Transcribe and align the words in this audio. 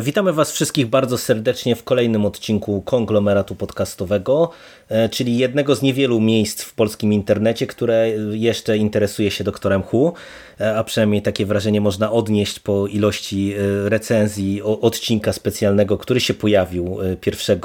Witamy 0.00 0.32
Was 0.32 0.52
wszystkich 0.52 0.86
bardzo 0.86 1.18
serdecznie 1.18 1.76
w 1.76 1.84
kolejnym 1.84 2.26
odcinku 2.26 2.82
konglomeratu 2.82 3.54
podcastowego, 3.54 4.50
e, 4.88 5.08
czyli 5.08 5.38
jednego 5.38 5.74
z 5.74 5.82
niewielu 5.82 6.20
miejsc 6.20 6.62
w 6.62 6.74
polskim 6.74 7.12
internecie, 7.12 7.66
które 7.66 8.08
jeszcze 8.30 8.76
interesuje 8.76 9.30
się 9.30 9.44
doktorem 9.44 9.82
Hu, 9.82 10.12
e, 10.60 10.76
a 10.76 10.84
przynajmniej 10.84 11.22
takie 11.22 11.46
wrażenie 11.46 11.80
można 11.80 12.12
odnieść 12.12 12.60
po 12.60 12.86
ilości 12.86 13.54
recenzji 13.84 14.62
odcinka 14.62 15.32
specjalnego, 15.32 15.98
który 15.98 16.20
się 16.20 16.34
pojawił 16.34 16.98
1 17.26 17.60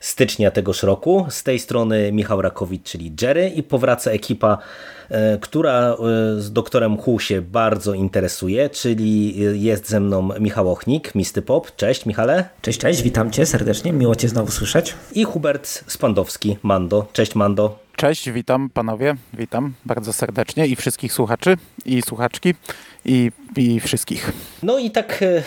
stycznia 0.00 0.50
tegoż 0.50 0.82
roku. 0.82 1.26
Z 1.30 1.42
tej 1.42 1.58
strony 1.58 2.12
Michał 2.12 2.42
Rakowicz, 2.42 2.82
czyli 2.82 3.12
Jerry 3.22 3.48
i 3.48 3.62
powraca 3.62 4.10
ekipa 4.10 4.52
e, 4.52 4.95
która 5.40 5.92
e, 5.92 5.96
z 6.40 6.52
doktorem 6.52 6.96
Hu 6.96 7.18
się 7.18 7.42
bardzo 7.42 7.94
interesuje, 7.94 8.70
czyli 8.70 9.36
jest 9.62 9.88
ze 9.88 10.00
mną 10.00 10.28
Michał 10.40 10.70
Ochnik, 10.72 11.14
Misty 11.14 11.42
Pop. 11.42 11.76
Cześć 11.76 12.06
Michale. 12.06 12.48
Cześć, 12.62 12.78
cześć, 12.78 13.02
witam 13.02 13.30
cię 13.30 13.46
serdecznie, 13.46 13.92
miło 13.92 14.14
cię 14.14 14.28
znowu 14.28 14.50
słyszeć. 14.50 14.94
I 15.12 15.24
Hubert 15.24 15.84
Spandowski, 15.86 16.56
Mando. 16.62 17.06
Cześć 17.12 17.34
Mando. 17.34 17.85
Cześć, 17.96 18.30
witam 18.30 18.70
panowie, 18.70 19.14
witam 19.34 19.72
bardzo 19.84 20.12
serdecznie 20.12 20.66
i 20.66 20.76
wszystkich 20.76 21.12
słuchaczy 21.12 21.56
i 21.84 22.02
słuchaczki 22.02 22.54
i, 23.06 23.30
i 23.56 23.80
wszystkich. 23.80 24.32
No 24.62 24.78
i 24.78 24.90
tak 24.90 25.22
e, 25.22 25.26
e, 25.26 25.42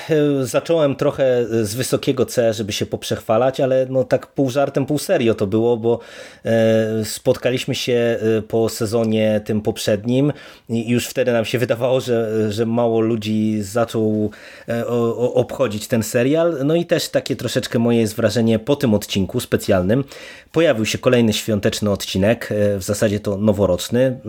zacząłem 0.45 0.95
trochę 0.95 1.45
z 1.61 1.75
wysokiego 1.75 2.25
C, 2.25 2.53
żeby 2.53 2.71
się 2.71 2.85
poprzechwalać, 2.85 3.59
ale 3.59 3.85
no 3.89 4.03
tak 4.03 4.27
pół 4.27 4.49
żartem, 4.49 4.85
pół 4.85 4.97
serio 4.97 5.35
to 5.35 5.47
było, 5.47 5.77
bo 5.77 5.99
e, 6.45 7.05
spotkaliśmy 7.05 7.75
się 7.75 8.19
po 8.47 8.69
sezonie 8.69 9.41
tym 9.45 9.61
poprzednim 9.61 10.33
i 10.69 10.89
już 10.89 11.07
wtedy 11.07 11.31
nam 11.31 11.45
się 11.45 11.59
wydawało, 11.59 12.01
że, 12.01 12.51
że 12.51 12.65
mało 12.65 13.01
ludzi 13.01 13.57
zaczął 13.61 14.31
obchodzić 15.17 15.87
ten 15.87 16.03
serial. 16.03 16.57
No 16.65 16.75
i 16.75 16.85
też 16.85 17.09
takie 17.09 17.35
troszeczkę 17.35 17.79
moje 17.79 17.99
jest 17.99 18.15
wrażenie 18.15 18.59
po 18.59 18.75
tym 18.75 18.93
odcinku 18.93 19.39
specjalnym. 19.39 20.03
Pojawił 20.51 20.85
się 20.85 20.97
kolejny 20.97 21.33
świąteczny 21.33 21.91
odcinek, 21.91 22.38
e, 22.51 22.77
w 22.77 22.83
zasadzie 22.83 23.19
to 23.19 23.37
noworoczny. 23.37 24.19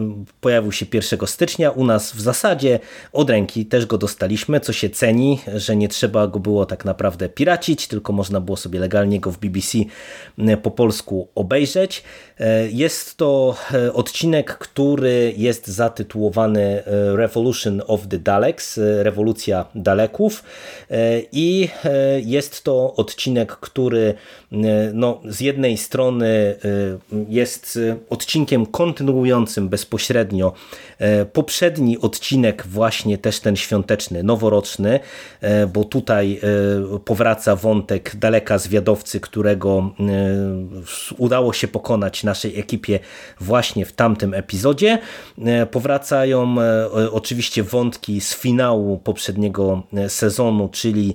Pojawił 0.41 0.73
się 0.73 0.87
1 0.93 1.27
stycznia, 1.27 1.71
u 1.71 1.85
nas 1.85 2.13
w 2.13 2.21
zasadzie 2.21 2.79
od 3.13 3.31
ręki 3.31 3.67
też 3.67 3.87
go 3.87 3.99
dostaliśmy, 3.99 4.61
co 4.61 4.73
się 4.73 4.91
ceni, 4.91 5.41
że 5.55 5.77
nie 5.77 5.89
trzeba 5.89 6.27
go 6.27 6.39
było 6.39 6.67
tak 6.67 6.85
naprawdę 6.85 7.29
piracić, 7.29 7.89
tylko 7.89 8.13
można 8.13 8.41
było 8.41 8.57
sobie 8.57 8.81
legalnie 8.81 9.21
go 9.21 9.31
w 9.31 9.39
BBC 9.39 9.79
po 10.63 10.71
polsku 10.71 11.29
obejrzeć. 11.35 12.03
Jest 12.71 13.17
to 13.17 13.57
odcinek, 13.95 14.59
który 14.59 15.35
jest 15.37 15.67
zatytułowany 15.67 16.83
Revolution 17.15 17.83
of 17.87 18.09
the 18.09 18.19
Daleks, 18.19 18.81
rewolucja 19.03 19.65
Daleków 19.75 20.45
i 21.33 21.69
jest 22.25 22.65
to 22.65 22.95
odcinek, 22.95 23.57
który 23.57 24.15
no, 24.93 25.21
z 25.25 25.41
jednej 25.41 25.77
strony 25.77 26.27
e, 26.27 26.57
jest 27.29 27.79
odcinkiem 28.11 28.67
kontynuującym 28.67 29.69
bezpośrednio 29.69 30.53
e, 30.99 31.25
poprzedni 31.25 31.99
odcinek 31.99 32.67
właśnie 32.67 33.19
też 33.19 33.41
ten 33.41 33.57
świąteczny, 33.57 34.23
noworoczny, 34.23 35.01
e, 35.41 35.67
bo 35.67 35.85
tutaj 35.85 36.41
e, 36.95 36.99
powraca 36.99 37.57
wątek 37.57 38.17
daleka 38.17 38.59
zwiadowcy, 38.59 39.21
którego 39.21 39.91
udało 41.19 41.53
się 41.53 41.69
pokonać 41.69 42.25
naszej 42.25 42.59
ekipie 42.59 42.99
właśnie 43.41 43.87
w 43.87 43.93
tamtym 43.93 44.35
epizodzie. 44.35 44.99
Powracają 45.71 46.57
oczywiście 47.13 47.63
wątki 47.63 48.21
z 48.21 48.35
finału 48.35 48.99
poprzedniego 48.99 49.83
sezonu, 50.09 50.69
czyli 50.73 51.15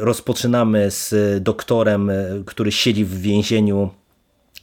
rozpoczynamy 0.00 0.90
z 0.90 1.14
doktorem, 1.42 2.10
który 2.46 2.72
siedzi 2.72 3.04
w 3.04 3.20
więzieniu 3.20 3.90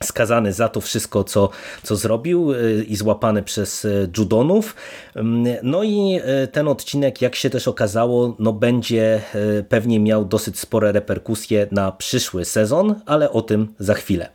skazany 0.03 0.53
za 0.53 0.69
to 0.69 0.81
wszystko, 0.81 1.23
co, 1.23 1.49
co 1.83 1.95
zrobił 1.95 2.53
y, 2.53 2.85
i 2.87 2.95
złapany 2.95 3.43
przez 3.43 3.85
y, 3.85 4.09
Judonów. 4.17 4.75
Ym, 5.15 5.45
No 5.63 5.83
i 5.83 6.19
y, 6.43 6.47
ten 6.47 6.67
odcinek, 6.67 7.21
jak 7.21 7.35
się 7.35 7.49
też 7.49 7.67
okazało, 7.67 8.35
no 8.39 8.53
będzie 8.53 9.21
pewnie 9.69 9.99
miał 9.99 10.25
dosyć 10.25 10.59
spore 10.59 10.91
reperkusje 10.91 11.67
na 11.71 11.91
przyszły 11.91 12.45
sezon, 12.45 12.95
ale 13.05 13.31
o 13.31 13.41
tym 13.41 13.73
za 13.79 13.93
chwilę. 13.93 14.29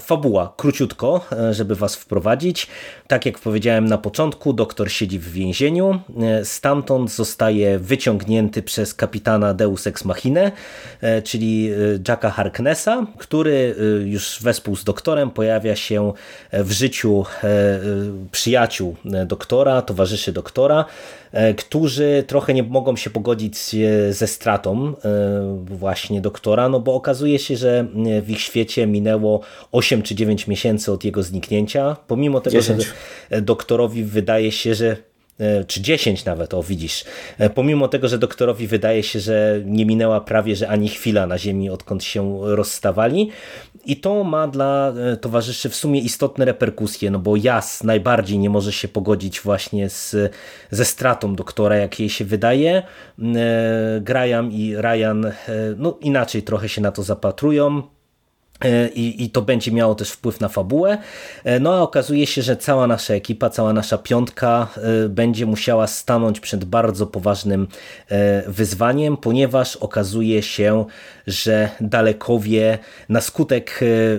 Fabuła, 0.00 0.54
króciutko, 0.56 1.26
żeby 1.50 1.74
was 1.74 1.96
wprowadzić. 1.96 2.66
Tak 3.06 3.26
jak 3.26 3.38
powiedziałem 3.38 3.84
na 3.84 3.98
początku, 3.98 4.52
doktor 4.52 4.90
siedzi 4.90 5.18
w 5.18 5.32
więzieniu. 5.32 6.00
Stamtąd 6.44 7.10
zostaje 7.10 7.78
wyciągnięty 7.78 8.62
przez 8.62 8.94
kapitana 8.94 9.54
Deus 9.54 9.86
Ex 9.86 10.04
Machina, 10.04 10.50
czyli 11.24 11.70
Jacka 12.08 12.30
Harknessa, 12.30 13.06
który 13.18 13.74
już 14.04 14.38
wespół 14.58 14.76
z 14.76 14.84
doktorem 14.84 15.30
pojawia 15.30 15.76
się 15.76 16.12
w 16.52 16.72
życiu 16.72 17.24
e, 17.44 17.46
e, 17.46 17.80
przyjaciół 18.32 18.96
e, 19.04 19.26
doktora, 19.26 19.82
towarzyszy 19.82 20.32
doktora, 20.32 20.84
e, 21.32 21.54
którzy 21.54 22.24
trochę 22.26 22.54
nie 22.54 22.62
mogą 22.62 22.96
się 22.96 23.10
pogodzić 23.10 23.74
e, 23.74 24.12
ze 24.12 24.26
stratą 24.26 24.88
e, 24.88 24.94
właśnie 25.64 26.20
doktora, 26.20 26.68
no 26.68 26.80
bo 26.80 26.94
okazuje 26.94 27.38
się, 27.38 27.56
że 27.56 27.86
e, 28.06 28.22
w 28.22 28.30
ich 28.30 28.40
świecie 28.40 28.86
minęło 28.86 29.40
8 29.72 30.02
czy 30.02 30.14
9 30.14 30.46
miesięcy 30.46 30.92
od 30.92 31.04
jego 31.04 31.22
zniknięcia, 31.22 31.96
pomimo 32.06 32.40
tego, 32.40 32.56
10. 32.56 32.84
że 32.84 32.92
e, 33.30 33.40
doktorowi 33.42 34.04
wydaje 34.04 34.52
się, 34.52 34.74
że 34.74 34.86
e, 34.86 34.96
czy 35.66 35.80
10 35.80 36.24
nawet, 36.24 36.54
o 36.54 36.62
widzisz. 36.62 37.04
E, 37.38 37.50
Pomimo 37.50 37.88
tego, 37.88 38.08
że 38.08 38.18
doktorowi 38.18 38.66
wydaje 38.66 39.02
się, 39.02 39.20
że 39.20 39.60
nie 39.64 39.86
minęła 39.86 40.20
prawie, 40.20 40.56
że 40.56 40.68
ani 40.68 40.88
chwila 40.88 41.26
na 41.26 41.38
Ziemi, 41.38 41.70
odkąd 41.70 42.04
się 42.04 42.40
rozstawali. 42.42 43.30
I 43.84 43.96
to 43.96 44.24
ma 44.24 44.48
dla 44.48 44.92
e, 45.12 45.16
towarzyszy 45.16 45.68
w 45.68 45.74
sumie 45.74 46.00
istotne 46.00 46.44
reperkusje, 46.44 47.10
no 47.10 47.18
bo 47.18 47.36
Jas 47.36 47.84
najbardziej 47.84 48.38
nie 48.38 48.50
może 48.50 48.72
się 48.72 48.88
pogodzić 48.88 49.40
właśnie 49.40 49.88
z, 49.88 50.32
ze 50.70 50.84
stratą 50.84 51.34
doktora, 51.34 51.76
jak 51.76 52.00
jej 52.00 52.10
się 52.10 52.24
wydaje. 52.24 52.82
E, 53.18 54.00
Graham 54.00 54.52
i 54.52 54.76
Ryan 54.76 55.24
e, 55.26 55.32
no, 55.76 55.98
inaczej 56.00 56.42
trochę 56.42 56.68
się 56.68 56.80
na 56.80 56.92
to 56.92 57.02
zapatrują. 57.02 57.82
E, 58.64 58.88
I, 58.88 59.24
I 59.24 59.30
to 59.30 59.42
będzie 59.42 59.72
miało 59.72 59.94
też 59.94 60.10
wpływ 60.10 60.40
na 60.40 60.48
fabułę. 60.48 60.98
E, 61.44 61.60
No 61.60 61.74
a 61.74 61.80
okazuje 61.80 62.26
się, 62.26 62.42
że 62.42 62.56
cała 62.56 62.86
nasza 62.86 63.14
ekipa, 63.14 63.50
cała 63.50 63.72
nasza 63.72 63.98
piątka 63.98 64.68
e, 64.76 65.08
będzie 65.08 65.46
musiała 65.46 65.86
stanąć 65.86 66.40
przed 66.40 66.64
bardzo 66.64 67.06
poważnym 67.06 67.66
wyzwaniem, 68.46 69.16
ponieważ 69.16 69.76
okazuje 69.76 70.42
się, 70.42 70.84
że 71.28 71.70
dalekowie 71.80 72.78
na 73.08 73.20
skutek 73.20 73.80
e, 73.82 73.86
e, 73.86 74.18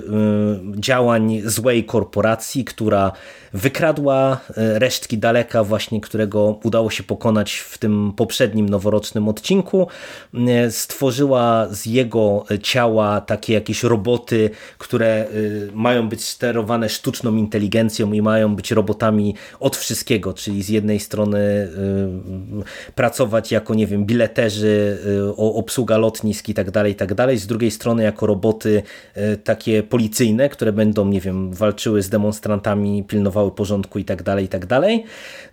działań 0.75 1.41
złej 1.45 1.83
korporacji, 1.83 2.65
która 2.65 3.11
wykradła 3.53 4.39
e, 4.57 4.79
resztki 4.79 5.17
daleka, 5.17 5.63
właśnie 5.63 6.01
którego 6.01 6.59
udało 6.63 6.89
się 6.89 7.03
pokonać 7.03 7.53
w 7.53 7.77
tym 7.77 8.13
poprzednim 8.15 8.69
noworocznym 8.69 9.27
odcinku, 9.27 9.87
stworzyła 10.69 11.67
z 11.71 11.85
jego 11.85 12.45
ciała 12.63 13.21
takie 13.21 13.53
jakieś 13.53 13.83
roboty, 13.83 14.49
które 14.77 15.27
mają 15.73 16.09
być 16.09 16.25
sterowane 16.25 16.89
sztuczną 16.89 17.35
inteligencją 17.35 18.13
i 18.13 18.21
mają 18.21 18.55
być 18.55 18.71
robotami 18.71 19.35
od 19.59 19.77
wszystkiego, 19.77 20.33
czyli 20.33 20.63
z 20.63 20.69
jednej 20.69 20.99
strony 20.99 21.69
pracować 22.95 23.51
jako, 23.51 23.73
nie 23.73 23.87
wiem, 23.87 24.05
bileterzy, 24.05 24.97
obsługa 25.37 25.97
lotnisk 25.97 26.49
i 26.49 26.53
tak 26.53 26.71
dalej, 26.71 26.95
tak 26.99 27.13
dalej, 27.13 27.37
z 27.37 27.47
drugiej 27.47 27.71
strony 27.71 28.03
jako 28.03 28.25
roboty 28.25 28.83
e, 29.13 29.37
takie 29.37 29.83
policyjne, 29.83 30.49
które 30.49 30.73
będą, 30.73 31.05
nie 31.05 31.21
wiem, 31.21 31.53
walczyły 31.53 32.01
z 32.01 32.09
demonstrantami, 32.09 33.03
pilnowały 33.03 33.51
porządku 33.51 33.99
i 33.99 34.05
tak 34.05 34.23
dalej, 34.23 34.45
i 34.45 34.47
tak 34.47 34.65
dalej. 34.65 35.03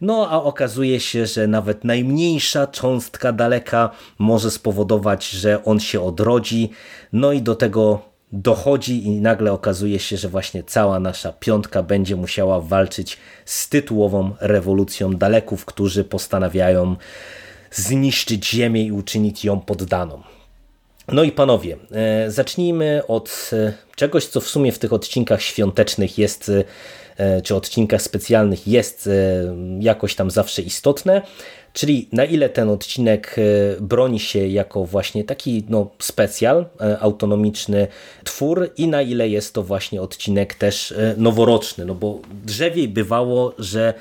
No 0.00 0.28
a 0.30 0.42
okazuje 0.42 1.00
się, 1.00 1.26
że 1.26 1.46
nawet 1.46 1.84
najmniejsza 1.84 2.66
cząstka 2.66 3.32
daleka 3.32 3.90
może 4.18 4.50
spowodować, 4.50 5.28
że 5.28 5.64
on 5.64 5.80
się 5.80 6.00
odrodzi, 6.00 6.70
no 7.12 7.32
i 7.32 7.42
do 7.42 7.54
tego 7.54 8.00
dochodzi 8.32 9.06
i 9.06 9.20
nagle 9.20 9.52
okazuje 9.52 9.98
się, 9.98 10.16
że 10.16 10.28
właśnie 10.28 10.62
cała 10.64 11.00
nasza 11.00 11.32
piątka 11.32 11.82
będzie 11.82 12.16
musiała 12.16 12.60
walczyć 12.60 13.18
z 13.44 13.68
tytułową 13.68 14.34
rewolucją 14.40 15.10
daleków, 15.12 15.64
którzy 15.64 16.04
postanawiają 16.04 16.96
zniszczyć 17.70 18.50
Ziemię 18.50 18.82
i 18.82 18.92
uczynić 18.92 19.44
ją 19.44 19.60
poddaną. 19.60 20.35
No 21.08 21.24
i 21.24 21.32
panowie, 21.32 21.76
e, 21.92 22.30
zacznijmy 22.30 23.02
od 23.08 23.50
e, 23.52 23.72
czegoś, 23.96 24.26
co 24.26 24.40
w 24.40 24.48
sumie 24.48 24.72
w 24.72 24.78
tych 24.78 24.92
odcinkach 24.92 25.42
świątecznych 25.42 26.18
jest 26.18 26.52
czy 27.44 27.54
odcinkach 27.54 28.02
specjalnych 28.02 28.68
jest 28.68 29.08
jakoś 29.80 30.14
tam 30.14 30.30
zawsze 30.30 30.62
istotne. 30.62 31.22
Czyli 31.76 32.08
na 32.12 32.24
ile 32.24 32.48
ten 32.48 32.68
odcinek 32.68 33.36
e, 33.38 33.80
broni 33.80 34.20
się 34.20 34.46
jako 34.46 34.84
właśnie 34.84 35.24
taki 35.24 35.64
no, 35.68 35.90
specjal, 35.98 36.66
e, 36.80 36.98
autonomiczny 37.00 37.86
twór 38.24 38.70
i 38.76 38.88
na 38.88 39.02
ile 39.02 39.28
jest 39.28 39.54
to 39.54 39.62
właśnie 39.62 40.02
odcinek 40.02 40.54
też 40.54 40.92
e, 40.92 41.14
noworoczny. 41.16 41.84
No 41.84 41.94
bo 41.94 42.20
drzewiej 42.44 42.88
bywało, 42.88 43.54
że 43.58 43.94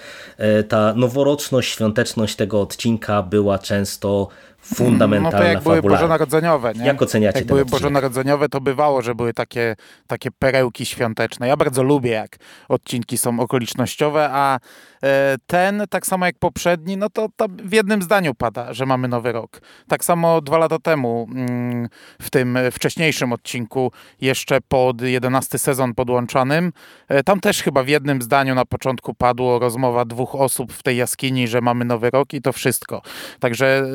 ta 0.70 0.94
noworoczność, 0.94 1.72
świąteczność 1.72 2.36
tego 2.36 2.62
odcinka 2.62 3.24
była 3.24 3.60
często 3.60 4.28
fundamentalna, 4.66 5.38
No 5.38 5.44
to 5.44 5.52
jak 5.52 5.64
były 5.64 5.82
bożonarodzeniowe, 5.82 6.74
nie? 6.74 6.86
Jak 6.86 7.02
oceniacie 7.02 7.40
Jak 7.40 7.48
były 7.48 7.62
odcinek? 7.62 7.82
bożonarodzeniowe, 7.82 8.50
to 8.50 8.62
bywało, 8.62 9.02
że 9.02 9.16
były 9.16 9.34
takie, 9.34 9.76
takie 10.08 10.32
perełki 10.32 10.86
świąteczne. 10.86 11.48
Ja 11.48 11.58
bardzo 11.58 11.84
lubię, 11.84 12.12
jak 12.12 12.38
odcinki 12.70 13.18
są 13.18 13.40
okolicznościowe, 13.40 14.30
a 14.32 14.60
e, 15.04 15.36
ten, 15.48 15.84
tak 15.90 16.06
samo 16.08 16.26
jak 16.26 16.36
poprzedni, 16.40 16.98
no 16.98 17.10
to, 17.10 17.28
to 17.36 17.46
w 17.50 17.74
jednym 17.74 18.02
zdaniu 18.02 18.34
pada, 18.34 18.74
że 18.74 18.86
mamy 18.86 19.08
nowy 19.08 19.32
rok. 19.32 19.62
Tak 19.88 20.06
samo 20.06 20.42
dwa 20.42 20.58
lata 20.58 20.80
temu 20.80 21.28
mm, 21.36 21.90
w 22.22 22.30
tym 22.30 22.58
wcześniejszym 22.72 23.34
odcinku, 23.34 23.92
jeszcze 24.22 24.62
pod 24.68 25.02
11 25.02 25.58
sezon 25.58 25.94
podłączanym, 25.94 26.72
e, 27.08 27.24
tam 27.24 27.40
też 27.40 27.64
chyba 27.64 27.84
w 27.84 27.88
jednym 27.88 28.22
zdaniu 28.22 28.56
na 28.56 28.66
początku 28.66 29.14
padło 29.14 29.60
rozmowa 29.60 30.06
dwóch 30.06 30.36
osób 30.36 30.74
w 30.74 30.84
tej 30.84 30.98
jaskini, 30.98 31.48
że 31.48 31.62
mamy 31.62 31.86
nowy 31.86 32.10
rok 32.10 32.34
i 32.34 32.42
to 32.42 32.54
wszystko. 32.54 33.02
Także 33.40 33.86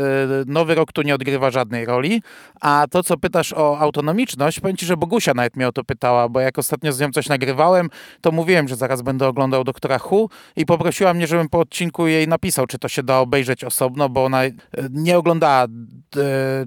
no 0.46 0.59
Nowy 0.60 0.74
Rok 0.74 0.92
tu 0.92 1.02
nie 1.02 1.14
odgrywa 1.14 1.50
żadnej 1.50 1.84
roli. 1.84 2.22
A 2.60 2.86
to, 2.90 3.02
co 3.02 3.16
pytasz 3.16 3.52
o 3.52 3.78
autonomiczność, 3.78 4.60
powiem 4.60 4.76
Ci, 4.76 4.86
że 4.86 4.96
Bogusia 4.96 5.34
nawet 5.34 5.56
mnie 5.56 5.68
o 5.68 5.72
to 5.72 5.84
pytała, 5.84 6.28
bo 6.28 6.40
jak 6.40 6.58
ostatnio 6.58 6.92
z 6.92 7.00
nią 7.00 7.10
coś 7.10 7.28
nagrywałem, 7.28 7.90
to 8.20 8.32
mówiłem, 8.32 8.68
że 8.68 8.76
zaraz 8.76 9.02
będę 9.02 9.28
oglądał 9.28 9.64
Doktora 9.64 9.98
Hu 9.98 10.30
i 10.56 10.66
poprosiła 10.66 11.14
mnie, 11.14 11.26
żebym 11.26 11.48
po 11.48 11.58
odcinku 11.58 12.06
jej 12.06 12.28
napisał, 12.28 12.66
czy 12.66 12.78
to 12.78 12.88
się 12.88 13.02
da 13.02 13.18
obejrzeć 13.18 13.64
osobno, 13.64 14.08
bo 14.08 14.24
ona 14.24 14.44
e, 14.44 14.52
nie 14.90 15.18
oglądała 15.18 15.66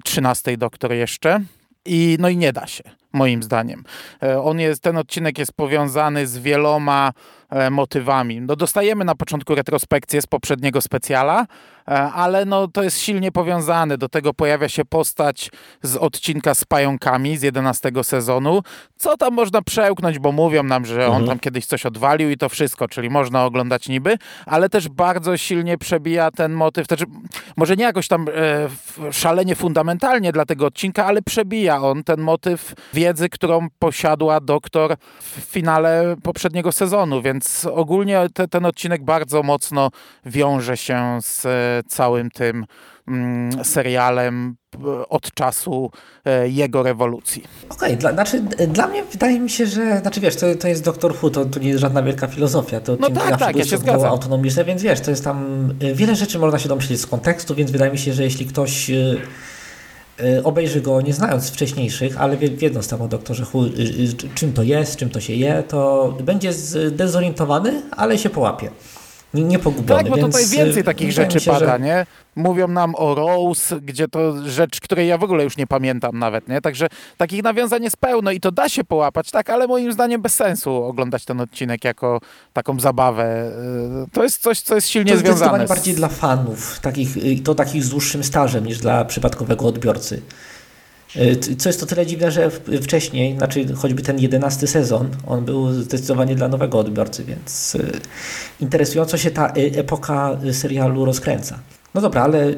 13 0.04 0.50
e, 0.50 0.56
Doktor 0.56 0.92
jeszcze. 0.92 1.40
I, 1.86 2.16
no 2.20 2.28
i 2.28 2.36
nie 2.36 2.52
da 2.52 2.66
się, 2.66 2.84
moim 3.14 3.42
zdaniem. 3.42 3.84
E, 4.22 4.42
on 4.42 4.60
jest, 4.60 4.82
ten 4.82 4.96
odcinek 4.96 5.38
jest 5.38 5.52
powiązany 5.52 6.26
z 6.26 6.38
wieloma 6.38 7.12
motywami. 7.70 8.40
No, 8.40 8.56
dostajemy 8.56 9.04
na 9.04 9.14
początku 9.14 9.54
retrospekcję 9.54 10.22
z 10.22 10.26
poprzedniego 10.26 10.80
specjala, 10.80 11.46
E, 11.88 12.12
ale 12.12 12.44
no, 12.44 12.68
to 12.68 12.82
jest 12.82 13.00
silnie 13.00 13.32
powiązane. 13.32 13.98
Do 13.98 14.08
tego 14.08 14.34
pojawia 14.34 14.68
się 14.68 14.84
postać 14.84 15.50
z 15.82 15.96
odcinka 15.96 16.54
z 16.54 16.64
pająkami 16.64 17.36
z 17.36 17.42
11 17.42 17.92
sezonu. 18.02 18.62
Co 18.96 19.16
tam 19.16 19.34
można 19.34 19.62
przełknąć, 19.62 20.18
bo 20.18 20.32
mówią 20.32 20.62
nam, 20.62 20.86
że 20.86 21.06
on 21.06 21.12
mhm. 21.12 21.26
tam 21.26 21.38
kiedyś 21.38 21.66
coś 21.66 21.86
odwalił 21.86 22.30
i 22.30 22.36
to 22.36 22.48
wszystko, 22.48 22.88
czyli 22.88 23.10
można 23.10 23.44
oglądać 23.44 23.88
niby, 23.88 24.18
ale 24.46 24.68
też 24.68 24.88
bardzo 24.88 25.36
silnie 25.36 25.78
przebija 25.78 26.30
ten 26.30 26.52
motyw, 26.52 26.86
znaczy, 26.86 27.04
może 27.56 27.76
nie 27.76 27.84
jakoś 27.84 28.08
tam 28.08 28.26
e, 28.28 29.12
szalenie 29.12 29.54
fundamentalnie 29.54 30.32
dla 30.32 30.44
tego 30.44 30.66
odcinka, 30.66 31.06
ale 31.06 31.22
przebija 31.22 31.82
on 31.82 32.04
ten 32.04 32.20
motyw 32.20 32.74
wiedzy, 33.04 33.28
którą 33.28 33.68
posiadła 33.78 34.40
doktor 34.40 34.96
w 35.20 35.40
finale 35.40 36.16
poprzedniego 36.22 36.72
sezonu, 36.72 37.22
więc 37.22 37.66
ogólnie 37.72 38.26
te, 38.34 38.48
ten 38.48 38.66
odcinek 38.66 39.04
bardzo 39.04 39.42
mocno 39.42 39.90
wiąże 40.26 40.76
się 40.76 41.18
z 41.20 41.46
całym 41.88 42.30
tym 42.30 42.66
mm, 43.08 43.64
serialem 43.64 44.56
e, 44.74 45.08
od 45.08 45.34
czasu 45.34 45.90
e, 46.24 46.48
jego 46.48 46.82
rewolucji. 46.82 47.44
Okej, 47.68 47.98
okay, 47.98 48.12
znaczy 48.12 48.40
dla 48.68 48.86
mnie 48.86 49.04
wydaje 49.04 49.40
mi 49.40 49.50
się, 49.50 49.66
że, 49.66 49.98
znaczy 49.98 50.20
wiesz, 50.20 50.36
to, 50.36 50.54
to 50.54 50.68
jest 50.68 50.84
Doktor 50.84 51.14
Who, 51.22 51.30
to, 51.30 51.44
to 51.44 51.60
nie 51.60 51.68
jest 51.68 51.80
żadna 51.80 52.02
wielka 52.02 52.26
filozofia, 52.26 52.80
to 52.80 52.96
no 53.00 53.10
tak, 53.10 53.38
tak, 53.38 53.56
ja 53.56 53.64
się 53.64 53.78
zgadzam. 53.78 54.10
autonomiczne, 54.10 54.64
więc 54.64 54.82
wiesz, 54.82 55.00
to 55.00 55.10
jest 55.10 55.24
tam, 55.24 55.68
e, 55.80 55.94
wiele 55.94 56.14
rzeczy 56.16 56.38
można 56.38 56.58
się 56.58 56.68
domyślić 56.68 57.00
z 57.00 57.06
kontekstu, 57.06 57.54
więc 57.54 57.70
wydaje 57.70 57.92
mi 57.92 57.98
się, 57.98 58.12
że 58.12 58.22
jeśli 58.22 58.46
ktoś 58.46 58.90
obejrzy 60.44 60.80
go 60.80 61.00
nie 61.00 61.12
znając 61.12 61.50
wcześniejszych, 61.50 62.20
ale 62.20 62.36
wiedząc 62.36 62.88
tam 62.88 63.02
o 63.02 63.08
doktorze 63.08 63.44
Who, 63.54 63.64
czym 64.34 64.52
to 64.52 64.62
jest, 64.62 64.96
czym 64.96 65.10
to 65.10 65.20
się 65.20 65.32
je, 65.32 65.62
to 65.68 66.14
będzie 66.24 66.52
zdezorientowany, 66.52 67.82
ale 67.90 68.18
się 68.18 68.30
połapie 68.30 68.70
niepogubiony. 69.42 70.02
Tak, 70.02 70.10
bo 70.10 70.16
więc 70.16 70.26
tutaj 70.26 70.46
więcej 70.46 70.80
y, 70.80 70.84
takich 70.84 71.12
rzeczy 71.12 71.40
się, 71.40 71.50
pada, 71.50 71.66
że... 71.66 71.80
nie? 71.80 72.06
Mówią 72.36 72.68
nam 72.68 72.94
o 72.94 73.14
Rose, 73.14 73.80
gdzie 73.80 74.08
to 74.08 74.48
rzecz, 74.48 74.80
której 74.80 75.08
ja 75.08 75.18
w 75.18 75.24
ogóle 75.24 75.44
już 75.44 75.56
nie 75.56 75.66
pamiętam 75.66 76.18
nawet, 76.18 76.48
nie? 76.48 76.60
Także 76.60 76.86
takich 77.16 77.42
nawiązań 77.42 77.82
jest 77.82 77.96
pełno 77.96 78.30
i 78.30 78.40
to 78.40 78.52
da 78.52 78.68
się 78.68 78.84
połapać, 78.84 79.30
tak? 79.30 79.50
Ale 79.50 79.66
moim 79.66 79.92
zdaniem 79.92 80.22
bez 80.22 80.34
sensu 80.34 80.84
oglądać 80.84 81.24
ten 81.24 81.40
odcinek 81.40 81.84
jako 81.84 82.20
taką 82.52 82.80
zabawę. 82.80 83.50
Y, 84.06 84.10
to 84.12 84.22
jest 84.22 84.42
coś, 84.42 84.60
co 84.60 84.74
jest 84.74 84.88
silnie 84.88 85.12
to 85.12 85.18
związane. 85.18 85.66
To 85.66 85.68
bardziej 85.68 85.94
dla 85.94 86.08
fanów, 86.08 86.80
takich, 86.80 87.42
to 87.42 87.54
takich 87.54 87.84
z 87.84 87.88
dłuższym 87.88 88.24
stażem 88.24 88.66
niż 88.66 88.78
dla 88.78 89.04
przypadkowego 89.04 89.66
odbiorcy. 89.66 90.22
Y, 91.16 91.56
co 91.56 91.68
jest 91.68 91.80
to 91.80 91.86
tyle 91.86 92.06
dziwne, 92.06 92.30
że 92.30 92.50
wcześniej, 92.82 93.36
znaczy 93.36 93.74
choćby 93.74 94.02
ten 94.02 94.18
jedenasty 94.18 94.66
sezon, 94.66 95.08
on 95.26 95.44
był 95.44 95.72
zdecydowanie 95.72 96.34
dla 96.34 96.48
nowego 96.48 96.78
odbiorcy, 96.78 97.24
więc 97.24 97.74
y, 97.74 98.00
interesująco 98.60 99.18
się 99.18 99.30
ta 99.30 99.52
y, 99.56 99.72
epoka 99.78 100.38
serialu 100.52 101.04
rozkręca. 101.04 101.58
No 101.94 102.00
dobra, 102.00 102.22
ale 102.22 102.54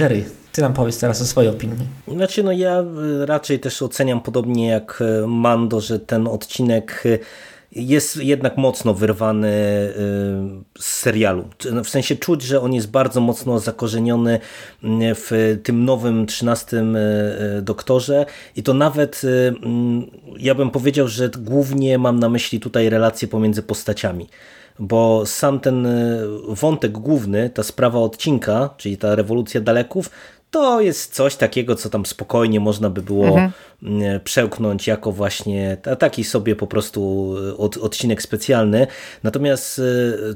Jerry, 0.00 0.24
ty 0.52 0.62
nam 0.62 0.72
powiedz 0.72 0.98
teraz 0.98 1.22
o 1.22 1.24
swojej 1.24 1.50
opinii. 1.50 1.86
Znaczy, 2.08 2.42
no 2.42 2.52
ja 2.52 2.84
raczej 3.24 3.60
też 3.60 3.82
oceniam 3.82 4.20
podobnie 4.20 4.68
jak 4.68 5.02
Mando, 5.26 5.80
że 5.80 6.00
ten 6.00 6.26
odcinek 6.26 7.04
jest 7.72 8.16
jednak 8.16 8.56
mocno 8.56 8.94
wyrwany 8.94 9.48
y, 9.48 10.82
z 10.82 10.86
serialu. 10.86 11.48
No, 11.72 11.84
w 11.84 11.88
sensie 11.88 12.16
czuć, 12.16 12.42
że 12.42 12.60
on 12.60 12.74
jest 12.74 12.90
bardzo 12.90 13.20
mocno 13.20 13.58
zakorzeniony 13.58 14.34
y, 14.34 14.88
w 15.14 15.58
tym 15.62 15.84
nowym 15.84 16.26
13 16.26 16.76
y, 17.58 17.62
doktorze 17.62 18.26
i 18.56 18.62
to 18.62 18.74
nawet 18.74 19.22
mm, 19.62 20.10
ja 20.38 20.54
bym 20.54 20.70
powiedział, 20.70 21.08
że 21.08 21.30
głównie 21.38 21.98
mam 21.98 22.18
na 22.18 22.28
myśli 22.28 22.60
tutaj 22.60 22.88
relacje 22.88 23.28
pomiędzy 23.28 23.62
postaciami 23.62 24.28
bo 24.80 25.26
sam 25.26 25.60
ten 25.60 25.88
wątek 26.48 26.92
główny, 26.92 27.50
ta 27.50 27.62
sprawa 27.62 27.98
odcinka, 27.98 28.70
czyli 28.76 28.96
ta 28.96 29.14
rewolucja 29.14 29.60
daleków, 29.60 30.10
to 30.50 30.80
jest 30.80 31.14
coś 31.14 31.36
takiego, 31.36 31.74
co 31.74 31.90
tam 31.90 32.06
spokojnie 32.06 32.60
można 32.60 32.90
by 32.90 33.02
było 33.02 33.26
mhm. 33.26 33.50
Mm, 33.82 34.20
przełknąć 34.20 34.86
jako 34.86 35.12
właśnie 35.12 35.76
taki 35.98 36.24
sobie 36.24 36.56
po 36.56 36.66
prostu 36.66 37.34
e, 37.50 37.56
od, 37.56 37.76
odcinek 37.76 38.22
specjalny. 38.22 38.86
Natomiast 39.22 39.78
e, 39.78 39.82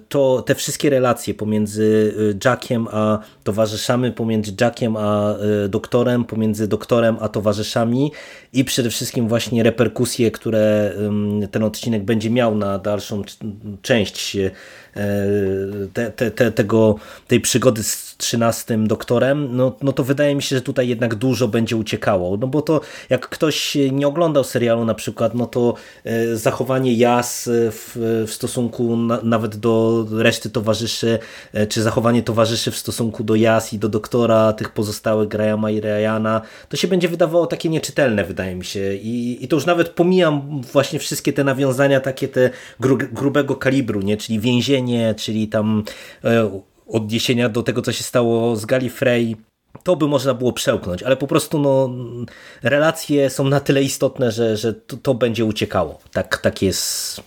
to 0.08 0.42
te 0.46 0.54
wszystkie 0.54 0.90
relacje 0.90 1.34
pomiędzy 1.34 2.14
e, 2.32 2.48
Jackiem 2.48 2.88
a 2.90 3.18
towarzyszami, 3.44 4.12
pomiędzy 4.12 4.52
Jackiem 4.60 4.96
a 4.96 5.34
doktorem, 5.68 6.24
pomiędzy 6.24 6.68
doktorem 6.68 7.16
a 7.20 7.28
towarzyszami 7.28 8.12
i 8.52 8.64
przede 8.64 8.90
wszystkim 8.90 9.28
właśnie 9.28 9.62
reperkusje, 9.62 10.30
które 10.30 10.94
ten 11.50 11.62
odcinek 11.62 12.04
będzie 12.04 12.30
miał 12.30 12.54
na 12.54 12.78
dalszą 12.78 13.22
część 13.82 14.36
te, 15.92 16.10
te, 16.10 16.30
te, 16.30 16.52
tego, 16.52 16.96
tej 17.28 17.40
przygody 17.40 17.82
z 17.82 18.11
trzynastym 18.22 18.88
doktorem, 18.88 19.56
no, 19.56 19.76
no 19.82 19.92
to 19.92 20.04
wydaje 20.04 20.34
mi 20.34 20.42
się, 20.42 20.56
że 20.56 20.62
tutaj 20.62 20.88
jednak 20.88 21.14
dużo 21.14 21.48
będzie 21.48 21.76
uciekało. 21.76 22.36
No 22.36 22.46
bo 22.46 22.62
to 22.62 22.80
jak 23.10 23.28
ktoś 23.28 23.78
nie 23.92 24.08
oglądał 24.08 24.44
serialu 24.44 24.84
na 24.84 24.94
przykład, 24.94 25.34
no 25.34 25.46
to 25.46 25.74
e, 26.04 26.36
zachowanie 26.36 26.94
Jas 26.94 27.48
w, 27.52 28.24
w 28.26 28.32
stosunku 28.32 28.96
na, 28.96 29.20
nawet 29.22 29.56
do 29.56 30.06
reszty 30.10 30.50
towarzyszy, 30.50 31.18
e, 31.52 31.66
czy 31.66 31.82
zachowanie 31.82 32.22
towarzyszy 32.22 32.70
w 32.70 32.76
stosunku 32.76 33.24
do 33.24 33.34
Jas 33.34 33.72
i 33.72 33.78
do 33.78 33.88
doktora, 33.88 34.52
tych 34.52 34.70
pozostałych 34.70 35.28
Grahama 35.28 35.70
i 35.70 35.80
Ryana, 35.80 36.40
to 36.68 36.76
się 36.76 36.88
będzie 36.88 37.08
wydawało 37.08 37.46
takie 37.46 37.68
nieczytelne, 37.68 38.24
wydaje 38.24 38.54
mi 38.54 38.64
się. 38.64 38.94
I, 38.94 39.44
i 39.44 39.48
to 39.48 39.56
już 39.56 39.66
nawet 39.66 39.88
pomijam 39.88 40.62
właśnie 40.72 40.98
wszystkie 40.98 41.32
te 41.32 41.44
nawiązania 41.44 42.00
takie 42.00 42.28
te 42.28 42.50
gru, 42.80 42.98
grubego 42.98 43.56
kalibru, 43.56 44.00
nie? 44.00 44.16
czyli 44.16 44.40
więzienie, 44.40 45.14
czyli 45.18 45.48
tam 45.48 45.84
e, 46.24 46.60
odniesienia 46.86 47.48
do 47.48 47.62
tego, 47.62 47.82
co 47.82 47.92
się 47.92 48.02
stało 48.02 48.56
z 48.56 48.64
Gallifrey, 48.64 49.36
to 49.82 49.96
by 49.96 50.08
można 50.08 50.34
było 50.34 50.52
przełknąć, 50.52 51.02
ale 51.02 51.16
po 51.16 51.26
prostu 51.26 51.58
no, 51.58 51.90
relacje 52.62 53.30
są 53.30 53.44
na 53.44 53.60
tyle 53.60 53.82
istotne, 53.82 54.32
że, 54.32 54.56
że 54.56 54.74
to, 54.74 54.96
to 54.96 55.14
będzie 55.14 55.44
uciekało. 55.44 55.98
Tak, 56.12 56.36
tak 56.36 56.62
jest 56.62 57.20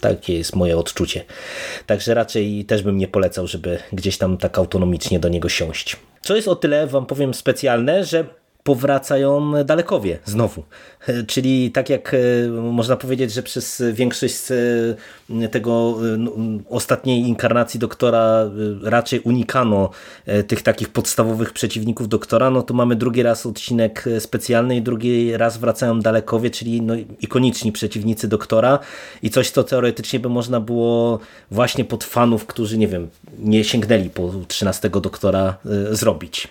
takie 0.00 0.38
jest 0.38 0.56
moje 0.56 0.76
odczucie. 0.76 1.24
Także 1.86 2.14
raczej 2.14 2.64
też 2.64 2.82
bym 2.82 2.98
nie 2.98 3.08
polecał, 3.08 3.46
żeby 3.46 3.78
gdzieś 3.92 4.18
tam 4.18 4.36
tak 4.36 4.58
autonomicznie 4.58 5.20
do 5.20 5.28
niego 5.28 5.48
siąść. 5.48 5.96
Co 6.22 6.36
jest 6.36 6.48
o 6.48 6.56
tyle, 6.56 6.86
wam 6.86 7.06
powiem, 7.06 7.34
specjalne, 7.34 8.04
że 8.04 8.24
powracają 8.68 9.52
dalekowie 9.64 10.18
znowu. 10.24 10.62
Czyli 11.32 11.70
tak 11.70 11.90
jak 11.90 12.16
można 12.62 12.96
powiedzieć, 12.96 13.32
że 13.32 13.42
przez 13.42 13.82
większość 13.92 14.36
tego 15.50 15.98
no, 16.18 16.32
ostatniej 16.68 17.20
inkarnacji 17.20 17.80
doktora 17.80 18.50
raczej 18.82 19.20
unikano 19.20 19.90
tych 20.46 20.62
takich 20.62 20.88
podstawowych 20.88 21.52
przeciwników 21.52 22.08
doktora, 22.08 22.50
no 22.50 22.62
to 22.62 22.74
mamy 22.74 22.96
drugi 22.96 23.22
raz 23.22 23.46
odcinek 23.46 24.04
specjalny 24.18 24.76
i 24.76 24.82
drugi 24.82 25.36
raz 25.36 25.56
wracają 25.56 26.00
dalekowie, 26.00 26.50
czyli 26.50 26.82
no, 26.82 26.94
ikoniczni 27.20 27.72
przeciwnicy 27.72 28.28
doktora 28.28 28.78
i 29.22 29.30
coś, 29.30 29.50
co 29.50 29.64
teoretycznie 29.64 30.20
by 30.20 30.28
można 30.28 30.60
było 30.60 31.18
właśnie 31.50 31.84
pod 31.84 32.04
fanów, 32.04 32.46
którzy 32.46 32.78
nie 32.78 32.88
wiem, 32.88 33.08
nie 33.38 33.64
sięgnęli 33.64 34.10
po 34.10 34.30
13 34.48 34.90
doktora 34.90 35.56
zrobić. 35.90 36.48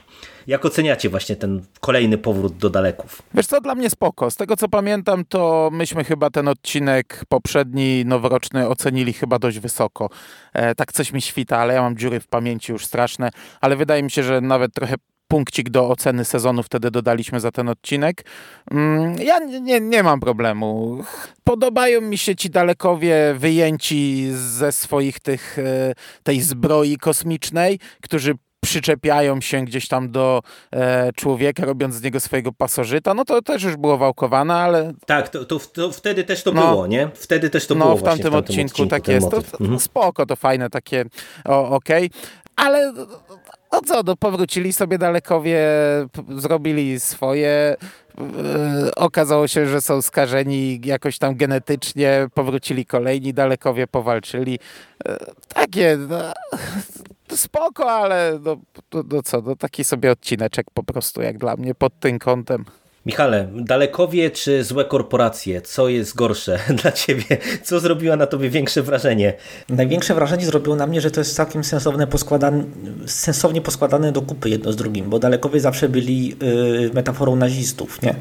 Jak 0.48 0.66
oceniacie 0.66 1.10
właśnie 1.10 1.36
ten 1.36 1.62
kolejny 1.80 2.18
powrót 2.18 2.58
do 2.58 2.70
daleków? 2.70 3.22
Wiesz 3.34 3.48
co, 3.48 3.62
dla 3.62 3.76
mnie 3.76 3.90
spoko. 3.90 4.32
Z 4.32 4.36
tego 4.36 4.56
co 4.58 4.68
pamiętam, 4.68 5.26
to 5.26 5.70
myśmy 5.74 6.04
chyba 6.04 6.30
ten 6.30 6.48
odcinek 6.48 7.26
poprzedni, 7.30 8.06
noworoczny 8.06 8.68
ocenili 8.68 9.14
chyba 9.14 9.40
dość 9.40 9.60
wysoko. 9.60 10.10
E, 10.54 10.76
tak 10.76 10.94
coś 10.94 11.14
mi 11.14 11.22
świta, 11.22 11.58
ale 11.58 11.74
ja 11.74 11.82
mam 11.82 11.98
dziury 11.98 12.20
w 12.20 12.28
pamięci 12.28 12.72
już 12.72 12.86
straszne, 12.86 13.30
ale 13.62 13.76
wydaje 13.76 14.04
mi 14.04 14.12
się, 14.12 14.24
że 14.24 14.42
nawet 14.42 14.74
trochę 14.74 14.96
punkcik 15.28 15.70
do 15.70 15.90
oceny 15.90 16.26
sezonu 16.26 16.64
wtedy 16.64 16.92
dodaliśmy 16.92 17.40
za 17.40 17.52
ten 17.52 17.70
odcinek. 17.70 18.26
Mm, 18.72 19.16
ja 19.20 19.40
nie, 19.40 19.80
nie 19.80 20.04
mam 20.04 20.20
problemu. 20.20 20.98
Podobają 21.44 22.02
mi 22.02 22.18
się 22.18 22.36
ci 22.36 22.50
dalekowie 22.50 23.36
wyjęci 23.38 24.28
ze 24.32 24.72
swoich 24.72 25.20
tych, 25.20 25.60
e, 25.60 25.94
tej 26.24 26.42
zbroi 26.42 26.98
kosmicznej, 26.98 27.80
którzy 28.02 28.34
przyczepiają 28.64 29.42
się 29.42 29.66
gdzieś 29.66 29.88
tam 29.88 30.12
do 30.12 30.42
e, 30.72 31.14
człowieka, 31.14 31.66
robiąc 31.66 31.96
z 31.96 32.04
niego 32.04 32.20
swojego 32.20 32.52
pasożyta, 32.52 33.14
no 33.14 33.26
to 33.26 33.42
też 33.42 33.64
już 33.64 33.76
było 33.76 33.98
wałkowane, 33.98 34.56
ale... 34.56 34.94
Tak, 35.06 35.30
to, 35.30 35.46
to, 35.46 35.60
to 35.60 35.92
wtedy 35.92 36.24
też 36.24 36.44
to 36.44 36.52
no, 36.52 36.68
było, 36.68 36.88
nie? 36.88 37.10
Wtedy 37.14 37.50
też 37.50 37.68
to 37.68 37.76
no, 37.76 37.86
było 37.86 37.98
w 37.98 38.04
tamtym, 38.04 38.20
w 38.20 38.24
tamtym 38.24 38.40
odcinku, 38.40 38.72
odcinku 38.72 38.90
tak 38.90 39.08
jest. 39.08 39.30
To, 39.30 39.42
to, 39.42 39.58
mhm. 39.60 39.80
Spoko, 39.80 40.26
to 40.26 40.36
fajne 40.36 40.70
takie, 40.70 41.06
okej. 41.46 42.06
Okay. 42.06 42.10
Ale 42.56 42.94
no 43.72 43.82
co, 43.82 44.04
no 44.04 44.16
powrócili 44.16 44.74
sobie 44.74 44.98
dalekowie, 44.98 45.60
zrobili 46.30 47.00
swoje, 47.00 47.76
yy, 48.18 48.96
okazało 48.96 49.48
się, 49.48 49.66
że 49.66 49.82
są 49.82 50.02
skażeni 50.02 50.82
jakoś 50.84 51.18
tam 51.18 51.36
genetycznie, 51.36 52.28
powrócili 52.34 52.86
kolejni 52.86 53.34
dalekowie, 53.34 53.88
powalczyli. 53.88 54.60
Yy, 55.06 55.18
takie, 55.54 55.98
no, 56.10 56.18
spoko, 57.36 57.92
ale 57.92 58.40
no, 58.44 58.58
no, 58.94 59.04
no 59.12 59.24
co, 59.24 59.42
no 59.42 59.56
taki 59.56 59.84
sobie 59.84 60.12
odcineczek 60.12 60.68
po 60.74 60.84
prostu 60.84 61.22
jak 61.22 61.38
dla 61.38 61.56
mnie 61.56 61.76
pod 61.76 62.00
tym 62.00 62.20
kątem. 62.20 62.66
Michale, 63.08 63.48
dalekowie 63.56 64.32
czy 64.32 64.64
złe 64.64 64.86
korporacje? 64.86 65.62
Co 65.62 65.90
jest 65.90 66.16
gorsze 66.16 66.60
dla 66.82 66.92
ciebie? 66.92 67.38
Co 67.64 67.80
zrobiła 67.80 68.16
na 68.16 68.28
tobie 68.28 68.50
większe 68.50 68.82
wrażenie? 68.82 69.34
Największe 69.70 70.16
wrażenie 70.16 70.46
zrobiło 70.46 70.76
na 70.76 70.88
mnie, 70.88 71.02
że 71.02 71.12
to 71.12 71.22
jest 71.22 71.36
całkiem 71.36 71.64
sensowne 71.64 72.08
poskładane, 72.08 72.64
sensownie 73.06 73.62
poskładane 73.62 74.12
do 74.12 74.22
kupy 74.22 74.50
jedno 74.50 74.72
z 74.72 74.76
drugim, 74.76 75.10
bo 75.10 75.20
dalekowie 75.20 75.60
zawsze 75.60 75.90
byli 75.90 76.28
yy, 76.28 76.92
metaforą 76.94 77.36
nazistów, 77.36 78.02
nie? 78.02 78.16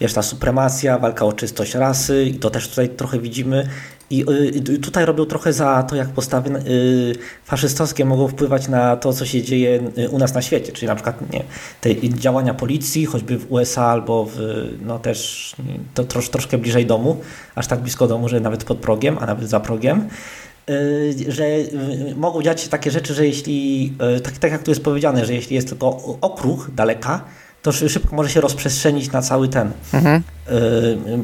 Wiesz, 0.00 0.12
ta 0.12 0.22
supremacja, 0.22 0.98
walka 0.98 1.24
o 1.24 1.32
czystość 1.32 1.74
rasy 1.74 2.24
i 2.24 2.34
to 2.34 2.50
też 2.50 2.68
tutaj 2.68 2.88
trochę 2.88 3.18
widzimy 3.18 3.68
i 4.10 4.24
y, 4.70 4.78
tutaj 4.78 5.04
robią 5.04 5.26
trochę 5.26 5.52
za 5.52 5.82
to, 5.82 5.96
jak 5.96 6.08
postawy 6.08 6.50
y, 6.50 7.14
faszystowskie 7.44 8.04
mogą 8.04 8.28
wpływać 8.28 8.68
na 8.68 8.96
to, 8.96 9.12
co 9.12 9.26
się 9.26 9.42
dzieje 9.42 9.80
y, 9.98 10.08
u 10.08 10.18
nas 10.18 10.34
na 10.34 10.42
świecie. 10.42 10.72
Czyli 10.72 10.86
na 10.86 10.94
przykład 10.94 11.32
nie, 11.32 11.44
te 11.80 12.08
działania 12.08 12.54
policji, 12.54 13.06
choćby 13.06 13.38
w 13.38 13.52
USA 13.52 13.84
albo 13.84 14.24
w, 14.24 14.38
no 14.82 14.98
też 14.98 15.52
to 15.94 16.04
trosz, 16.04 16.28
troszkę 16.28 16.58
bliżej 16.58 16.86
domu, 16.86 17.16
aż 17.54 17.66
tak 17.66 17.80
blisko 17.80 18.06
domu, 18.06 18.28
że 18.28 18.40
nawet 18.40 18.64
pod 18.64 18.78
progiem, 18.78 19.18
a 19.20 19.26
nawet 19.26 19.48
za 19.48 19.60
progiem 19.60 20.08
że 21.28 21.44
mogą 22.16 22.42
dziać 22.42 22.60
się 22.60 22.68
takie 22.68 22.90
rzeczy, 22.90 23.14
że 23.14 23.26
jeśli, 23.26 23.92
tak, 24.22 24.38
tak 24.38 24.52
jak 24.52 24.62
tu 24.62 24.70
jest 24.70 24.84
powiedziane, 24.84 25.26
że 25.26 25.34
jeśli 25.34 25.56
jest 25.56 25.68
tylko 25.68 26.18
okruch 26.20 26.70
daleka, 26.74 27.24
to 27.62 27.72
szybko 27.72 28.16
może 28.16 28.30
się 28.30 28.40
rozprzestrzenić 28.40 29.12
na 29.12 29.22
cały 29.22 29.48
ten. 29.48 29.70
Mhm. 29.92 30.22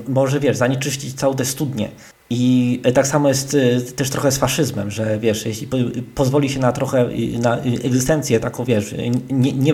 Może, 0.08 0.40
wiesz, 0.40 0.56
zanieczyścić 0.56 1.14
całą 1.14 1.34
tę 1.34 1.44
studnię. 1.44 1.88
I 2.30 2.80
tak 2.94 3.06
samo 3.06 3.28
jest 3.28 3.54
y, 3.54 3.80
też 3.96 4.10
trochę 4.10 4.32
z 4.32 4.38
faszyzmem, 4.38 4.90
że 4.90 5.18
wiesz, 5.18 5.46
jeśli 5.46 5.68
pozwoli 6.14 6.50
się 6.50 6.60
na 6.60 6.72
trochę 6.72 7.08
na 7.40 7.58
egzystencję 7.58 8.40
taką, 8.40 8.64
wiesz, 8.64 8.94
nie, 9.30 9.52
nie, 9.52 9.72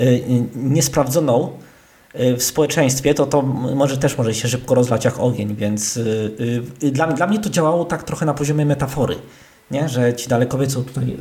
y, 0.00 0.22
niesprawdzoną 0.54 1.50
w 2.38 2.42
społeczeństwie, 2.42 3.14
to 3.14 3.26
to 3.26 3.42
może 3.42 3.98
też 3.98 4.18
może 4.18 4.34
się 4.34 4.48
szybko 4.48 4.74
rozlać 4.74 5.04
jak 5.04 5.18
ogień, 5.18 5.56
więc 5.56 5.98
dla, 6.80 7.06
dla 7.06 7.26
mnie 7.26 7.38
to 7.38 7.50
działało 7.50 7.84
tak 7.84 8.02
trochę 8.02 8.26
na 8.26 8.34
poziomie 8.34 8.66
metafory, 8.66 9.16
nie? 9.70 9.88
że 9.88 10.14
ci 10.14 10.28
dalekowie 10.28 10.70
są 10.70 10.84
tutaj 10.84 11.16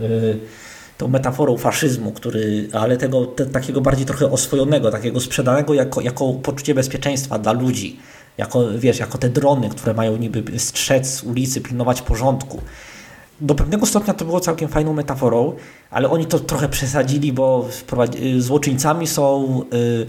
tą 1.02 1.08
metaforą 1.08 1.58
faszyzmu, 1.58 2.12
który, 2.12 2.70
ale 2.74 2.98
tego 2.98 3.26
te, 3.26 3.46
takiego 3.46 3.82
bardziej 3.82 4.06
trochę 4.06 4.32
oswojonego, 4.32 4.92
takiego 4.92 5.20
sprzedanego 5.20 5.74
jako, 5.74 6.02
jako 6.02 6.34
poczucie 6.34 6.76
bezpieczeństwa 6.76 7.40
dla 7.40 7.52
ludzi, 7.52 8.00
jako, 8.38 8.68
wiesz, 8.78 9.00
jako 9.00 9.18
te 9.18 9.30
drony, 9.30 9.70
które 9.70 9.94
mają 9.94 10.18
niby 10.18 10.60
strzec 10.60 11.24
ulicy, 11.24 11.62
pilnować 11.62 12.02
porządku. 12.02 12.62
Do 13.42 13.56
pewnego 13.56 13.86
stopnia 13.86 14.14
to 14.14 14.26
było 14.26 14.40
całkiem 14.40 14.70
fajną 14.70 14.94
metaforą, 14.94 15.56
ale 15.92 16.10
oni 16.10 16.26
to 16.26 16.40
trochę 16.40 16.70
przesadzili, 16.70 17.34
bo 17.34 17.68
y, 18.16 18.42
złoczyńcami 18.42 19.08
są 19.08 19.62
y, 19.74 20.06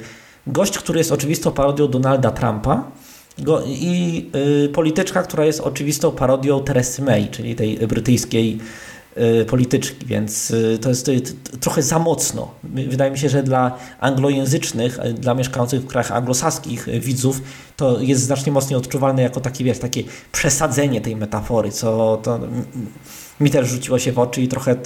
gość, 0.46 0.78
który 0.78 0.98
jest 0.98 1.12
oczywistą 1.12 1.52
parodią 1.52 1.88
Donalda 1.88 2.30
Trumpa 2.30 2.84
i 3.66 4.30
y, 4.64 4.68
polityczka, 4.68 5.22
która 5.22 5.44
jest 5.44 5.60
oczywistą 5.60 6.10
parodią 6.10 6.60
Teresy 6.60 7.02
May, 7.02 7.28
czyli 7.28 7.54
tej 7.54 7.78
brytyjskiej 7.78 8.58
polityczki, 9.46 10.06
więc 10.06 10.50
y, 10.50 10.78
to 10.82 10.90
jest 10.90 11.10
trochę 11.60 11.82
za 11.82 11.98
mocno. 11.98 12.54
Wydaje 12.64 13.10
mi 13.10 13.18
się, 13.18 13.28
że 13.28 13.42
dla 13.42 13.78
anglojęzycznych, 14.00 14.98
dla 15.14 15.34
mieszkających 15.34 15.82
w 15.82 15.86
krajach 15.86 16.12
anglosaskich 16.12 16.88
widzów, 17.00 17.42
to 17.76 18.00
jest 18.00 18.22
znacznie 18.22 18.52
mocniej 18.52 18.76
odczuwalne 18.76 19.22
jako 19.22 19.40
taki, 19.40 19.64
wiesz, 19.64 19.78
takie 19.78 20.02
przesadzenie 20.32 21.00
tej 21.00 21.16
metafory, 21.16 21.70
co 21.70 22.20
to 22.22 22.40
mi 23.40 23.50
też 23.50 23.68
rzuciło 23.68 23.98
się 23.98 24.12
w 24.12 24.18
oczy 24.18 24.42
i 24.42 24.48
trochę 24.48 24.76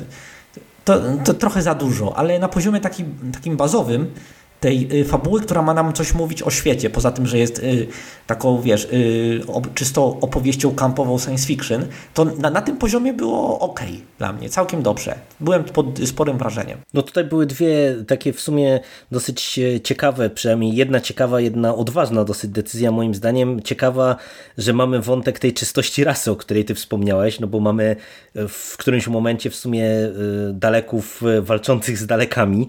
to, 0.84 1.00
to 1.24 1.34
trochę 1.34 1.62
za 1.62 1.74
dużo, 1.74 2.16
ale 2.16 2.38
na 2.38 2.48
poziomie 2.48 2.80
takim, 2.80 3.32
takim 3.32 3.56
bazowym 3.56 4.10
tej 4.60 5.00
y, 5.00 5.04
fabuły, 5.04 5.40
która 5.40 5.62
ma 5.62 5.74
nam 5.74 5.92
coś 5.92 6.14
mówić 6.14 6.42
o 6.42 6.50
świecie, 6.50 6.90
poza 6.90 7.10
tym, 7.10 7.26
że 7.26 7.38
jest 7.38 7.58
y, 7.58 7.86
taką, 8.26 8.60
wiesz, 8.60 8.84
y, 8.84 9.40
czystą 9.74 10.20
opowieścią 10.20 10.74
kampową 10.74 11.18
science 11.18 11.46
fiction, 11.46 11.86
to 12.14 12.24
na, 12.24 12.50
na 12.50 12.62
tym 12.62 12.76
poziomie 12.76 13.12
było 13.12 13.58
ok 13.58 13.80
dla 14.18 14.32
mnie, 14.32 14.48
całkiem 14.48 14.82
dobrze. 14.82 15.18
Byłem 15.40 15.64
pod 15.64 15.86
sporym 16.04 16.38
wrażeniem. 16.38 16.78
No 16.94 17.02
tutaj 17.02 17.24
były 17.24 17.46
dwie 17.46 17.94
takie 18.06 18.32
w 18.32 18.40
sumie 18.40 18.80
dosyć 19.10 19.58
e, 19.58 19.80
ciekawe, 19.80 20.30
przynajmniej 20.30 20.76
jedna 20.76 21.00
ciekawa, 21.00 21.40
jedna 21.40 21.74
odważna 21.74 22.24
dosyć 22.24 22.50
decyzja 22.50 22.90
moim 22.90 23.14
zdaniem. 23.14 23.62
Ciekawa, 23.62 24.16
że 24.58 24.72
mamy 24.72 25.00
wątek 25.00 25.38
tej 25.38 25.52
czystości 25.52 26.04
rasy, 26.04 26.30
o 26.30 26.36
której 26.36 26.64
ty 26.64 26.74
wspomniałeś, 26.74 27.40
no 27.40 27.46
bo 27.46 27.60
mamy 27.60 27.96
e, 28.34 28.48
w 28.48 28.76
którymś 28.76 29.08
momencie 29.08 29.50
w 29.50 29.56
sumie 29.56 29.86
e, 29.86 30.12
daleków 30.52 31.22
walczących 31.42 31.98
z 31.98 32.06
dalekami, 32.06 32.68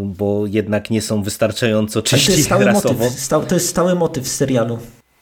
bo 0.00 0.46
jednak 0.46 0.90
nie 0.90 1.02
są 1.02 1.13
wystarczająco 1.22 2.02
czyści 2.02 2.26
to 2.26 2.32
jest 2.32 2.44
stały 2.44 2.64
rasowo. 2.64 3.04
Motyw, 3.04 3.48
to 3.48 3.54
jest 3.54 3.68
stały 3.68 3.94
motyw 3.94 4.24
w 4.24 4.28
serialu. 4.28 4.78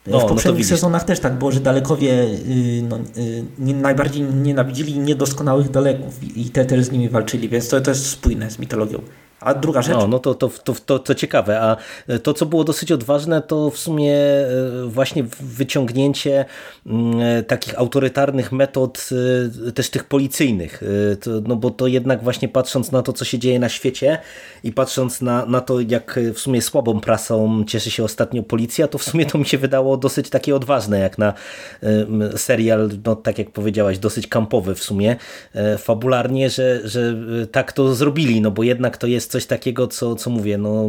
No, 0.07 0.21
w 0.21 0.25
poprzednich 0.25 0.67
no 0.67 0.69
sezonach 0.69 1.05
też 1.05 1.21
tak 1.21 1.39
było, 1.39 1.53
że 1.53 1.61
dalekowie 1.61 2.13
y, 2.13 2.83
no, 2.89 2.99
y, 3.17 3.45
nie, 3.59 3.75
najbardziej 3.75 4.23
nienawidzili 4.23 4.99
niedoskonałych 4.99 5.71
daleków 5.71 6.37
i 6.37 6.51
te 6.51 6.65
też 6.65 6.85
z 6.85 6.91
nimi 6.91 7.09
walczyli, 7.09 7.49
więc 7.49 7.69
to, 7.69 7.81
to 7.81 7.91
jest 7.91 8.07
spójne 8.07 8.51
z 8.51 8.59
mitologią. 8.59 8.99
A 9.45 9.55
druga 9.55 9.83
rzecz. 9.83 9.97
No, 9.97 10.09
no 10.09 10.19
to, 10.19 10.35
to, 10.35 10.49
to, 10.65 10.75
to, 10.87 10.99
to 10.99 11.15
ciekawe. 11.15 11.61
A 11.61 11.77
to, 12.23 12.35
co 12.35 12.47
było 12.47 12.65
dosyć 12.65 12.93
odważne, 12.93 13.43
to 13.43 13.71
w 13.71 13.79
sumie 13.79 14.15
e, 14.15 14.47
właśnie 14.87 15.25
wyciągnięcie 15.41 16.45
mm, 16.87 17.21
e, 17.21 17.43
takich 17.43 17.79
autorytarnych 17.79 18.53
metod, 18.53 19.09
e, 19.69 19.73
też 19.73 19.91
tych 19.91 20.05
policyjnych. 20.05 20.83
No 21.49 21.57
bo 21.57 21.71
to 21.71 21.87
jednak 21.87 22.23
właśnie 22.23 22.49
patrząc 22.49 22.93
na 22.93 23.03
to, 23.03 23.13
co 23.13 23.25
się 23.25 23.39
dzieje 23.39 23.59
na 23.59 23.69
świecie 23.69 24.19
i 24.65 24.73
patrząc 24.73 25.21
na, 25.21 25.47
na 25.47 25.61
to, 25.61 25.81
jak 25.81 26.21
w 26.35 26.39
sumie 26.39 26.63
słabą 26.63 27.01
prasą 27.01 27.65
cieszy 27.67 27.91
się 27.91 28.05
ostatnio 28.05 28.43
policja, 28.43 28.89
to 28.89 28.99
w 28.99 29.03
sumie 29.03 29.27
to 29.27 29.39
mi 29.39 29.47
się 29.47 29.59
wydało 29.59 29.97
dosyć 29.97 30.31
takie 30.31 30.57
odważne, 30.57 30.99
jak 30.99 31.19
na 31.19 31.33
serial, 32.37 32.91
no 33.05 33.17
tak 33.17 33.39
jak 33.39 33.51
powiedziałaś, 33.51 33.99
dosyć 33.99 34.27
kampowy 34.27 34.75
w 34.75 34.83
sumie, 34.83 35.17
fabularnie, 35.79 36.51
że, 36.51 36.89
że 36.89 37.17
tak 37.53 37.73
to 37.73 37.95
zrobili, 37.95 38.41
no 38.41 38.51
bo 38.51 38.63
jednak 38.63 38.97
to 38.97 39.07
jest 39.07 39.32
coś 39.33 39.47
takiego, 39.47 39.87
co, 39.87 40.17
co 40.17 40.31
mówię, 40.31 40.59
no 40.59 40.89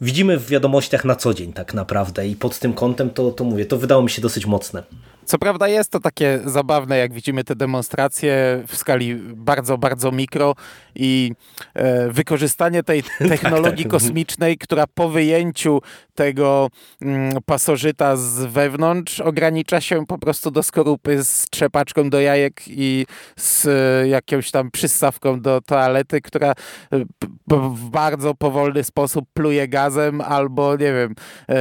widzimy 0.00 0.38
w 0.38 0.48
wiadomościach 0.48 1.04
na 1.04 1.16
co 1.16 1.34
dzień 1.34 1.52
tak 1.52 1.74
naprawdę 1.74 2.28
i 2.28 2.36
pod 2.36 2.58
tym 2.58 2.72
kątem 2.72 3.10
to, 3.10 3.30
to 3.30 3.44
mówię, 3.44 3.66
to 3.66 3.78
wydało 3.78 4.02
mi 4.02 4.10
się 4.10 4.22
dosyć 4.22 4.46
mocne. 4.46 4.82
Co 5.26 5.38
prawda 5.38 5.68
jest 5.68 5.90
to 5.90 6.00
takie 6.00 6.40
zabawne, 6.44 6.98
jak 6.98 7.12
widzimy 7.12 7.44
te 7.44 7.56
demonstracje 7.56 8.62
w 8.66 8.76
skali 8.76 9.14
bardzo, 9.34 9.78
bardzo 9.78 10.12
mikro 10.12 10.54
i 10.94 11.32
e, 11.74 12.10
wykorzystanie 12.10 12.82
tej 12.82 13.02
technologii 13.18 13.84
tak, 13.84 13.92
tak. 13.92 14.00
kosmicznej, 14.00 14.58
która 14.58 14.84
po 14.94 15.08
wyjęciu 15.08 15.80
tego 16.14 16.68
mm, 17.02 17.42
pasożyta 17.46 18.16
z 18.16 18.44
wewnątrz 18.44 19.20
ogranicza 19.20 19.80
się 19.80 20.06
po 20.06 20.18
prostu 20.18 20.50
do 20.50 20.62
skorupy 20.62 21.24
z 21.24 21.46
trzepaczką 21.50 22.10
do 22.10 22.20
jajek 22.20 22.62
i 22.66 23.06
z 23.36 23.66
e, 23.66 24.08
jakąś 24.08 24.50
tam 24.50 24.70
przystawką 24.70 25.40
do 25.40 25.60
toalety, 25.60 26.20
która 26.20 26.50
e, 26.50 27.04
w 27.48 27.90
bardzo 27.90 28.34
powolny 28.34 28.84
sposób 28.84 29.24
pluje 29.34 29.68
gazem 29.68 30.20
albo, 30.20 30.72
nie 30.72 30.92
wiem, 30.92 31.14
e, 31.48 31.54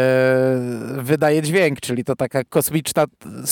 wydaje 0.97 1.41
dźwięk, 1.41 1.79
czyli 1.79 2.03
to 2.03 2.15
taka 2.15 2.43
kosmiczna, 2.43 3.05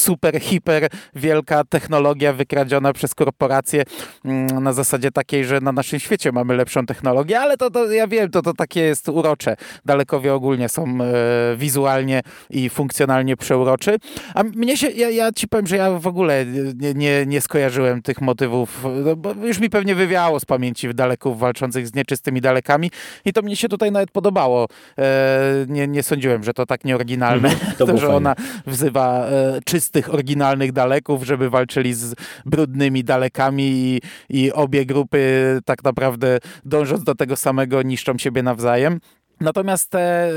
super, 0.03 0.39
hiper 0.41 0.87
wielka 1.15 1.63
technologia 1.63 2.33
wykradziona 2.33 2.93
przez 2.93 3.15
korporacje 3.15 3.83
mm, 4.25 4.63
na 4.63 4.73
zasadzie 4.73 5.11
takiej, 5.11 5.45
że 5.45 5.61
na 5.61 5.71
naszym 5.71 5.99
świecie 5.99 6.31
mamy 6.31 6.55
lepszą 6.55 6.85
technologię, 6.85 7.39
ale 7.39 7.57
to, 7.57 7.69
to 7.69 7.91
ja 7.91 8.07
wiem, 8.07 8.29
to, 8.29 8.41
to 8.41 8.53
takie 8.53 8.81
jest 8.81 9.09
urocze. 9.09 9.55
Dalekowie 9.85 10.33
ogólnie 10.33 10.69
są 10.69 10.83
e, 10.85 11.55
wizualnie 11.57 12.21
i 12.49 12.69
funkcjonalnie 12.69 13.37
przeuroczy. 13.37 13.97
A 14.35 14.43
mnie 14.43 14.77
się, 14.77 14.89
ja, 14.89 15.09
ja 15.09 15.31
ci 15.31 15.47
powiem, 15.47 15.67
że 15.67 15.77
ja 15.77 15.91
w 15.91 16.07
ogóle 16.07 16.45
nie, 16.75 16.93
nie, 16.93 17.25
nie 17.25 17.41
skojarzyłem 17.41 18.01
tych 18.01 18.21
motywów, 18.21 18.85
no, 19.05 19.15
bo 19.15 19.33
już 19.33 19.59
mi 19.59 19.69
pewnie 19.69 19.95
wywiało 19.95 20.39
z 20.39 20.45
pamięci 20.45 20.89
w 20.89 20.93
daleków 20.93 21.39
walczących 21.39 21.87
z 21.87 21.95
nieczystymi 21.95 22.41
dalekami 22.41 22.91
i 23.25 23.33
to 23.33 23.41
mnie 23.41 23.55
się 23.55 23.69
tutaj 23.69 23.91
nawet 23.91 24.11
podobało. 24.11 24.67
E, 24.97 25.65
nie, 25.67 25.87
nie 25.87 26.03
sądziłem, 26.03 26.43
że 26.43 26.53
to 26.53 26.65
tak 26.65 26.83
nieoryginalne, 26.83 27.49
mhm, 27.49 27.75
to, 27.77 27.85
to 27.87 27.97
że 27.97 28.15
ona 28.15 28.35
wzywa 28.67 29.25
e, 29.25 29.61
czystych, 29.93 30.13
oryginalnych 30.13 30.71
daleków, 30.71 31.23
żeby 31.23 31.49
walczyli 31.49 31.93
z 31.93 32.15
brudnymi 32.45 33.03
dalekami 33.03 33.63
i, 33.63 34.01
i 34.29 34.51
obie 34.51 34.85
grupy 34.85 35.59
tak 35.65 35.83
naprawdę 35.83 36.39
dążąc 36.65 37.03
do 37.03 37.15
tego 37.15 37.35
samego 37.35 37.81
niszczą 37.81 38.17
siebie 38.17 38.43
nawzajem. 38.43 38.99
Natomiast 39.39 39.89
te 39.89 39.99
e, 39.99 40.31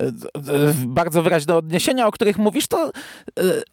e, 0.00 0.12
bardzo 0.86 1.22
wyraźne 1.22 1.56
odniesienia, 1.56 2.06
o 2.06 2.12
których 2.12 2.38
mówisz, 2.38 2.66
to 2.66 2.90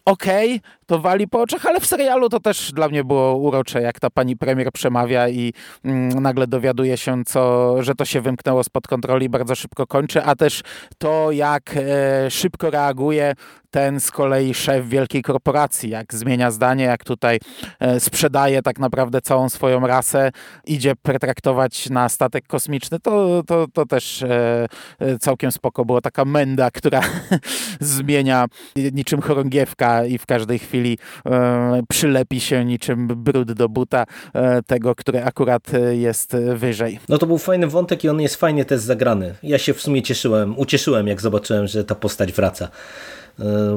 okej, 0.05 0.49
okay, 0.55 0.59
to 0.85 0.99
wali 0.99 1.27
po 1.27 1.41
oczach, 1.41 1.65
ale 1.65 1.79
w 1.79 1.85
serialu 1.85 2.29
to 2.29 2.39
też 2.39 2.71
dla 2.71 2.87
mnie 2.87 3.03
było 3.03 3.35
urocze, 3.35 3.81
jak 3.81 3.99
ta 3.99 4.09
pani 4.09 4.37
premier 4.37 4.71
przemawia 4.71 5.29
i 5.29 5.53
mm, 5.85 6.09
nagle 6.09 6.47
dowiaduje 6.47 6.97
się, 6.97 7.23
co, 7.25 7.75
że 7.83 7.95
to 7.95 8.05
się 8.05 8.21
wymknęło 8.21 8.63
spod 8.63 8.87
kontroli, 8.87 9.29
bardzo 9.29 9.55
szybko 9.55 9.87
kończy, 9.87 10.23
a 10.23 10.35
też 10.35 10.61
to, 10.97 11.31
jak 11.31 11.75
e, 11.77 12.31
szybko 12.31 12.69
reaguje 12.69 13.35
ten 13.71 13.99
z 13.99 14.11
kolei 14.11 14.53
szef 14.53 14.87
wielkiej 14.87 15.21
korporacji, 15.21 15.89
jak 15.89 16.13
zmienia 16.13 16.51
zdanie, 16.51 16.83
jak 16.83 17.03
tutaj 17.03 17.39
e, 17.79 17.99
sprzedaje 17.99 18.61
tak 18.61 18.79
naprawdę 18.79 19.21
całą 19.21 19.49
swoją 19.49 19.87
rasę, 19.87 20.31
idzie 20.65 20.95
pretraktować 20.95 21.89
na 21.89 22.09
statek 22.09 22.47
kosmiczny, 22.47 22.99
to, 22.99 23.43
to, 23.47 23.65
to 23.73 23.85
też 23.85 24.23
e, 24.23 24.67
e 24.99 25.19
całkiem 25.19 25.51
spoko 25.51 25.85
było. 25.85 26.01
Taka 26.01 26.25
menda, 26.25 26.71
która 26.71 27.01
zmienia 27.79 28.45
niczym 28.91 29.21
chorągiewka 29.21 30.05
i 30.05 30.17
w 30.17 30.25
każdej 30.25 30.59
chwili 30.59 30.74
chwili 30.75 30.97
e, 31.25 31.83
przylepi 31.89 32.39
się 32.39 32.65
niczym 32.65 33.07
brud 33.07 33.51
do 33.51 33.69
buta 33.69 34.05
e, 34.33 34.61
tego, 34.61 34.95
który 34.95 35.23
akurat 35.23 35.73
e, 35.73 35.95
jest 35.95 36.37
wyżej. 36.55 36.99
No 37.09 37.17
to 37.17 37.25
był 37.25 37.37
fajny 37.37 37.67
wątek 37.67 38.03
i 38.03 38.09
on 38.09 38.21
jest 38.21 38.35
fajnie 38.35 38.65
też 38.65 38.81
zagrany. 38.81 39.35
Ja 39.43 39.57
się 39.57 39.73
w 39.73 39.81
sumie 39.81 40.01
cieszyłem, 40.01 40.59
ucieszyłem 40.59 41.07
jak 41.07 41.21
zobaczyłem, 41.21 41.67
że 41.67 41.85
ta 41.85 41.95
postać 41.95 42.33
wraca 42.33 42.69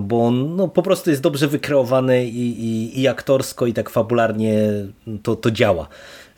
bo 0.02 0.26
on 0.26 0.56
no, 0.56 0.68
po 0.68 0.82
prostu 0.82 1.10
jest 1.10 1.22
dobrze 1.22 1.48
wykreowany 1.48 2.26
i, 2.26 2.64
i, 2.64 3.00
i 3.00 3.08
aktorsko 3.08 3.66
i 3.66 3.72
tak 3.72 3.90
fabularnie 3.90 4.70
to, 5.22 5.36
to 5.36 5.50
działa. 5.50 5.88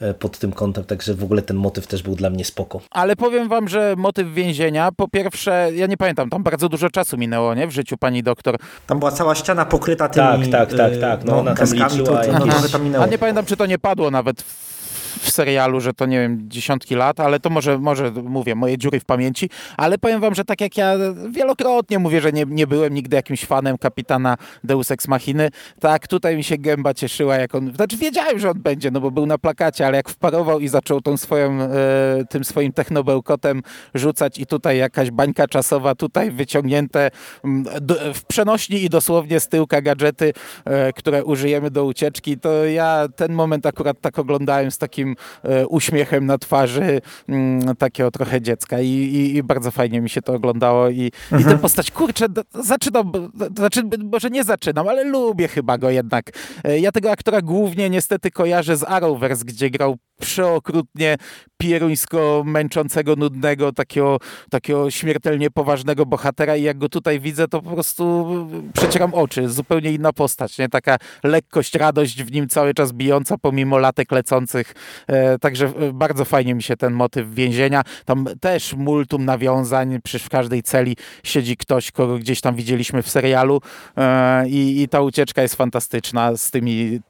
E, 0.01 0.15
pod 0.15 0.39
tym 0.39 0.53
kątem, 0.53 0.85
także 0.85 1.15
w 1.15 1.25
ogóle 1.25 1.43
ten 1.43 1.57
motyw 1.57 1.87
też 1.87 2.03
był 2.03 2.15
dla 2.15 2.31
mnie 2.31 2.45
spoko. 2.45 2.81
Ale 2.91 3.17
powiem 3.17 3.49
wam, 3.49 3.69
że 3.69 3.95
motyw 3.97 4.33
więzienia, 4.35 4.91
po 4.97 5.09
pierwsze, 5.09 5.71
ja 5.75 5.87
nie 5.87 5.97
pamiętam, 5.97 6.31
tam 6.31 6.43
bardzo 6.43 6.69
dużo 6.69 6.91
czasu 6.91 7.19
minęło, 7.19 7.55
nie? 7.55 7.67
W 7.67 7.71
życiu 7.71 7.97
pani 7.97 8.23
doktor. 8.23 8.57
Tam 8.87 8.99
była 8.99 9.11
cała 9.11 9.35
ściana 9.35 9.65
pokryta 9.65 10.09
tymi... 10.09 10.51
Tak, 10.51 10.69
tak, 10.69 10.79
tak, 10.79 11.01
tak. 11.01 11.25
No, 11.25 11.33
no 11.33 11.41
ona 11.41 11.55
tam 11.55 11.67
liczyła. 11.67 12.23
To, 12.23 12.39
to, 12.63 12.69
tam 12.73 12.85
minęło. 12.85 13.05
A 13.05 13.07
nie 13.07 13.19
pamiętam, 13.19 13.45
czy 13.47 13.57
to 13.57 13.67
nie 13.67 13.79
padło 13.79 14.11
nawet 14.11 14.43
w 14.43 14.70
w 15.21 15.31
serialu, 15.31 15.81
że 15.81 15.93
to 15.93 16.07
nie 16.07 16.21
wiem, 16.21 16.39
dziesiątki 16.49 16.95
lat, 16.95 17.21
ale 17.21 17.41
to 17.41 17.51
może, 17.51 17.79
może 17.79 18.11
mówię, 18.11 18.55
moje 18.55 18.79
dziury 18.79 19.01
w 19.01 19.05
pamięci, 19.05 19.51
ale 19.77 19.99
powiem 19.99 20.21
wam, 20.21 20.35
że 20.35 20.45
tak 20.45 20.61
jak 20.61 20.77
ja 20.77 20.95
wielokrotnie 21.31 21.99
mówię, 21.99 22.21
że 22.21 22.33
nie, 22.33 22.45
nie 22.49 22.67
byłem 22.67 22.95
nigdy 22.95 23.17
jakimś 23.17 23.45
fanem 23.45 23.79
kapitana 23.79 24.37
Deus 24.65 24.91
Ex 24.91 25.09
Machiny, 25.09 25.51
tak 25.81 26.09
tutaj 26.09 26.37
mi 26.37 26.45
się 26.45 26.59
gęba 26.59 26.95
cieszyła, 26.95 27.37
jak 27.37 27.55
on, 27.55 27.75
znaczy 27.75 27.97
wiedziałem, 27.97 28.39
że 28.39 28.51
on 28.51 28.61
będzie, 28.61 28.91
no 28.91 29.01
bo 29.01 29.11
był 29.11 29.27
na 29.27 29.39
plakacie, 29.39 29.87
ale 29.87 29.97
jak 29.97 30.09
wparował 30.09 30.61
i 30.61 30.69
zaczął 30.69 31.01
tą 31.01 31.17
swoją, 31.17 31.63
e, 31.63 31.69
tym 32.31 32.45
swoim 32.45 32.73
technobełkotem 32.73 33.63
rzucać 33.95 34.39
i 34.39 34.47
tutaj 34.47 34.79
jakaś 34.79 35.11
bańka 35.11 35.47
czasowa, 35.47 35.95
tutaj 35.95 36.31
wyciągnięte 36.31 37.11
mm, 37.45 37.65
do, 37.81 38.15
w 38.15 38.25
przenośni 38.25 38.85
i 38.85 38.89
dosłownie 38.89 39.41
z 39.41 39.49
tyłka 39.49 39.83
gadżety, 39.83 40.33
e, 40.65 40.93
które 40.93 41.25
użyjemy 41.25 41.71
do 41.71 41.85
ucieczki, 41.85 42.39
to 42.39 42.65
ja 42.65 43.09
ten 43.17 43.33
moment 43.33 43.67
akurat 43.67 44.01
tak 44.01 44.19
oglądałem 44.19 44.71
z 44.71 44.79
takim 44.79 45.10
takim 45.15 45.17
e, 45.53 45.67
uśmiechem 45.67 46.27
na 46.27 46.39
twarzy 46.39 47.01
mm, 47.29 47.77
takiego 47.77 48.11
trochę 48.11 48.41
dziecka 48.41 48.81
I, 48.81 48.89
i, 48.89 49.37
i 49.37 49.43
bardzo 49.43 49.71
fajnie 49.71 50.01
mi 50.01 50.11
się 50.11 50.23
to 50.23 50.33
oglądało 50.33 50.89
i, 50.89 51.13
mhm. 51.33 51.43
i 51.43 51.45
tę 51.45 51.59
postać, 51.59 51.91
kurczę, 51.91 52.27
zaczynam, 52.55 53.13
znaczy 53.57 53.83
może 54.13 54.31
nie 54.31 54.45
zaczynam, 54.45 54.89
ale 54.89 55.05
lubię 55.05 55.49
chyba 55.49 55.79
go 55.79 55.91
jednak. 55.91 56.31
E, 56.65 56.79
ja 56.79 56.93
tego 56.93 57.11
aktora 57.11 57.43
głównie 57.43 57.91
niestety 57.91 58.31
kojarzę 58.31 58.77
z 58.77 58.83
Arrowverse, 58.83 59.45
gdzie 59.45 59.71
grał 59.71 59.97
przeokrutnie 60.21 61.17
pieruńsko 61.61 62.43
męczącego, 62.47 63.17
nudnego, 63.17 63.73
takiego, 63.73 64.19
takiego 64.51 64.91
śmiertelnie 64.91 65.51
poważnego 65.51 66.07
bohatera 66.07 66.57
i 66.57 66.63
jak 66.63 66.79
go 66.79 66.89
tutaj 66.89 67.21
widzę, 67.21 67.49
to 67.49 67.63
po 67.63 67.71
prostu 67.71 68.27
przecieram 68.73 69.15
oczy. 69.15 69.49
Zupełnie 69.49 69.93
inna 69.93 70.13
postać, 70.13 70.59
nie? 70.59 70.69
Taka 70.69 70.97
lekkość, 71.25 71.75
radość 71.75 72.23
w 72.23 72.33
nim 72.33 72.49
cały 72.49 72.75
czas 72.75 72.93
bijąca 72.93 73.39
pomimo 73.39 73.79
latek 73.79 74.13
lecących. 74.13 74.75
E, 75.07 75.39
także 75.39 75.67
e, 75.67 75.93
bardzo 75.93 76.25
fajnie 76.25 76.55
mi 76.55 76.63
się 76.63 76.77
ten 76.77 76.93
motyw 76.93 77.35
więzienia. 77.35 77.83
Tam 78.05 78.27
też 78.41 78.75
multum 78.75 79.25
nawiązań, 79.25 79.99
przecież 80.05 80.27
w 80.27 80.29
każdej 80.29 80.63
celi 80.63 80.97
siedzi 81.25 81.57
ktoś, 81.57 81.91
kogo 81.91 82.19
gdzieś 82.19 82.41
tam 82.41 82.55
widzieliśmy 82.55 83.03
w 83.03 83.11
serialu 83.11 83.61
e, 83.97 84.49
i, 84.49 84.83
i 84.83 84.89
ta 84.89 85.01
ucieczka 85.01 85.43
jest 85.43 85.55
fantastyczna 85.55 86.37
z 86.37 86.51
tymi 86.51 87.01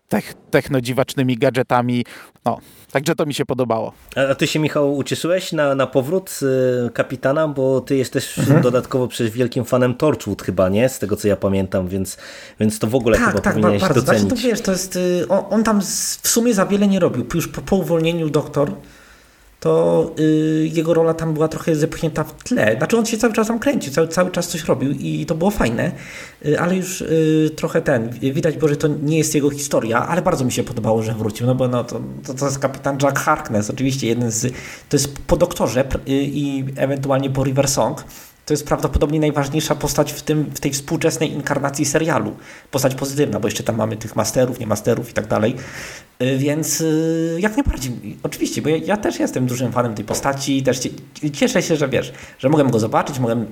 technodziwacznymi 0.50 1.36
gadżetami. 1.36 2.04
No, 2.44 2.58
także 2.92 3.14
to 3.14 3.26
mi 3.26 3.34
się 3.34 3.46
podobało. 3.46 3.92
A 4.30 4.34
ty 4.34 4.46
się, 4.46 4.58
Michał, 4.58 4.96
ucieszyłeś 4.96 5.52
na, 5.52 5.74
na 5.74 5.86
powrót 5.86 6.40
y, 6.86 6.90
kapitana, 6.90 7.48
bo 7.48 7.80
ty 7.80 7.96
jesteś 7.96 8.38
mhm. 8.38 8.62
dodatkowo 8.62 9.08
przecież 9.08 9.32
wielkim 9.32 9.64
fanem 9.64 9.94
Torchwood 9.94 10.42
chyba, 10.42 10.68
nie? 10.68 10.88
Z 10.88 10.98
tego, 10.98 11.16
co 11.16 11.28
ja 11.28 11.36
pamiętam, 11.36 11.88
więc, 11.88 12.16
więc 12.60 12.78
to 12.78 12.86
w 12.86 12.94
ogóle 12.94 13.18
tak, 13.18 13.26
chyba 13.26 13.40
tak, 13.40 13.54
powinieneś 13.54 13.82
bardzo. 13.82 14.00
docenić. 14.00 14.20
Znaczy, 14.22 14.42
to 14.42 14.48
wiesz, 14.48 14.60
to 14.60 14.72
jest, 14.72 14.96
y, 14.96 15.26
on, 15.28 15.44
on, 15.50 15.64
tam 15.64 15.80
w 16.22 16.28
sumie 16.28 16.54
za 16.54 16.66
wiele 16.66 16.88
nie 16.88 17.00
robił. 17.00 17.26
Już 17.34 17.48
po, 17.48 17.60
po 17.60 17.76
uwolnieniu 17.76 18.30
doktor 18.30 18.72
to 19.60 20.10
y, 20.18 20.70
jego 20.72 20.94
rola 20.94 21.14
tam 21.14 21.34
była 21.34 21.48
trochę 21.48 21.76
zepchnięta 21.76 22.24
w 22.24 22.42
tle. 22.42 22.76
Znaczy 22.76 22.98
on 22.98 23.06
się 23.06 23.18
cały 23.18 23.32
czas 23.32 23.48
tam 23.48 23.58
kręcił, 23.58 23.92
cały, 23.92 24.08
cały 24.08 24.30
czas 24.30 24.48
coś 24.48 24.64
robił 24.64 24.90
i 24.90 25.26
to 25.26 25.34
było 25.34 25.50
fajne, 25.50 25.92
y, 26.46 26.60
ale 26.60 26.76
już 26.76 27.00
y, 27.00 27.50
trochę 27.56 27.82
ten, 27.82 28.10
widać 28.10 28.56
było, 28.56 28.68
że 28.68 28.76
to 28.76 28.88
nie 28.88 29.18
jest 29.18 29.34
jego 29.34 29.50
historia, 29.50 30.06
ale 30.08 30.22
bardzo 30.22 30.44
mi 30.44 30.52
się 30.52 30.62
podobało, 30.62 31.02
że 31.02 31.14
wrócił, 31.14 31.46
no 31.46 31.54
bo 31.54 31.68
no, 31.68 31.84
to, 31.84 32.00
to, 32.26 32.34
to 32.34 32.44
jest 32.44 32.58
kapitan 32.58 32.98
Jack 33.02 33.18
Harkness, 33.18 33.70
oczywiście 33.70 34.06
jeden 34.06 34.30
z, 34.30 34.42
to 34.88 34.96
jest 34.96 35.18
po 35.26 35.36
doktorze 35.36 35.84
i 36.06 36.64
ewentualnie 36.76 37.30
po 37.30 37.44
River 37.44 37.68
Song, 37.68 38.04
to 38.50 38.54
jest 38.54 38.66
prawdopodobnie 38.66 39.20
najważniejsza 39.20 39.74
postać 39.74 40.12
w, 40.12 40.22
tym, 40.22 40.50
w 40.54 40.60
tej 40.60 40.72
współczesnej 40.72 41.32
inkarnacji 41.32 41.84
serialu. 41.84 42.36
Postać 42.70 42.94
pozytywna, 42.94 43.40
bo 43.40 43.48
jeszcze 43.48 43.62
tam 43.62 43.76
mamy 43.76 43.96
tych 43.96 44.16
masterów, 44.16 44.60
nie 44.60 44.66
masterów 44.66 45.10
i 45.10 45.12
tak 45.12 45.26
dalej. 45.26 45.56
Y, 46.22 46.38
więc 46.38 46.80
y, 46.80 47.38
jak 47.40 47.56
najbardziej, 47.56 47.92
oczywiście, 48.22 48.62
bo 48.62 48.68
ja, 48.68 48.76
ja, 48.76 48.96
też 48.96 49.18
jestem 49.18 49.46
dużym 49.46 49.72
fanem 49.72 49.94
tej 49.94 50.04
postaci, 50.04 50.62
też 50.62 50.80
cieszę 51.32 51.62
się, 51.62 51.76
że 51.76 51.88
wiesz, 51.88 52.12
że 52.38 52.48
mogę 52.48 52.64
go 52.64 52.78
zobaczyć, 52.78 53.18
mogę 53.18 53.34
y, 53.34 53.46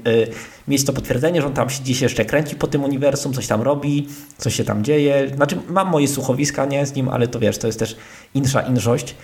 mieć 0.68 0.84
to 0.84 0.92
potwierdzenie, 0.92 1.40
że 1.40 1.46
on 1.46 1.54
tam 1.54 1.70
się 1.70 1.82
dziś 1.82 2.00
jeszcze 2.00 2.24
kręci 2.24 2.56
po 2.56 2.66
tym 2.66 2.84
uniwersum, 2.84 3.32
coś 3.32 3.46
tam 3.46 3.62
robi, 3.62 4.08
coś 4.38 4.54
się 4.54 4.64
tam 4.64 4.84
dzieje. 4.84 5.30
Znaczy, 5.34 5.58
mam 5.68 5.90
moje 5.90 6.08
słuchowiska, 6.08 6.66
nie 6.66 6.86
z 6.86 6.94
nim, 6.94 7.08
ale 7.08 7.28
to 7.28 7.38
wiesz, 7.38 7.58
to 7.58 7.66
jest 7.66 7.78
też 7.78 7.96
insza 8.34 8.60
inżość. 8.60 9.14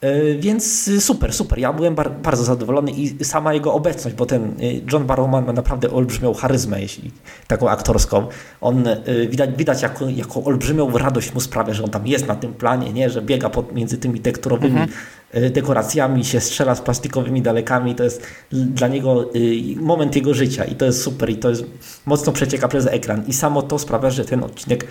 E, 0.00 0.34
więc 0.34 0.90
super, 1.00 1.32
super. 1.34 1.58
Ja 1.58 1.72
byłem 1.72 1.94
bar 1.94 2.12
bardzo 2.22 2.44
zadowolony 2.44 2.90
i 2.90 3.24
sama 3.24 3.54
jego 3.54 3.74
obecność, 3.74 4.16
bo 4.16 4.26
ten 4.26 4.42
e, 4.44 4.92
John 4.92 5.06
Barrowman 5.06 5.46
ma 5.46 5.52
naprawdę 5.52 5.90
olbrzymią 5.90 6.34
charyzmę, 6.34 6.80
jeśli 6.80 7.10
taką 7.46 7.68
aktorską. 7.68 8.26
On 8.60 8.88
e, 8.88 9.26
widać, 9.28 9.50
widać 9.56 9.82
jaką, 9.82 10.08
jaką 10.08 10.44
olbrzymią 10.44 10.98
radość 10.98 11.34
mu 11.34 11.40
sprawia, 11.40 11.74
że 11.74 11.82
on 11.82 11.90
tam 11.90 12.06
jest 12.06 12.26
na 12.26 12.36
tym 12.36 12.54
planie, 12.54 12.92
nie? 12.92 13.10
że 13.10 13.22
biega 13.22 13.50
pod, 13.50 13.74
między 13.74 13.98
tymi 13.98 14.20
tekturowymi 14.20 14.80
mhm. 14.80 15.52
dekoracjami, 15.52 16.24
się 16.24 16.40
strzela 16.40 16.74
z 16.74 16.80
plastikowymi 16.80 17.42
dalekami, 17.42 17.94
to 17.94 18.04
jest 18.04 18.26
dla 18.52 18.88
niego 18.88 19.30
moment 19.76 20.16
jego 20.16 20.34
życia 20.34 20.64
i 20.64 20.74
to 20.74 20.84
jest 20.84 21.02
super 21.02 21.30
i 21.30 21.36
to 21.36 21.50
jest 21.50 21.64
mocno 22.06 22.32
przecieka 22.32 22.68
przez 22.68 22.86
ekran 22.86 23.24
i 23.26 23.32
samo 23.32 23.62
to 23.62 23.78
sprawia, 23.78 24.10
że 24.10 24.24
ten 24.24 24.44
odcinek 24.44 24.86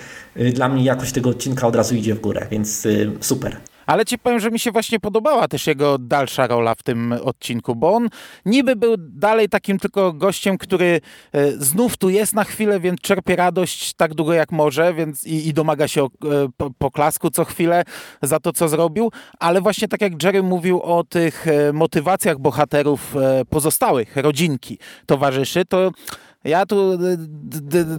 dla 0.54 0.70
mnie 0.70 0.84
jakość 0.84 1.12
tego 1.12 1.30
odcinka 1.30 1.68
od 1.68 1.76
razu 1.76 1.96
idzie 1.96 2.16
w 2.16 2.22
górę, 2.22 2.48
więc 2.52 2.88
super. 3.22 3.58
Ale 3.86 4.06
ci 4.06 4.18
powiem, 4.18 4.40
że 4.40 4.52
mi 4.52 4.60
się 4.60 4.72
właśnie 4.72 5.00
podobała 5.00 5.48
też 5.48 5.68
jego 5.68 5.98
dalsza 5.98 6.48
rola 6.48 6.76
w 6.76 6.84
tym 6.84 7.16
odcinku, 7.24 7.76
bo 7.76 7.94
on 7.94 8.10
niby 8.46 8.76
był 8.76 8.96
dalej 8.98 9.50
takim 9.50 9.80
tylko 9.80 10.14
gościem, 10.14 10.58
który 10.58 11.02
e, 11.32 11.52
znów 11.52 11.98
tu 11.98 12.10
jest 12.10 12.34
na 12.34 12.44
chwilę, 12.44 12.80
więc 12.80 13.02
czerpie 13.02 13.36
radość 13.36 13.94
tak 13.94 14.14
długo 14.14 14.34
jak 14.34 14.52
może, 14.52 14.94
więc 14.94 15.24
i, 15.28 15.48
i 15.48 15.54
domaga 15.54 15.88
się 15.88 16.04
e, 16.04 16.08
poklasku 16.78 17.30
co 17.30 17.46
chwilę 17.46 17.84
za 18.22 18.40
to, 18.40 18.54
co 18.54 18.70
zrobił, 18.70 19.12
ale 19.40 19.62
właśnie 19.62 19.88
tak 19.88 20.02
jak 20.02 20.24
Jerry 20.24 20.44
mówił 20.44 20.82
o 20.82 21.04
tych 21.04 21.48
e, 21.48 21.74
motywacjach 21.74 22.40
bohaterów 22.40 23.16
pozostałych, 23.50 24.16
rodzinki, 24.16 24.78
towarzyszy, 25.06 25.66
to 25.66 25.92
ja 26.46 26.66
tu, 26.66 27.00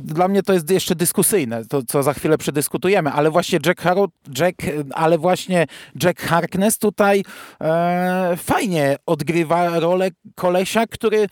dla 0.01 0.29
mnie 0.29 0.43
to 0.43 0.53
jest 0.53 0.71
jeszcze 0.71 0.95
dyskusyjne, 0.95 1.65
to 1.65 1.83
co 1.83 2.03
za 2.03 2.15
chwilę 2.15 2.39
przedyskutujemy, 2.39 3.11
ale 3.11 3.31
właśnie 3.31 3.59
Jack 3.67 3.81
Harrow, 3.81 4.11
Jack, 4.39 4.57
ale 4.95 5.19
właśnie 5.19 5.67
Jack 6.03 6.23
Harkness 6.23 6.79
tutaj 6.79 7.23
e, 7.61 8.37
fajnie 8.37 8.97
odgrywa 9.07 9.81
rolę 9.81 10.09
kolesia, 10.35 10.87
który 10.87 11.27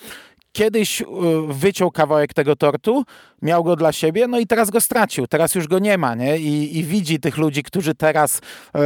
kiedyś 0.53 1.03
e, 1.03 1.07
wyciął 1.48 1.90
kawałek 1.90 2.35
tego 2.35 2.57
tortu, 2.57 3.05
miał 3.45 3.65
go 3.65 3.77
dla 3.77 3.93
siebie, 3.93 4.27
no 4.27 4.39
i 4.39 4.47
teraz 4.47 4.71
go 4.71 4.81
stracił, 4.81 5.27
teraz 5.27 5.55
już 5.55 5.69
go 5.69 5.79
nie 5.79 5.99
ma, 5.99 6.15
nie? 6.15 6.39
I, 6.39 6.79
i 6.79 6.85
widzi 6.85 7.21
tych 7.21 7.37
ludzi, 7.37 7.63
którzy 7.63 7.95
teraz 7.95 8.41
e, 8.75 8.81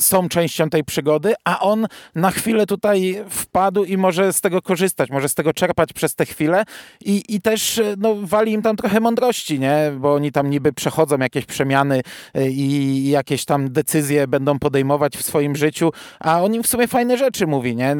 są 0.00 0.28
częścią 0.28 0.70
tej 0.70 0.84
przygody, 0.84 1.34
a 1.44 1.60
on 1.60 1.86
na 2.14 2.30
chwilę 2.30 2.66
tutaj 2.66 3.24
wpadł 3.30 3.84
i 3.84 3.96
może 3.96 4.32
z 4.32 4.40
tego 4.40 4.62
korzystać, 4.62 5.10
może 5.10 5.28
z 5.28 5.34
tego 5.34 5.52
czerpać 5.52 5.92
przez 5.92 6.14
tę 6.14 6.26
chwilę 6.26 6.64
i, 7.04 7.22
i 7.28 7.40
też 7.40 7.78
e, 7.78 7.94
no, 7.98 8.14
wali 8.22 8.52
im 8.52 8.62
tam 8.62 8.76
trochę 8.76 9.00
mądrości, 9.00 9.60
nie? 9.60 9.92
Bo 9.98 10.14
oni 10.14 10.32
tam 10.32 10.50
niby 10.50 10.72
przechodzą 10.72 11.18
jakieś 11.18 11.46
przemiany 11.46 12.00
e, 12.34 12.50
i 12.50 13.08
jakieś 13.08 13.44
tam 13.44 13.72
decyzje 13.72 14.28
będą 14.28 14.58
podejmować 14.58 15.16
w 15.16 15.22
swoim 15.22 15.56
życiu, 15.56 15.92
a 16.20 16.42
on 16.42 16.54
im 16.54 16.62
w 16.62 16.66
sumie 16.66 16.88
fajne 16.88 17.18
rzeczy 17.18 17.46
mówi, 17.46 17.76
nie? 17.76 17.96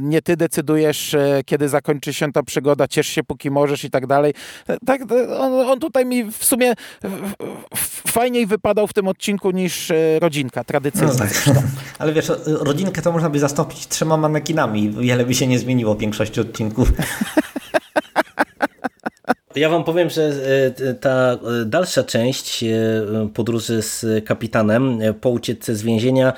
Nie 0.00 0.22
ty 0.22 0.36
decydujesz, 0.36 1.16
kiedy 1.46 1.68
zakończy 1.68 2.14
się 2.14 2.32
ta 2.32 2.42
przygoda, 2.42 2.88
ciesz 2.88 3.06
się 3.06 3.24
póki 3.24 3.50
możesz 3.50 3.84
i 3.84 3.90
tak 3.90 4.06
dalej. 4.06 4.34
Tak, 4.86 5.02
on, 5.28 5.52
on 5.52 5.80
tutaj 5.80 6.06
mi 6.06 6.24
w 6.24 6.44
sumie 6.44 6.74
fajniej 8.08 8.46
wypadał 8.46 8.86
w 8.86 8.92
tym 8.92 9.08
odcinku 9.08 9.50
niż 9.50 9.90
e, 9.90 9.94
rodzinka, 10.20 10.64
tradycyjna 10.64 11.12
no 11.12 11.18
tak. 11.18 11.30
Ale 11.98 12.12
wiesz, 12.12 12.32
rodzinkę 12.46 13.02
to 13.02 13.12
można 13.12 13.30
by 13.30 13.38
zastąpić 13.38 13.86
trzema 13.86 14.16
manekinami. 14.16 14.90
Wiele 14.90 15.24
by 15.24 15.34
się 15.34 15.46
nie 15.46 15.58
zmieniło 15.58 15.94
w 15.94 15.98
większości 15.98 16.40
odcinków. 16.40 16.92
Ja 19.56 19.68
wam 19.68 19.84
powiem, 19.84 20.10
że 20.10 20.32
e, 20.80 20.94
ta 20.94 21.32
e, 21.32 21.64
dalsza 21.64 22.04
część 22.04 22.64
e, 22.64 22.68
podróży 23.34 23.82
z 23.82 24.06
kapitanem 24.24 24.98
po 25.20 25.30
ucieczce 25.30 25.74
z 25.74 25.82
więzienia 25.82 26.32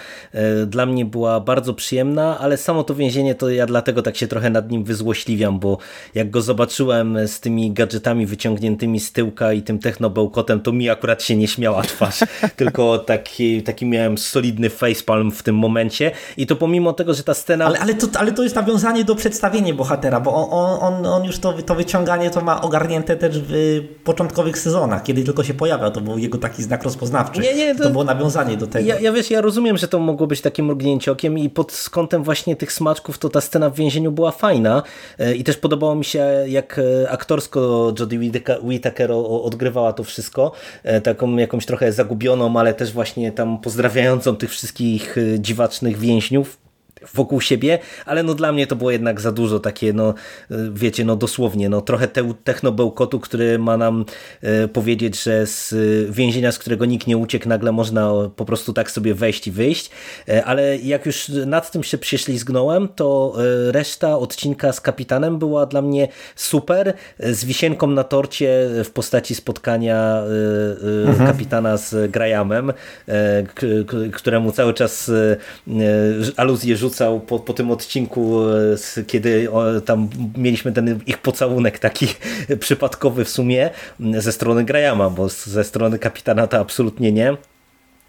dla 0.66 0.86
mnie 0.86 1.04
była 1.04 1.40
bardzo 1.40 1.74
przyjemna, 1.74 2.38
ale 2.38 2.56
samo 2.56 2.84
to 2.84 2.94
więzienie 2.94 3.34
to 3.34 3.50
ja 3.50 3.66
dlatego 3.66 4.02
tak 4.02 4.16
się 4.16 4.26
trochę 4.26 4.50
nad 4.50 4.70
nim 4.70 4.84
wyzłośliwiam, 4.84 5.58
bo 5.58 5.78
jak 6.14 6.30
go 6.30 6.42
zobaczyłem 6.42 7.28
z 7.28 7.40
tymi 7.40 7.72
gadżetami 7.72 8.26
wyciągniętymi 8.26 9.00
z 9.00 9.12
tyłka 9.12 9.52
i 9.52 9.62
tym 9.62 9.78
technobełkotem, 9.78 10.60
to 10.60 10.72
mi 10.72 10.90
akurat 10.90 11.22
się 11.22 11.36
nie 11.36 11.48
śmiała 11.48 11.82
twarz, 11.82 12.20
tylko 12.56 12.98
taki, 12.98 13.62
taki 13.62 13.86
miałem 13.86 14.18
solidny 14.18 14.70
facepalm 14.70 15.30
w 15.30 15.42
tym 15.42 15.56
momencie. 15.56 16.10
I 16.36 16.46
to 16.46 16.56
pomimo 16.56 16.92
tego, 16.92 17.14
że 17.14 17.22
ta 17.22 17.34
scena... 17.34 17.64
Ale, 17.64 17.78
ale, 17.78 17.94
to, 17.94 18.20
ale 18.20 18.32
to 18.32 18.42
jest 18.42 18.56
nawiązanie 18.56 19.04
do 19.04 19.14
przedstawienia 19.14 19.74
bohatera, 19.74 20.20
bo 20.20 20.50
on, 20.50 20.94
on, 20.94 21.06
on 21.06 21.24
już 21.24 21.38
to, 21.38 21.52
to 21.52 21.74
wyciąganie 21.74 22.30
to 22.30 22.40
ma 22.40 22.62
ogarnięte 22.62 23.09
też 23.16 23.40
w 23.48 23.80
początkowych 24.04 24.58
sezonach, 24.58 25.02
kiedy 25.02 25.24
tylko 25.24 25.44
się 25.44 25.54
pojawiał, 25.54 25.90
to 25.90 26.00
był 26.00 26.18
jego 26.18 26.38
taki 26.38 26.62
znak 26.62 26.82
rozpoznawczy. 26.82 27.40
Nie, 27.40 27.54
nie, 27.54 27.74
to, 27.74 27.84
to 27.84 27.90
było 27.90 28.04
nawiązanie 28.04 28.56
do 28.56 28.66
tego. 28.66 28.88
Ja, 28.88 29.00
ja 29.00 29.12
wiesz, 29.12 29.30
ja 29.30 29.40
rozumiem, 29.40 29.76
że 29.76 29.88
to 29.88 29.98
mogło 29.98 30.26
być 30.26 30.40
takie 30.40 30.62
mrugnięcie 30.62 31.12
okiem 31.12 31.38
i 31.38 31.50
pod 31.50 31.88
kątem 31.90 32.24
właśnie 32.24 32.56
tych 32.56 32.72
smaczków 32.72 33.18
to 33.18 33.28
ta 33.28 33.40
scena 33.40 33.70
w 33.70 33.74
więzieniu 33.74 34.12
była 34.12 34.30
fajna 34.30 34.82
e, 35.18 35.34
i 35.34 35.44
też 35.44 35.56
podobało 35.56 35.94
mi 35.94 36.04
się, 36.04 36.26
jak 36.46 36.78
e, 36.78 37.10
aktorsko 37.10 37.92
Jodie 37.98 38.30
Whittaker 38.62 39.12
odgrywała 39.42 39.92
to 39.92 40.04
wszystko, 40.04 40.52
e, 40.82 41.00
taką 41.00 41.36
jakąś 41.36 41.66
trochę 41.66 41.92
zagubioną, 41.92 42.56
ale 42.56 42.74
też 42.74 42.92
właśnie 42.92 43.32
tam 43.32 43.58
pozdrawiającą 43.58 44.36
tych 44.36 44.50
wszystkich 44.50 45.16
dziwacznych 45.38 45.98
więźniów 45.98 46.59
wokół 47.14 47.40
siebie, 47.40 47.78
ale 48.06 48.22
no 48.22 48.34
dla 48.34 48.52
mnie 48.52 48.66
to 48.66 48.76
było 48.76 48.90
jednak 48.90 49.20
za 49.20 49.32
dużo 49.32 49.60
takie, 49.60 49.92
no 49.92 50.14
wiecie, 50.72 51.04
no 51.04 51.16
dosłownie, 51.16 51.68
no 51.68 51.80
trochę 51.80 52.08
te, 52.08 52.34
technobełkotu, 52.44 53.20
który 53.20 53.58
ma 53.58 53.76
nam 53.76 54.04
e, 54.42 54.68
powiedzieć, 54.68 55.22
że 55.22 55.46
z 55.46 55.74
więzienia, 56.10 56.52
z 56.52 56.58
którego 56.58 56.84
nikt 56.84 57.06
nie 57.06 57.16
uciekł, 57.16 57.48
nagle 57.48 57.72
można 57.72 58.12
po 58.36 58.44
prostu 58.44 58.72
tak 58.72 58.90
sobie 58.90 59.14
wejść 59.14 59.46
i 59.46 59.50
wyjść, 59.50 59.90
e, 60.28 60.44
ale 60.44 60.76
jak 60.76 61.06
już 61.06 61.28
nad 61.28 61.70
tym 61.70 61.82
się 61.82 61.98
prześlizgnąłem, 61.98 62.88
to 62.88 63.34
e, 63.68 63.72
reszta 63.72 64.18
odcinka 64.18 64.72
z 64.72 64.80
kapitanem 64.80 65.38
była 65.38 65.66
dla 65.66 65.82
mnie 65.82 66.08
super, 66.36 66.94
z 67.18 67.44
wisienką 67.44 67.86
na 67.86 68.04
torcie 68.04 68.68
w 68.84 68.90
postaci 68.90 69.34
spotkania 69.34 70.22
mhm. 71.06 71.26
kapitana 71.26 71.76
z 71.76 72.10
Grajamem, 72.10 72.72
któremu 74.12 74.52
cały 74.52 74.74
czas 74.74 75.10
aluzje 76.36 76.76
rzucał 76.76 76.89
rzucał 76.90 77.20
po, 77.20 77.38
po 77.38 77.52
tym 77.52 77.70
odcinku, 77.70 78.40
e, 78.98 79.04
kiedy 79.04 79.48
tam 79.84 80.08
mieliśmy 80.36 80.72
ten 80.72 81.00
ich 81.06 81.18
pocałunek 81.18 81.78
taki 81.78 82.06
przypadkowy 82.60 83.24
w 83.24 83.28
sumie 83.28 83.70
ze 84.00 84.32
strony 84.32 84.64
Grajama, 84.64 85.10
bo 85.10 85.28
ze 85.28 85.64
strony 85.64 85.98
kapitana 85.98 86.46
to 86.46 86.58
absolutnie 86.58 87.12
nie. 87.12 87.36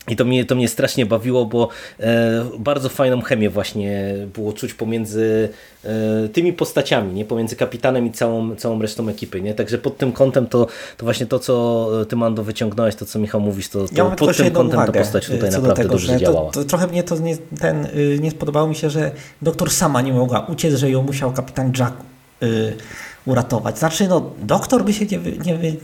I 0.07 0.15
to 0.15 0.25
mnie, 0.25 0.45
to 0.45 0.55
mnie 0.55 0.67
strasznie 0.67 1.05
bawiło, 1.05 1.45
bo 1.45 1.69
e, 1.99 2.45
bardzo 2.59 2.89
fajną 2.89 3.21
chemię 3.21 3.49
właśnie 3.49 4.13
było 4.33 4.53
czuć 4.53 4.73
pomiędzy 4.73 5.49
e, 5.85 6.29
tymi 6.29 6.53
postaciami, 6.53 7.13
nie? 7.13 7.25
pomiędzy 7.25 7.55
kapitanem 7.55 8.05
i 8.05 8.11
całą, 8.11 8.55
całą 8.55 8.81
resztą 8.81 9.09
ekipy. 9.09 9.41
Nie? 9.41 9.53
Także 9.53 9.77
pod 9.77 9.97
tym 9.97 10.11
kątem 10.11 10.47
to, 10.47 10.67
to 10.97 11.05
właśnie 11.05 11.25
to, 11.25 11.39
co 11.39 11.87
ty 12.09 12.15
Mando 12.15 12.43
wyciągnąłeś, 12.43 12.95
to 12.95 13.05
co 13.05 13.19
Michał 13.19 13.41
mówisz, 13.41 13.69
to, 13.69 13.87
to 13.87 13.93
ja 13.95 14.05
pod 14.05 14.37
tym 14.37 14.51
kątem 14.51 14.85
ta 14.85 14.91
postać 14.91 15.25
tutaj 15.25 15.51
naprawdę 15.51 15.75
tego, 15.75 15.89
dobrze 15.89 16.17
działała. 16.17 16.51
To, 16.51 16.59
to, 16.59 16.69
trochę 16.69 16.87
mnie 16.87 17.03
to 17.03 17.19
nie, 17.19 17.37
ten, 17.37 17.85
y, 17.85 18.19
nie 18.21 18.31
spodobało 18.31 18.67
mi 18.67 18.75
się, 18.75 18.89
że 18.89 19.11
doktor 19.41 19.71
sama 19.71 20.01
nie 20.01 20.13
mogła 20.13 20.45
uciec, 20.45 20.75
że 20.75 20.89
ją 20.89 21.03
musiał 21.03 21.31
kapitan 21.31 21.73
Jack 21.79 21.93
y, 22.43 22.73
uratować. 23.25 23.77
Znaczy, 23.77 24.07
no, 24.07 24.31
doktor 24.41 24.85
by 24.85 24.93
się 24.93 25.05
nie, 25.05 25.17
nie 25.45 25.75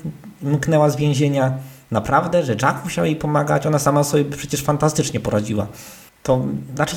wymknęła 0.42 0.90
z 0.90 0.96
więzienia, 0.96 1.58
Naprawdę, 1.92 2.44
że 2.44 2.56
Jack 2.62 2.84
musiał 2.84 3.06
jej 3.06 3.16
pomagać, 3.16 3.66
ona 3.66 3.80
sama 3.80 4.04
sobie 4.04 4.26
przecież 4.26 4.64
fantastycznie 4.64 5.20
poradziła. 5.20 5.68
To 6.24 6.46
znaczy, 6.76 6.96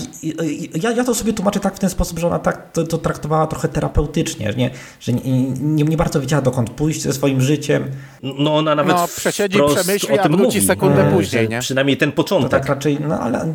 ja, 0.83 0.91
ja 0.91 1.05
to 1.05 1.15
sobie 1.15 1.33
tłumaczę 1.33 1.61
tak 1.61 1.77
w 1.77 1.79
ten 1.79 1.91
sposób, 1.91 2.19
że 2.19 2.27
ona 2.27 2.39
tak 2.39 2.73
to, 2.73 2.85
to 2.85 2.99
traktowała 2.99 3.47
trochę 3.47 3.69
terapeutycznie, 3.69 4.55
nie? 4.57 4.71
że 5.01 5.13
nie, 5.13 5.51
nie, 5.51 5.85
nie, 5.85 5.97
bardzo 5.97 6.21
wiedziała 6.21 6.43
dokąd 6.43 6.71
pójść 6.71 7.03
ze 7.03 7.13
swoim 7.13 7.41
życiem. 7.41 7.85
No 8.23 8.57
ona 8.57 8.75
nawet 8.75 8.97
no, 8.97 9.09
przesiedzi, 9.17 9.59
przemyśli, 9.75 10.19
o 10.19 10.23
tym 10.23 10.35
a 10.35 10.37
wróci 10.37 10.57
mówi. 10.57 10.67
sekundę 10.67 11.05
no, 11.05 11.17
później. 11.17 11.49
Nie? 11.49 11.61
Przynajmniej 11.61 11.97
ten 11.97 12.13
początek. 12.13 12.51
To 12.51 12.59
tak 12.59 12.67
raczej, 12.69 12.99
no 13.01 13.21
ale. 13.21 13.55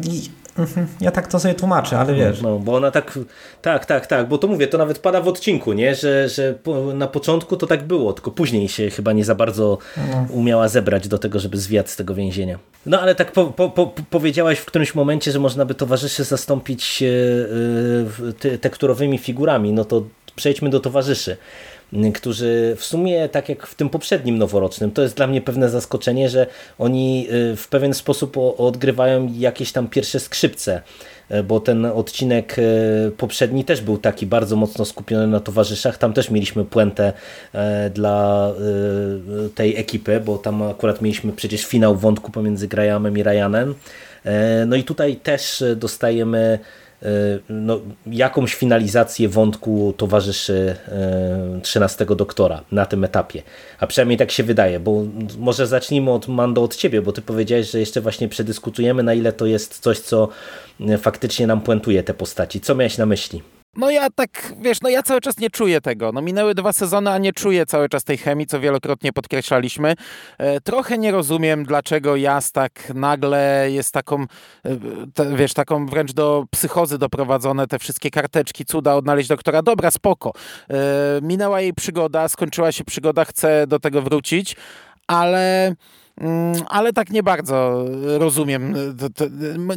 Ja 1.02 1.12
tak 1.12 1.28
to 1.28 1.39
sobie 1.39 1.54
tłumaczę, 1.54 2.00
ale 2.00 2.13
wiesz. 2.13 2.41
No, 2.41 2.60
bo 2.60 2.76
ona 2.76 2.91
tak, 2.91 3.20
tak, 3.62 3.86
tak, 3.86 4.08
tak, 4.08 4.28
bo 4.28 4.38
to 4.38 4.48
mówię, 4.48 4.68
to 4.68 4.78
nawet 4.78 5.00
pada 5.00 5.22
w 5.22 5.28
odcinku, 5.28 5.74
nie? 5.74 5.96
Że, 5.96 6.30
że 6.30 6.56
na 6.94 7.08
początku 7.08 7.58
to 7.58 7.68
tak 7.68 7.84
było, 7.84 8.13
tylko 8.13 8.32
później 8.32 8.70
się 8.70 8.89
chyba 8.89 9.13
nie 9.13 9.26
za 9.26 9.36
bardzo 9.36 9.78
no. 9.98 10.28
umiała 10.30 10.68
zebrać 10.68 11.08
do 11.08 11.18
tego, 11.18 11.39
żeby 11.39 11.58
zwiać 11.58 11.89
z 11.89 11.96
tego 11.96 12.15
więzienia. 12.15 12.60
No 12.86 13.02
ale 13.02 13.15
tak 13.15 13.32
po, 13.32 13.46
po, 13.46 13.70
po, 13.70 13.94
powiedziałaś 14.10 14.60
w 14.60 14.65
którymś 14.65 14.96
momencie, 14.96 15.32
że 15.32 15.39
można 15.39 15.65
by 15.65 15.76
towarzyszy 15.76 16.24
zastąpić 16.24 17.02
yy, 17.02 18.58
tekturowymi 18.58 19.18
figurami, 19.18 19.74
no 19.74 19.86
to 19.86 20.04
przejdźmy 20.36 20.70
do 20.70 20.80
towarzyszy 20.80 21.38
którzy 22.13 22.76
w 22.78 22.86
sumie, 22.86 23.30
tak 23.30 23.50
jak 23.50 23.67
w 23.67 23.76
tym 23.76 23.89
poprzednim 23.89 24.38
noworocznym, 24.38 24.91
to 24.91 25.02
jest 25.02 25.15
dla 25.17 25.28
mnie 25.28 25.41
pewne 25.41 25.69
zaskoczenie, 25.69 26.30
że 26.30 26.48
oni 26.80 27.28
y, 27.52 27.56
w 27.56 27.67
pewien 27.67 27.93
sposób 27.93 28.38
odgrywają 28.58 29.34
jakieś 29.38 29.71
tam 29.71 29.88
pierwsze 29.88 30.19
skrzypce 30.19 30.82
y, 31.32 31.43
bo 31.43 31.60
ten 31.60 31.86
odcinek 31.86 32.60
y, 32.60 33.12
poprzedni 33.17 33.65
też 33.65 33.82
był 33.82 33.98
taki 33.98 34.26
bardzo 34.26 34.56
mocno 34.56 34.86
skupiony 34.86 35.28
na 35.28 35.39
towarzyszach. 35.39 35.98
Tam 35.98 36.13
też 36.13 36.30
mieliśmy 36.30 36.65
puentę 36.65 37.13
dla 37.93 38.52
tej 39.56 39.78
ekipy, 39.78 40.19
bo 40.26 40.38
tam 40.38 40.62
akurat 40.62 41.02
mieliśmy 41.02 41.34
przecież 41.34 41.65
finał 41.65 41.95
wątku 41.95 42.32
pomiędzy 42.32 42.67
Grahamem 42.67 43.17
i 43.17 43.24
Ryanem. 43.24 43.76
No 44.67 44.76
i 44.76 44.84
tutaj 44.84 45.15
też 45.15 45.63
dostajemy 45.76 46.60
no, 47.49 47.79
jakąś 48.08 48.55
finalizację 48.55 49.29
wątku 49.29 49.93
towarzyszy 49.97 50.75
13 51.63 52.05
doktora 52.05 52.62
na 52.71 52.86
tym 52.86 53.03
etapie. 53.03 53.43
A 53.79 53.88
przynajmniej 53.88 54.17
tak 54.17 54.31
się 54.31 54.43
wydaje, 54.43 54.79
bo 54.79 55.03
może 55.39 55.67
zacznijmy 55.67 56.12
od 56.12 56.27
Mando 56.27 56.63
od 56.63 56.75
ciebie, 56.75 57.01
bo 57.01 57.12
ty 57.12 57.21
powiedziałeś, 57.21 57.71
że 57.71 57.79
jeszcze 57.79 58.01
właśnie 58.01 58.29
przedyskutujemy 58.29 59.03
na 59.03 59.13
ile 59.13 59.34
to 59.34 59.45
jest 59.45 59.79
coś, 59.79 59.99
co 59.99 60.29
faktycznie 60.97 61.47
nam 61.47 61.62
puentuje 61.62 62.03
te 62.03 62.13
postaci. 62.13 62.62
Co 62.62 62.75
miałeś 62.75 62.97
na 62.97 63.05
myśli? 63.05 63.55
No 63.75 63.89
ja 63.89 64.09
tak, 64.09 64.53
wiesz, 64.61 64.81
no 64.81 64.89
ja 64.89 65.03
cały 65.03 65.21
czas 65.21 65.38
nie 65.38 65.49
czuję 65.49 65.81
tego. 65.81 66.11
No 66.11 66.21
minęły 66.21 66.55
dwa 66.55 66.73
sezony, 66.73 67.11
a 67.11 67.17
nie 67.17 67.33
czuję 67.33 67.65
cały 67.65 67.89
czas 67.89 68.03
tej 68.03 68.17
chemii, 68.17 68.47
co 68.47 68.59
wielokrotnie 68.59 69.13
podkreślaliśmy. 69.13 69.95
E, 70.38 70.61
trochę 70.61 70.97
nie 70.97 71.11
rozumiem, 71.11 71.63
dlaczego 71.63 72.15
Jas 72.15 72.51
tak 72.51 72.93
nagle 72.93 73.67
jest 73.71 73.93
taką, 73.93 74.21
e, 74.21 74.27
te, 75.13 75.35
wiesz, 75.35 75.53
taką 75.53 75.85
wręcz 75.85 76.13
do 76.13 76.45
psychozy 76.51 76.97
doprowadzone, 76.97 77.67
te 77.67 77.79
wszystkie 77.79 78.11
karteczki, 78.11 78.65
cuda, 78.65 78.95
odnaleźć 78.95 79.29
doktora. 79.29 79.61
Dobra, 79.61 79.91
spoko. 79.91 80.31
E, 80.69 80.75
minęła 81.21 81.61
jej 81.61 81.73
przygoda, 81.73 82.27
skończyła 82.27 82.71
się 82.71 82.83
przygoda, 82.83 83.25
chcę 83.25 83.67
do 83.67 83.79
tego 83.79 84.01
wrócić, 84.01 84.55
ale 85.07 85.75
ale 86.67 86.93
tak 86.93 87.10
nie 87.10 87.23
bardzo 87.23 87.86
rozumiem. 88.17 88.75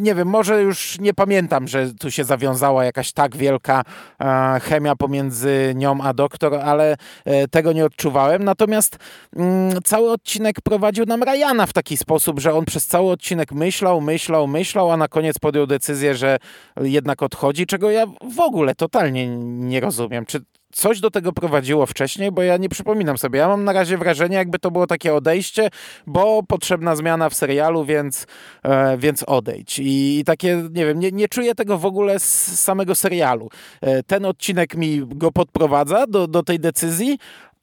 Nie 0.00 0.14
wiem, 0.14 0.28
może 0.28 0.62
już 0.62 0.98
nie 1.00 1.14
pamiętam, 1.14 1.68
że 1.68 1.94
tu 1.94 2.10
się 2.10 2.24
zawiązała 2.24 2.84
jakaś 2.84 3.12
tak 3.12 3.36
wielka 3.36 3.82
e, 4.20 4.60
chemia 4.60 4.96
pomiędzy 4.96 5.72
nią 5.76 6.00
a 6.02 6.14
doktor, 6.14 6.54
ale 6.54 6.96
e, 7.24 7.48
tego 7.48 7.72
nie 7.72 7.84
odczuwałem. 7.84 8.44
Natomiast 8.44 8.98
mm, 9.36 9.82
cały 9.84 10.10
odcinek 10.10 10.60
prowadził 10.60 11.04
nam 11.04 11.22
Ryana 11.22 11.66
w 11.66 11.72
taki 11.72 11.96
sposób, 11.96 12.40
że 12.40 12.54
on 12.54 12.64
przez 12.64 12.86
cały 12.86 13.10
odcinek 13.10 13.52
myślał, 13.52 14.00
myślał, 14.00 14.46
myślał, 14.46 14.92
a 14.92 14.96
na 14.96 15.08
koniec 15.08 15.38
podjął 15.38 15.66
decyzję, 15.66 16.14
że 16.14 16.38
jednak 16.80 17.22
odchodzi, 17.22 17.66
czego 17.66 17.90
ja 17.90 18.06
w 18.34 18.40
ogóle 18.40 18.74
totalnie 18.74 19.38
nie 19.38 19.80
rozumiem. 19.80 20.26
Czy 20.26 20.40
coś 20.72 21.00
do 21.00 21.10
tego 21.10 21.32
prowadziło 21.32 21.86
wcześniej, 21.86 22.32
bo 22.32 22.42
ja 22.42 22.56
nie 22.56 22.68
przypominam 22.68 23.18
sobie. 23.18 23.38
Ja 23.38 23.48
mam 23.48 23.64
na 23.64 23.72
razie 23.72 23.98
wrażenie, 23.98 24.36
jakby 24.36 24.58
to 24.58 24.70
było 24.70 24.86
takie 24.86 25.14
odejście, 25.14 25.70
bo 26.06 26.42
potrzebna 26.42 26.96
zmiana 26.96 27.30
w 27.30 27.34
serialu, 27.34 27.84
więc, 27.84 28.26
e, 28.62 28.98
więc 28.98 29.22
odejdź. 29.26 29.78
I, 29.78 30.18
I, 30.18 30.24
takie, 30.24 30.68
nie 30.70 30.86
wiem, 30.86 30.98
nie, 30.98 31.12
nie 31.12 31.28
czuję 31.28 31.54
tego 31.54 31.78
w 31.78 31.86
ogóle 31.86 32.20
z 32.20 32.60
samego 32.60 32.94
serialu. 32.94 33.48
E, 33.80 34.02
ten 34.02 34.24
odcinek 34.24 34.74
mi 34.74 35.02
go 35.06 35.32
podprowadza 35.32 36.06
do, 36.06 36.26
do 36.26 36.42
tej 36.42 36.60
decyzji, 36.60 37.18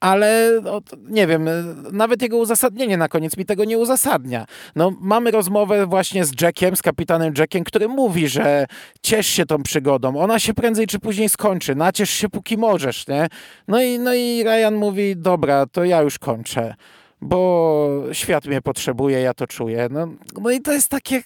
ale 0.06 0.60
no, 0.62 0.80
nie 1.08 1.26
wiem, 1.26 1.48
nawet 1.92 2.22
jego 2.22 2.36
uzasadnienie 2.36 2.96
na 2.96 3.08
koniec 3.08 3.36
mi 3.36 3.44
tego 3.44 3.64
nie 3.64 3.78
uzasadnia. 3.78 4.46
No, 4.76 4.92
mamy 5.00 5.30
rozmowę 5.30 5.86
właśnie 5.86 6.24
z 6.24 6.40
Jackiem, 6.40 6.76
z 6.76 6.82
kapitanem 6.82 7.34
Jackiem, 7.38 7.64
który 7.64 7.88
mówi, 7.88 8.28
że 8.28 8.66
ciesz 9.02 9.26
się 9.26 9.46
tą 9.46 9.62
przygodą, 9.62 10.16
ona 10.18 10.38
się 10.38 10.54
prędzej 10.54 10.86
czy 10.86 10.98
później 10.98 11.28
skończy, 11.28 11.74
naciesz 11.74 12.10
się 12.10 12.28
póki 12.28 12.56
możesz, 12.56 13.06
nie? 13.08 13.26
No 13.68 13.82
i, 13.82 13.98
no 13.98 14.14
i 14.14 14.44
Ryan 14.44 14.74
mówi, 14.74 15.16
dobra, 15.16 15.66
to 15.66 15.84
ja 15.84 16.02
już 16.02 16.18
kończę 16.18 16.74
bo 17.20 18.02
świat 18.12 18.46
mnie 18.46 18.62
potrzebuje, 18.62 19.20
ja 19.20 19.34
to 19.34 19.46
czuję. 19.46 19.88
No, 19.90 20.08
no 20.42 20.50
i 20.50 20.60
to 20.60 20.72
jest 20.72 20.88
takie 20.88 21.22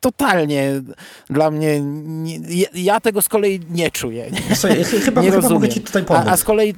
totalnie 0.00 0.72
dla 1.30 1.50
mnie, 1.50 1.80
nie, 1.80 2.38
ja 2.74 3.00
tego 3.00 3.22
z 3.22 3.28
kolei 3.28 3.60
nie 3.70 3.90
czuję. 3.90 4.30
Nie, 4.30 4.56
Słuchaj, 4.56 4.84
chyba, 5.04 5.20
nie 5.20 5.26
chyba 5.26 5.36
rozumiem. 5.36 5.62
mogę 5.62 5.68
ci 5.68 5.80
tutaj 5.80 6.04
pomóc. 6.04 6.24
A, 6.26 6.30
a 6.30 6.36
z 6.36 6.44
kolei 6.44 6.74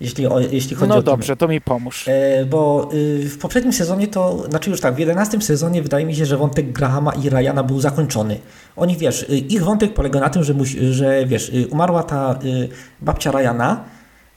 jeśli, 0.00 0.26
o, 0.26 0.40
jeśli 0.40 0.76
chodzi 0.76 0.88
no 0.88 0.94
o. 0.94 0.98
No 0.98 1.02
dobrze, 1.02 1.36
to 1.36 1.48
mi 1.48 1.60
pomóż. 1.60 2.08
E, 2.08 2.44
bo 2.44 2.90
y, 2.94 3.28
w 3.28 3.38
poprzednim 3.38 3.72
sezonie 3.72 4.08
to, 4.08 4.44
znaczy 4.50 4.70
już 4.70 4.80
tak, 4.80 4.94
w 4.94 4.98
11 4.98 5.40
sezonie 5.40 5.82
wydaje 5.82 6.06
mi 6.06 6.14
się, 6.14 6.26
że 6.26 6.36
wątek 6.36 6.72
Grahama 6.72 7.12
i 7.12 7.30
Ryana 7.30 7.62
był 7.62 7.80
zakończony. 7.80 8.38
Oni 8.76 8.96
wiesz, 8.96 9.22
y, 9.22 9.38
ich 9.38 9.64
wątek 9.64 9.94
polega 9.94 10.20
na 10.20 10.30
tym, 10.30 10.44
że, 10.44 10.54
musi, 10.54 10.92
że 10.92 11.26
wiesz, 11.26 11.48
y, 11.48 11.68
umarła 11.70 12.02
ta 12.02 12.38
y, 12.44 12.68
babcia 13.00 13.30
Ryana 13.30 13.84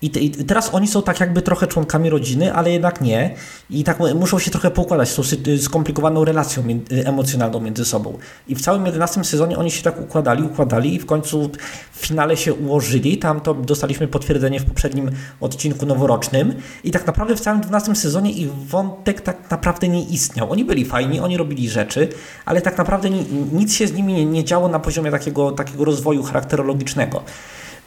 i, 0.03 0.09
te, 0.09 0.19
I, 0.19 0.31
teraz 0.31 0.73
oni 0.73 0.87
są 0.87 1.01
tak 1.01 1.19
jakby 1.19 1.41
trochę 1.41 1.67
członkami 1.67 2.09
rodziny, 2.09 2.53
ale 2.53 2.71
jednak 2.71 3.01
nie. 3.01 3.35
I 3.69 3.83
tak 3.83 3.99
muszą 4.15 4.39
się 4.39 4.51
trochę 4.51 4.71
poukładać 4.71 5.09
z 5.09 5.15
tą 5.15 5.23
skomplikowaną 5.57 6.25
relacją 6.25 6.63
emocjonalną 7.05 7.59
między 7.59 7.85
sobą. 7.85 8.17
I 8.47 8.55
w 8.55 8.61
całym 8.61 8.85
11 8.85 9.23
sezonie 9.23 9.57
oni 9.57 9.71
się 9.71 9.83
tak 9.83 10.01
układali, 10.01 10.43
układali 10.43 10.95
i 10.95 10.99
w 10.99 11.05
końcu 11.05 11.49
w 11.91 12.05
finale 12.05 12.37
się 12.37 12.53
ułożyli. 12.53 13.17
Tam 13.17 13.41
to 13.41 13.53
dostaliśmy 13.53 14.07
potwierdzenie 14.07 14.59
w 14.59 14.65
poprzednim 14.65 15.11
odcinku 15.41 15.85
noworocznym. 15.85 16.53
I 16.83 16.91
tak 16.91 17.07
naprawdę 17.07 17.35
w 17.35 17.39
całym 17.39 17.61
12 17.61 17.95
sezonie 17.95 18.31
ich 18.31 18.53
wątek 18.53 19.21
tak 19.21 19.51
naprawdę 19.51 19.87
nie 19.87 20.03
istniał. 20.03 20.51
Oni 20.51 20.65
byli 20.65 20.85
fajni, 20.85 21.19
oni 21.19 21.37
robili 21.37 21.69
rzeczy, 21.69 22.09
ale 22.45 22.61
tak 22.61 22.77
naprawdę 22.77 23.09
nic 23.53 23.73
się 23.73 23.87
z 23.87 23.93
nimi 23.93 24.13
nie, 24.13 24.25
nie 24.25 24.43
działo 24.43 24.67
na 24.67 24.79
poziomie 24.79 25.11
takiego, 25.11 25.51
takiego 25.51 25.85
rozwoju 25.85 26.23
charakterologicznego. 26.23 27.23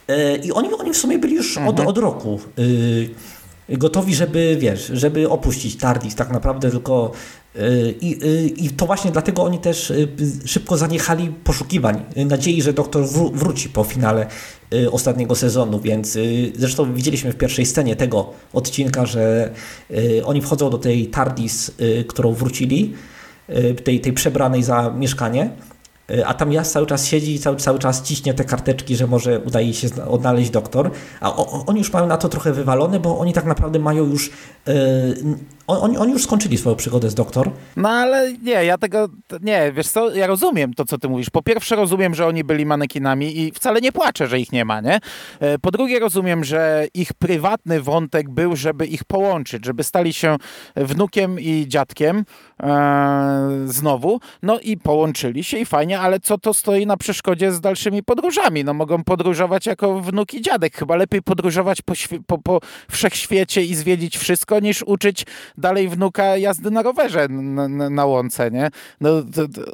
E, 0.07 0.35
I 0.35 0.51
oni, 0.51 0.73
oni 0.73 0.93
w 0.93 0.97
sumie 0.97 1.19
byli 1.19 1.35
już 1.35 1.57
od, 1.57 1.69
mhm. 1.69 1.87
od 1.87 1.97
roku 1.97 2.39
y, 2.59 3.09
gotowi, 3.69 4.15
żeby, 4.15 4.57
wiesz, 4.59 4.91
żeby 4.93 5.29
opuścić 5.29 5.77
Tardis 5.77 6.15
tak 6.15 6.31
naprawdę, 6.31 6.71
tylko 6.71 7.11
y, 7.55 7.95
i, 8.01 8.25
y, 8.25 8.47
I 8.47 8.69
to 8.69 8.85
właśnie 8.85 9.11
dlatego 9.11 9.43
oni 9.43 9.59
też 9.59 9.93
szybko 10.45 10.77
zaniechali 10.77 11.29
poszukiwań, 11.43 12.03
nadziei, 12.15 12.61
że 12.61 12.73
doktor 12.73 13.05
wróci 13.33 13.69
po 13.69 13.83
finale 13.83 14.27
ostatniego 14.91 15.35
sezonu, 15.35 15.79
więc 15.79 16.17
zresztą 16.55 16.93
widzieliśmy 16.93 17.31
w 17.31 17.35
pierwszej 17.35 17.65
scenie 17.65 17.95
tego 17.95 18.33
odcinka, 18.53 19.05
że 19.05 19.51
oni 20.25 20.41
wchodzą 20.41 20.69
do 20.69 20.77
tej 20.77 21.07
TARDIS, 21.07 21.71
którą 22.07 22.33
wrócili, 22.33 22.93
tej, 23.83 24.01
tej 24.01 24.13
przebranej 24.13 24.63
za 24.63 24.93
mieszkanie 24.97 25.49
a 26.25 26.33
tam 26.33 26.51
Jas 26.51 26.71
cały 26.71 26.85
czas 26.87 27.05
siedzi 27.05 27.35
i 27.35 27.39
cały, 27.39 27.57
cały 27.57 27.79
czas 27.79 28.03
ciśnie 28.03 28.33
te 28.33 28.43
karteczki, 28.43 28.95
że 28.95 29.07
może 29.07 29.39
udaje 29.39 29.73
się 29.73 29.87
odnaleźć 30.07 30.49
doktor, 30.49 30.91
a 31.21 31.35
o, 31.35 31.65
oni 31.65 31.79
już 31.79 31.93
mają 31.93 32.07
na 32.07 32.17
to 32.17 32.29
trochę 32.29 32.53
wywalone, 32.53 32.99
bo 32.99 33.19
oni 33.19 33.33
tak 33.33 33.45
naprawdę 33.45 33.79
mają 33.79 34.05
już 34.05 34.31
yy, 35.69 35.79
oni, 35.79 35.97
oni 35.97 36.11
już 36.11 36.23
skończyli 36.23 36.57
swoją 36.57 36.75
przygodę 36.75 37.09
z 37.09 37.15
doktor. 37.15 37.51
No 37.75 37.89
ale 37.89 38.33
nie, 38.33 38.51
ja 38.51 38.77
tego, 38.77 39.09
nie, 39.41 39.71
wiesz 39.71 39.87
co, 39.87 40.15
ja 40.15 40.27
rozumiem 40.27 40.73
to, 40.73 40.85
co 40.85 40.97
ty 40.97 41.09
mówisz. 41.09 41.29
Po 41.29 41.41
pierwsze 41.41 41.75
rozumiem, 41.75 42.15
że 42.15 42.27
oni 42.27 42.43
byli 42.43 42.65
manekinami 42.65 43.39
i 43.39 43.51
wcale 43.51 43.81
nie 43.81 43.91
płaczę, 43.91 44.27
że 44.27 44.39
ich 44.39 44.51
nie 44.51 44.65
ma, 44.65 44.81
nie? 44.81 44.99
E, 45.39 45.59
po 45.59 45.71
drugie 45.71 45.99
rozumiem, 45.99 46.43
że 46.43 46.87
ich 46.93 47.13
prywatny 47.13 47.81
wątek 47.81 48.29
był, 48.29 48.55
żeby 48.55 48.85
ich 48.85 49.03
połączyć, 49.03 49.65
żeby 49.65 49.83
stali 49.83 50.13
się 50.13 50.37
wnukiem 50.75 51.39
i 51.39 51.65
dziadkiem 51.67 52.25
e, 52.63 53.61
znowu, 53.65 54.19
no 54.43 54.59
i 54.59 54.77
połączyli 54.77 55.43
się 55.43 55.57
i 55.57 55.65
fajnie, 55.65 55.99
ale 55.99 56.19
co 56.19 56.37
to 56.37 56.53
stoi 56.53 56.85
na 56.85 56.97
przeszkodzie 56.97 57.51
z 57.51 57.61
dalszymi 57.61 58.03
podróżami? 58.03 58.63
No 58.63 58.73
mogą 58.73 59.03
podróżować 59.03 59.65
jako 59.65 60.01
wnuk 60.01 60.33
i 60.33 60.41
dziadek. 60.41 60.75
Chyba 60.75 60.95
lepiej 60.95 61.21
podróżować 61.21 61.81
po, 61.81 61.93
po, 62.27 62.37
po 62.37 62.59
wszechświecie 62.91 63.63
i 63.63 63.75
zwiedzić 63.75 64.17
wszystko, 64.17 64.59
niż 64.59 64.83
uczyć 64.83 65.25
dalej 65.57 65.89
wnuka 65.89 66.37
jazdy 66.37 66.71
na 66.71 66.81
rowerze 66.81 67.27
na, 67.29 67.67
na, 67.67 67.89
na 67.89 68.05
łące, 68.05 68.51
nie? 68.51 68.69
No, 69.01 69.09
to, 69.35 69.47
to... 69.47 69.71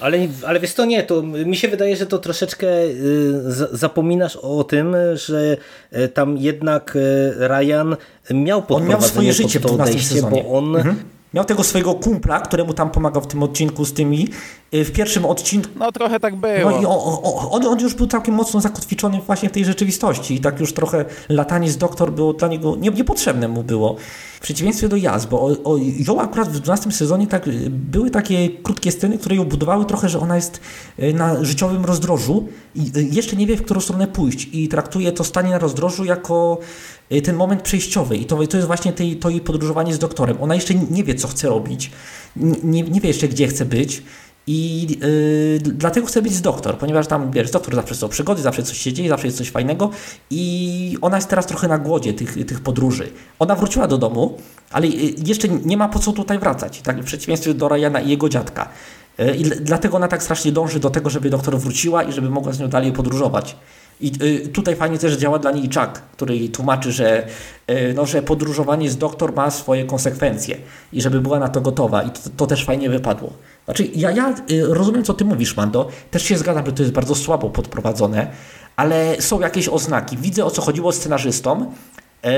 Ale, 0.00 0.18
ale 0.46 0.60
wiesz 0.60 0.74
to 0.74 0.84
nie, 0.84 1.02
to 1.02 1.22
mi 1.22 1.56
się 1.56 1.68
wydaje, 1.68 1.96
że 1.96 2.06
to 2.06 2.18
troszeczkę 2.18 2.66
y, 2.84 3.40
zapominasz 3.72 4.36
o 4.36 4.64
tym, 4.64 4.96
że 5.14 5.56
y, 5.96 6.08
tam 6.08 6.38
jak 6.38 6.96
y, 6.96 7.34
Ryan 7.48 7.96
miał 8.30 8.62
podprowadzenie 8.62 8.94
on 8.94 9.00
miał 9.00 9.02
swoje 9.02 9.32
życie 9.32 9.60
odejście, 9.62 10.22
bo 10.22 10.58
on 10.58 10.76
mhm 10.76 11.16
Miał 11.36 11.44
tego 11.44 11.64
swojego 11.64 11.94
kumpla, 11.94 12.40
któremu 12.40 12.74
tam 12.74 12.90
pomagał 12.90 13.22
w 13.22 13.26
tym 13.26 13.42
odcinku 13.42 13.84
z 13.84 13.92
tymi. 13.92 14.28
Y, 14.74 14.84
w 14.84 14.92
pierwszym 14.92 15.24
odcinku. 15.24 15.68
No 15.76 15.92
trochę 15.92 16.20
tak 16.20 16.36
było. 16.36 16.70
No 16.70 16.80
i 16.80 16.86
on, 17.50 17.66
on, 17.66 17.80
już 17.80 17.94
był 17.94 18.06
całkiem 18.06 18.34
mocno 18.34 18.60
zakotwiczony 18.60 19.20
właśnie 19.26 19.48
w 19.48 19.52
tej 19.52 19.64
rzeczywistości 19.64 20.34
i 20.34 20.40
tak 20.40 20.60
już 20.60 20.72
trochę 20.72 21.04
latanie 21.28 21.70
z 21.70 21.76
doktor 21.76 22.12
było 22.12 22.32
dla 22.32 22.48
niego 22.48 22.76
nie, 22.76 22.90
niepotrzebne 22.90 23.48
mu 23.48 23.62
było. 23.62 23.96
W 24.36 24.40
przeciwieństwie 24.40 24.88
do 24.88 24.96
Jaz, 24.96 25.26
bo 25.26 25.40
o, 25.40 25.62
o, 25.64 25.76
ją 26.08 26.20
akurat 26.20 26.48
w 26.48 26.60
12 26.60 26.92
sezonie 26.92 27.26
tak, 27.26 27.48
y, 27.48 27.70
były 27.70 28.10
takie 28.10 28.48
krótkie 28.48 28.92
sceny, 28.92 29.18
które 29.18 29.36
ją 29.36 29.44
budowały 29.44 29.84
trochę, 29.84 30.08
że 30.08 30.20
ona 30.20 30.36
jest 30.36 30.60
y, 30.98 31.14
na 31.14 31.44
życiowym 31.44 31.84
rozdrożu 31.84 32.48
i 32.74 32.92
jeszcze 33.10 33.36
nie 33.36 33.46
wie, 33.46 33.56
w 33.56 33.62
którą 33.62 33.80
stronę 33.80 34.06
pójść 34.06 34.48
i 34.52 34.68
traktuje 34.68 35.12
to 35.12 35.24
stanie 35.24 35.50
na 35.50 35.58
rozdrożu 35.58 36.04
jako 36.04 36.58
Y, 37.12 37.22
ten 37.22 37.36
moment 37.36 37.62
przejściowy 37.62 38.16
i 38.16 38.24
to, 38.24 38.46
to 38.46 38.56
jest 38.56 38.66
właśnie 38.66 38.92
tej, 38.92 39.16
to 39.16 39.30
jej 39.30 39.40
podróżowanie 39.40 39.94
z 39.94 39.98
doktorem. 39.98 40.36
Ona 40.40 40.54
jeszcze 40.54 40.74
nie 40.74 41.04
wie, 41.04 41.14
co 41.14 41.28
chce 41.28 41.48
robić, 41.48 41.90
nie, 42.64 42.82
nie 42.82 43.00
wie 43.00 43.08
jeszcze, 43.08 43.28
gdzie 43.28 43.48
chce 43.48 43.64
być 43.64 44.02
i 44.46 44.86
yy, 45.62 45.72
dlatego 45.72 46.06
chce 46.06 46.22
być 46.22 46.32
z 46.32 46.42
doktor, 46.42 46.78
ponieważ 46.78 47.06
tam, 47.06 47.30
wiesz, 47.30 47.50
doktor 47.50 47.74
zawsze 47.74 47.94
są 47.94 48.08
przygody, 48.08 48.42
zawsze 48.42 48.62
coś 48.62 48.78
się 48.78 48.92
dzieje, 48.92 49.08
zawsze 49.08 49.26
jest 49.26 49.38
coś 49.38 49.50
fajnego 49.50 49.90
i 50.30 50.98
ona 51.00 51.16
jest 51.16 51.28
teraz 51.28 51.46
trochę 51.46 51.68
na 51.68 51.78
głodzie 51.78 52.14
tych, 52.14 52.46
tych 52.46 52.60
podróży. 52.60 53.08
Ona 53.38 53.54
wróciła 53.54 53.86
do 53.86 53.98
domu, 53.98 54.38
ale 54.70 54.86
y, 54.86 55.14
jeszcze 55.26 55.48
nie 55.48 55.76
ma 55.76 55.88
po 55.88 55.98
co 55.98 56.12
tutaj 56.12 56.38
wracać, 56.38 56.82
tak 56.82 57.00
w 57.00 57.04
przeciwieństwie 57.04 57.54
do 57.54 57.68
Ryana 57.68 58.00
i 58.00 58.10
jego 58.10 58.28
dziadka. 58.28 58.68
Y, 59.20 59.36
I 59.36 59.44
dlatego 59.44 59.96
ona 59.96 60.08
tak 60.08 60.22
strasznie 60.22 60.52
dąży 60.52 60.80
do 60.80 60.90
tego, 60.90 61.10
żeby 61.10 61.30
doktor 61.30 61.58
wróciła 61.58 62.02
i 62.02 62.12
żeby 62.12 62.30
mogła 62.30 62.52
z 62.52 62.60
nią 62.60 62.68
dalej 62.68 62.92
podróżować. 62.92 63.56
I 64.00 64.12
y, 64.22 64.48
tutaj 64.48 64.76
fajnie 64.76 64.98
też 64.98 65.16
działa 65.16 65.38
dla 65.38 65.50
niej 65.50 65.68
Jack, 65.76 66.02
który 66.12 66.48
tłumaczy, 66.48 66.92
że, 66.92 67.26
y, 67.70 67.92
no, 67.96 68.06
że 68.06 68.22
podróżowanie 68.22 68.90
z 68.90 68.96
doktor 68.96 69.34
ma 69.34 69.50
swoje 69.50 69.84
konsekwencje 69.84 70.56
i 70.92 71.02
żeby 71.02 71.20
była 71.20 71.38
na 71.38 71.48
to 71.48 71.60
gotowa. 71.60 72.02
I 72.02 72.10
to, 72.10 72.20
to 72.36 72.46
też 72.46 72.64
fajnie 72.64 72.90
wypadło. 72.90 73.32
Znaczy, 73.66 73.88
ja, 73.94 74.10
ja 74.10 74.34
y, 74.50 74.66
rozumiem, 74.66 75.04
co 75.04 75.14
ty 75.14 75.24
mówisz, 75.24 75.56
Mando. 75.56 75.88
Też 76.10 76.22
się 76.22 76.38
zgadzam, 76.38 76.66
że 76.66 76.72
to 76.72 76.82
jest 76.82 76.94
bardzo 76.94 77.14
słabo 77.14 77.50
podprowadzone, 77.50 78.30
ale 78.76 79.22
są 79.22 79.40
jakieś 79.40 79.68
oznaki. 79.68 80.16
Widzę, 80.16 80.44
o 80.44 80.50
co 80.50 80.62
chodziło 80.62 80.92
scenarzystom, 80.92 81.66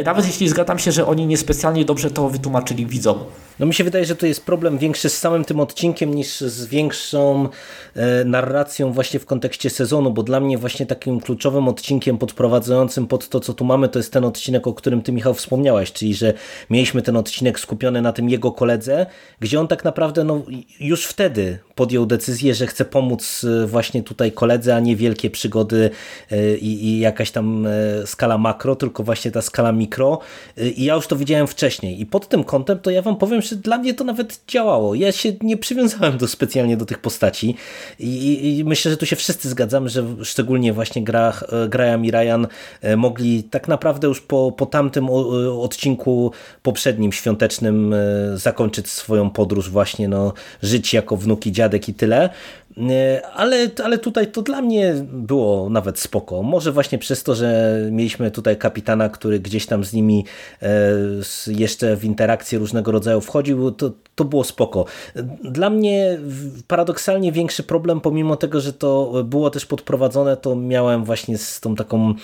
nawet 0.04 0.26
jeśli 0.26 0.48
zgadzam 0.48 0.78
się, 0.78 0.92
że 0.92 1.06
oni 1.06 1.26
niespecjalnie 1.26 1.84
dobrze 1.84 2.10
to 2.10 2.28
wytłumaczyli 2.28 2.86
widzom. 2.86 3.18
No 3.58 3.66
mi 3.66 3.74
się 3.74 3.84
wydaje, 3.84 4.04
że 4.04 4.16
to 4.16 4.26
jest 4.26 4.46
problem 4.46 4.78
większy 4.78 5.08
z 5.08 5.18
samym 5.18 5.44
tym 5.44 5.60
odcinkiem 5.60 6.14
niż 6.14 6.40
z 6.40 6.66
większą 6.66 7.48
e, 7.94 8.24
narracją 8.24 8.92
właśnie 8.92 9.20
w 9.20 9.26
kontekście 9.26 9.70
sezonu, 9.70 10.10
bo 10.10 10.22
dla 10.22 10.40
mnie 10.40 10.58
właśnie 10.58 10.86
takim 10.86 11.20
kluczowym 11.20 11.68
odcinkiem 11.68 12.18
podprowadzającym 12.18 13.06
pod 13.06 13.28
to, 13.28 13.40
co 13.40 13.54
tu 13.54 13.64
mamy, 13.64 13.88
to 13.88 13.98
jest 13.98 14.12
ten 14.12 14.24
odcinek, 14.24 14.66
o 14.66 14.74
którym 14.74 15.02
ty 15.02 15.12
Michał 15.12 15.34
wspomniałeś, 15.34 15.92
czyli 15.92 16.14
że 16.14 16.34
mieliśmy 16.70 17.02
ten 17.02 17.16
odcinek 17.16 17.60
skupiony 17.60 18.02
na 18.02 18.12
tym 18.12 18.28
jego 18.28 18.52
koledze, 18.52 19.06
gdzie 19.40 19.60
on 19.60 19.68
tak 19.68 19.84
naprawdę 19.84 20.24
no, 20.24 20.42
już 20.80 21.06
wtedy 21.06 21.58
podjął 21.74 22.06
decyzję, 22.06 22.54
że 22.54 22.66
chce 22.66 22.84
pomóc 22.84 23.44
e, 23.44 23.66
właśnie 23.66 24.02
tutaj 24.02 24.32
koledze, 24.32 24.76
a 24.76 24.80
nie 24.80 24.96
wielkie 24.96 25.30
przygody 25.30 25.90
i, 26.60 26.86
i 26.86 26.98
jakaś 26.98 27.30
tam 27.30 27.66
skala 28.04 28.38
makro, 28.38 28.76
tylko 28.76 29.02
właśnie 29.02 29.30
ta 29.30 29.42
skala 29.42 29.72
mikro 29.78 30.18
i 30.76 30.84
ja 30.84 30.94
już 30.94 31.06
to 31.06 31.16
widziałem 31.16 31.46
wcześniej 31.46 32.00
i 32.00 32.06
pod 32.06 32.28
tym 32.28 32.44
kątem 32.44 32.78
to 32.78 32.90
ja 32.90 33.02
wam 33.02 33.16
powiem, 33.16 33.42
że 33.42 33.56
dla 33.56 33.78
mnie 33.78 33.94
to 33.94 34.04
nawet 34.04 34.40
działało. 34.48 34.94
Ja 34.94 35.12
się 35.12 35.32
nie 35.42 35.56
przywiązałem 35.56 36.18
do 36.18 36.28
specjalnie 36.28 36.76
do 36.76 36.84
tych 36.84 36.98
postaci 36.98 37.54
i, 37.98 38.58
i 38.58 38.64
myślę, 38.64 38.90
że 38.90 38.96
tu 38.96 39.06
się 39.06 39.16
wszyscy 39.16 39.48
zgadzamy, 39.48 39.88
że 39.88 40.04
szczególnie 40.22 40.72
właśnie 40.72 41.04
gra, 41.04 41.40
Graham 41.68 42.04
i 42.04 42.10
Ryan 42.10 42.46
e, 42.80 42.96
mogli 42.96 43.42
tak 43.42 43.68
naprawdę 43.68 44.08
już 44.08 44.20
po, 44.20 44.52
po 44.52 44.66
tamtym 44.66 45.10
odcinku 45.60 46.32
poprzednim, 46.62 47.12
świątecznym 47.12 47.94
e, 47.94 47.96
zakończyć 48.38 48.88
swoją 48.88 49.30
podróż 49.30 49.70
właśnie, 49.70 50.08
no, 50.08 50.32
żyć 50.62 50.94
jako 50.94 51.16
wnuki, 51.16 51.52
dziadek 51.52 51.88
i 51.88 51.94
tyle. 51.94 52.30
E, 52.90 53.26
ale, 53.26 53.70
ale 53.84 53.98
tutaj 53.98 54.26
to 54.26 54.42
dla 54.42 54.62
mnie 54.62 54.94
było 55.12 55.70
nawet 55.70 55.98
spoko. 55.98 56.42
Może 56.42 56.72
właśnie 56.72 56.98
przez 56.98 57.22
to, 57.22 57.34
że 57.34 57.80
mieliśmy 57.90 58.30
tutaj 58.30 58.56
kapitana, 58.56 59.08
który 59.08 59.40
gdzieś 59.40 59.66
tam 59.66 59.84
z 59.84 59.92
nimi 59.92 60.24
e, 60.62 60.68
jeszcze 61.46 61.96
w 61.96 62.04
interakcje 62.04 62.58
różnego 62.58 62.92
rodzaju 62.92 63.20
wchodził, 63.20 63.70
to, 63.70 63.90
to 64.18 64.24
było 64.24 64.44
spoko. 64.44 64.84
Dla 65.44 65.70
mnie 65.70 66.18
paradoksalnie 66.66 67.32
większy 67.32 67.62
problem, 67.62 68.00
pomimo 68.00 68.36
tego, 68.36 68.60
że 68.60 68.72
to 68.72 69.12
było 69.24 69.50
też 69.50 69.66
podprowadzone, 69.66 70.36
to 70.36 70.56
miałem 70.56 71.04
właśnie 71.04 71.38
z 71.38 71.60
tą 71.60 71.74
taką 71.74 72.14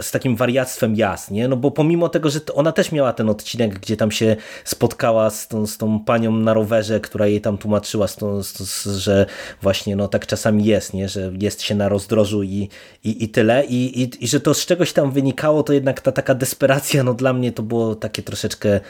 z 0.00 0.10
takim 0.10 0.36
wariactwem 0.36 0.96
jas, 0.96 1.30
nie? 1.30 1.48
No 1.48 1.56
bo 1.56 1.70
pomimo 1.70 2.08
tego, 2.08 2.30
że 2.30 2.40
ona 2.54 2.72
też 2.72 2.92
miała 2.92 3.12
ten 3.12 3.30
odcinek, 3.30 3.78
gdzie 3.78 3.96
tam 3.96 4.10
się 4.10 4.36
spotkała 4.64 5.30
z 5.30 5.48
tą, 5.48 5.66
z 5.66 5.78
tą 5.78 6.00
panią 6.00 6.32
na 6.32 6.54
rowerze, 6.54 7.00
która 7.00 7.26
jej 7.26 7.40
tam 7.40 7.58
tłumaczyła, 7.58 8.08
z 8.08 8.16
tą, 8.16 8.42
z, 8.42 8.86
że 8.86 9.26
właśnie 9.62 9.96
no 9.96 10.08
tak 10.08 10.26
czasami 10.26 10.64
jest, 10.64 10.94
nie? 10.94 11.08
Że 11.08 11.32
jest 11.40 11.62
się 11.62 11.74
na 11.74 11.88
rozdrożu 11.88 12.42
i, 12.42 12.68
i, 13.04 13.24
i 13.24 13.28
tyle 13.28 13.64
I, 13.64 14.02
i, 14.02 14.24
i 14.24 14.28
że 14.28 14.40
to 14.40 14.54
z 14.54 14.66
czegoś 14.66 14.92
tam 14.92 15.12
wynikało, 15.12 15.62
to 15.62 15.72
jednak 15.72 16.00
ta 16.00 16.12
taka 16.12 16.34
desperacja, 16.34 17.02
no 17.02 17.14
dla 17.14 17.32
mnie 17.32 17.52
to 17.52 17.62
było 17.62 17.94
takie 17.94 18.22
troszeczkę 18.22 18.80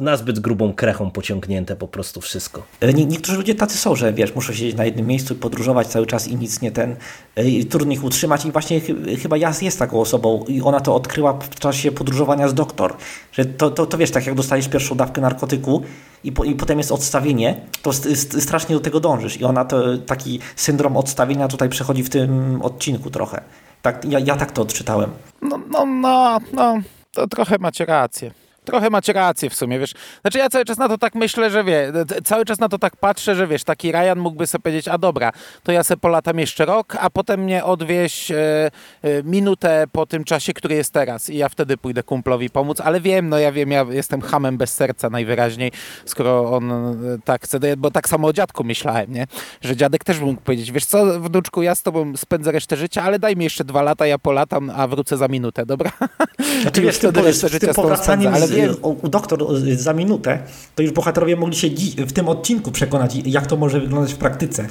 nazbyt 0.00 0.40
grubą 0.40 0.72
krechą 0.72 1.10
pociągnięte 1.10 1.45
po 1.78 1.88
prostu 1.88 2.20
wszystko. 2.20 2.62
E, 2.80 2.92
nie, 2.92 3.06
niektórzy 3.06 3.36
ludzie 3.36 3.54
tacy 3.54 3.78
są, 3.78 3.96
że 3.96 4.12
wiesz, 4.12 4.34
muszą 4.34 4.52
siedzieć 4.52 4.76
na 4.76 4.84
jednym 4.84 5.06
miejscu 5.06 5.34
i 5.34 5.36
podróżować 5.36 5.86
cały 5.86 6.06
czas 6.06 6.28
i 6.28 6.36
nic 6.36 6.60
nie 6.60 6.72
ten, 6.72 6.96
e, 7.36 7.48
i 7.48 7.66
trudno 7.66 7.92
ich 7.92 8.04
utrzymać 8.04 8.44
i 8.44 8.52
właśnie 8.52 8.80
ch 8.80 8.86
chyba 9.22 9.36
Jas 9.36 9.62
jest 9.62 9.78
taką 9.78 10.00
osobą 10.00 10.44
i 10.48 10.62
ona 10.62 10.80
to 10.80 10.94
odkryła 10.94 11.32
w 11.32 11.58
czasie 11.58 11.92
podróżowania 11.92 12.48
z 12.48 12.54
doktor, 12.54 12.96
że 13.32 13.44
to, 13.44 13.70
to, 13.70 13.86
to 13.86 13.98
wiesz, 13.98 14.10
tak 14.10 14.26
jak 14.26 14.34
dostajesz 14.34 14.68
pierwszą 14.68 14.94
dawkę 14.94 15.20
narkotyku 15.20 15.82
i, 16.24 16.32
po, 16.32 16.44
i 16.44 16.54
potem 16.54 16.78
jest 16.78 16.92
odstawienie, 16.92 17.60
to 17.82 17.92
strasznie 18.40 18.74
do 18.74 18.80
tego 18.80 19.00
dążysz 19.00 19.40
i 19.40 19.44
ona 19.44 19.64
to 19.64 19.98
taki 19.98 20.40
syndrom 20.56 20.96
odstawienia 20.96 21.48
tutaj 21.48 21.68
przechodzi 21.68 22.02
w 22.02 22.10
tym 22.10 22.62
odcinku 22.62 23.10
trochę. 23.10 23.42
Tak, 23.82 24.04
ja, 24.04 24.18
ja 24.18 24.36
tak 24.36 24.52
to 24.52 24.62
odczytałem. 24.62 25.10
No, 25.42 25.60
no, 25.70 25.86
no, 25.86 26.38
no, 26.52 26.78
to 27.12 27.26
trochę 27.26 27.56
macie 27.58 27.84
rację. 27.84 28.45
Trochę 28.66 28.90
macie 28.90 29.12
rację 29.12 29.50
w 29.50 29.54
sumie, 29.54 29.78
wiesz. 29.78 29.94
Znaczy 30.20 30.38
ja 30.38 30.48
cały 30.48 30.64
czas 30.64 30.78
na 30.78 30.88
to 30.88 30.98
tak 30.98 31.14
myślę, 31.14 31.50
że 31.50 31.64
wie, 31.64 31.92
cały 32.24 32.44
czas 32.44 32.58
na 32.58 32.68
to 32.68 32.78
tak 32.78 32.96
patrzę, 32.96 33.34
że 33.34 33.46
wiesz, 33.46 33.64
taki 33.64 33.92
Ryan 33.92 34.18
mógłby 34.18 34.46
sobie 34.46 34.62
powiedzieć, 34.62 34.88
a 34.88 34.98
dobra, 34.98 35.32
to 35.62 35.72
ja 35.72 35.84
se 35.84 35.96
polatam 35.96 36.38
jeszcze 36.38 36.64
rok, 36.64 36.96
a 37.00 37.10
potem 37.10 37.40
mnie 37.40 37.64
odwieź 37.64 38.30
e, 38.30 38.70
e, 39.02 39.22
minutę 39.22 39.84
po 39.92 40.06
tym 40.06 40.24
czasie, 40.24 40.52
który 40.52 40.74
jest 40.74 40.92
teraz 40.92 41.30
i 41.30 41.36
ja 41.36 41.48
wtedy 41.48 41.76
pójdę 41.76 42.02
kumplowi 42.02 42.50
pomóc, 42.50 42.80
ale 42.80 43.00
wiem, 43.00 43.28
no 43.28 43.38
ja 43.38 43.52
wiem, 43.52 43.70
ja 43.70 43.86
jestem 43.90 44.20
hamem 44.20 44.58
bez 44.58 44.72
serca 44.72 45.10
najwyraźniej, 45.10 45.72
skoro 46.04 46.52
on 46.52 46.72
e, 46.72 46.94
tak 47.24 47.44
chce, 47.44 47.58
bo 47.76 47.90
tak 47.90 48.08
samo 48.08 48.28
o 48.28 48.32
dziadku 48.32 48.64
myślałem, 48.64 49.12
nie? 49.12 49.26
Że 49.60 49.76
dziadek 49.76 50.04
też 50.04 50.20
mógł 50.20 50.40
powiedzieć, 50.40 50.72
wiesz 50.72 50.84
co, 50.86 51.20
wnuczku, 51.20 51.62
ja 51.62 51.74
z 51.74 51.82
tobą 51.82 52.16
spędzę 52.16 52.52
resztę 52.52 52.76
życia, 52.76 53.02
ale 53.02 53.18
daj 53.18 53.36
mi 53.36 53.44
jeszcze 53.44 53.64
dwa 53.64 53.82
lata, 53.82 54.06
ja 54.06 54.18
polatam, 54.18 54.70
a 54.76 54.86
wrócę 54.86 55.16
za 55.16 55.28
minutę, 55.28 55.66
dobra? 55.66 55.92
Znaczy, 56.62 56.82
wiesz, 56.82 56.96
wtedy 56.96 57.22
resztę 57.22 57.48
życia 57.48 57.72
z 57.72 57.76
tobą 57.76 57.96
spędzę, 57.96 58.32
ale 58.32 58.48
u 58.82 59.08
doktor 59.08 59.46
za 59.76 59.92
minutę, 59.92 60.38
to 60.74 60.82
już 60.82 60.92
bohaterowie 60.92 61.36
mogli 61.36 61.56
się 61.56 61.68
w 61.98 62.12
tym 62.12 62.28
odcinku 62.28 62.70
przekonać, 62.70 63.16
jak 63.24 63.46
to 63.46 63.56
może 63.56 63.80
wyglądać 63.80 64.14
w 64.14 64.16
praktyce. 64.16 64.66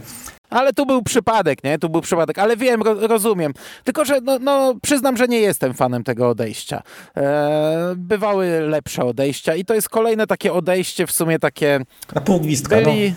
Ale 0.49 0.73
tu 0.73 0.85
był 0.85 1.03
przypadek, 1.03 1.63
nie? 1.63 1.79
Tu 1.79 1.89
był 1.89 2.01
przypadek, 2.01 2.39
ale 2.39 2.57
wiem, 2.57 2.81
rozumiem. 2.81 3.53
Tylko, 3.83 4.05
że 4.05 4.21
no, 4.21 4.39
no, 4.39 4.75
przyznam, 4.81 5.17
że 5.17 5.27
nie 5.27 5.39
jestem 5.39 5.73
fanem 5.73 6.03
tego 6.03 6.29
odejścia. 6.29 6.81
E, 7.17 7.93
bywały 7.97 8.59
lepsze 8.59 9.05
odejścia 9.05 9.55
i 9.55 9.65
to 9.65 9.73
jest 9.73 9.89
kolejne 9.89 10.27
takie 10.27 10.53
odejście 10.53 11.07
w 11.07 11.11
sumie 11.11 11.39
takie... 11.39 11.79
Na 12.15 12.21
pół 12.21 12.39
gwizdka, 12.39 12.75
byli, 12.75 13.09
no 13.09 13.15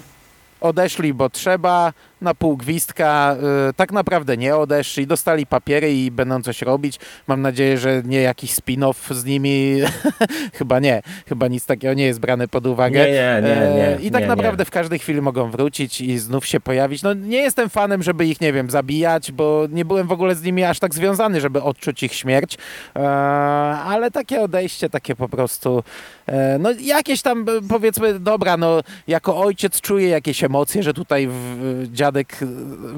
odeszli, 0.61 1.15
bo 1.15 1.31
trzeba, 1.31 1.93
na 2.21 2.35
pół 2.35 2.57
gwizdka, 2.57 3.37
y, 3.71 3.75
tak 3.75 3.93
naprawdę 3.93 4.37
nie 4.37 4.57
odeszli, 4.57 5.07
dostali 5.07 5.47
papiery 5.47 5.95
i 5.95 6.11
będą 6.11 6.43
coś 6.43 6.63
robić. 6.63 6.99
Mam 7.27 7.43
nadzieję, 7.43 7.79
że 7.79 8.03
nie 8.05 8.21
jakiś 8.21 8.55
spin-off 8.55 9.15
z 9.15 9.25
nimi, 9.25 9.77
chyba 10.59 10.79
nie, 10.79 11.03
chyba 11.29 11.49
nic 11.49 11.67
takiego 11.67 11.95
nie 11.95 12.05
jest 12.05 12.21
brane 12.21 12.49
pod 12.49 12.67
uwagę. 12.67 12.99
Nie, 12.99 13.43
nie, 13.43 13.49
nie, 13.49 13.75
nie 13.75 14.07
I 14.07 14.11
tak 14.11 14.23
nie, 14.23 14.29
naprawdę 14.29 14.63
nie. 14.63 14.67
w 14.67 14.71
każdej 14.71 14.99
chwili 14.99 15.21
mogą 15.21 15.51
wrócić 15.51 16.01
i 16.01 16.19
znów 16.19 16.47
się 16.47 16.61
pojawić. 16.61 17.03
No 17.03 17.15
nie 17.15 17.39
jestem 17.39 17.69
fanem, 17.69 18.03
żeby 18.03 18.27
ich, 18.27 18.41
nie 18.41 18.53
wiem, 18.53 18.71
zabijać, 18.71 19.33
bo 19.33 19.67
nie 19.71 19.85
byłem 19.85 20.07
w 20.07 20.13
ogóle 20.13 20.35
z 20.35 20.43
nimi 20.43 20.65
aż 20.65 20.79
tak 20.79 20.95
związany, 20.95 21.41
żeby 21.41 21.63
odczuć 21.63 22.03
ich 22.03 22.15
śmierć, 22.15 22.59
e, 22.97 23.01
ale 23.79 24.11
takie 24.11 24.41
odejście, 24.41 24.91
takie 24.91 25.17
po 25.17 25.29
prostu, 25.29 25.83
e, 26.27 26.59
no 26.59 26.71
jakieś 26.81 27.23
tam 27.23 27.47
powiedzmy, 27.69 28.21
dobra, 28.21 28.57
no 28.57 28.81
jako 29.07 29.41
ojciec 29.41 29.81
czuję 29.81 30.09
jakieś 30.09 30.45
emocje, 30.45 30.83
że 30.83 30.95
tutaj 30.95 31.29
w, 31.31 31.87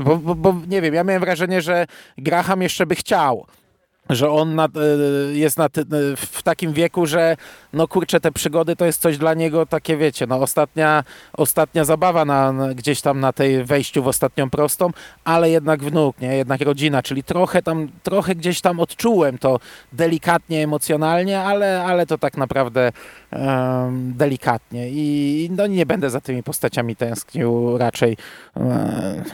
bo, 0.05 0.16
bo, 0.16 0.35
bo 0.35 0.55
nie 0.68 0.83
wiem, 0.83 0.94
ja 0.94 1.05
miałem 1.05 1.20
wrażenie, 1.20 1.62
że 1.62 1.87
Graham 2.18 2.62
jeszcze 2.62 2.87
by 2.87 2.94
chciał 2.94 3.46
że 4.11 4.31
on 4.31 4.61
e, 4.61 4.68
jest 5.33 5.59
na, 5.59 5.68
w 6.16 6.42
takim 6.42 6.73
wieku, 6.73 7.07
że 7.07 7.37
no 7.73 7.88
kurczę, 7.88 8.20
te 8.20 8.33
przygody 8.33 8.77
to 8.77 8.85
jest 8.85 9.03
coś 9.03 9.18
dla 9.18 9.35
niego 9.35 9.66
takie, 9.66 9.96
wiecie, 9.96 10.27
no 10.27 10.37
ostatnia, 10.37 11.05
ostatnia 11.33 11.85
zabawa 11.85 12.25
na, 12.25 12.53
gdzieś 12.75 13.01
tam 13.01 13.20
na 13.20 13.33
tej 13.33 13.64
wejściu 13.64 14.03
w 14.03 14.09
ostatnią 14.09 14.51
prostą, 14.51 14.90
ale 15.25 15.51
jednak 15.51 15.83
wnuk, 15.83 16.20
nie, 16.20 16.37
jednak 16.37 16.61
rodzina, 16.61 17.03
czyli 17.03 17.23
trochę 17.23 17.62
tam, 17.62 17.88
trochę 18.03 18.35
gdzieś 18.35 18.61
tam 18.61 18.81
odczułem 18.81 19.38
to 19.38 19.61
delikatnie, 19.92 20.64
emocjonalnie, 20.64 21.40
ale, 21.40 21.85
ale 21.85 22.07
to 22.07 22.18
tak 22.18 22.37
naprawdę 22.37 22.92
um, 23.33 24.12
delikatnie. 24.16 24.88
I 24.90 25.51
no 25.57 25.66
nie 25.66 25.87
będę 25.87 26.11
za 26.11 26.20
tymi 26.20 26.42
postaciami 26.42 26.96
tęsknił 26.96 27.79
raczej 27.79 28.16
um, 28.55 29.25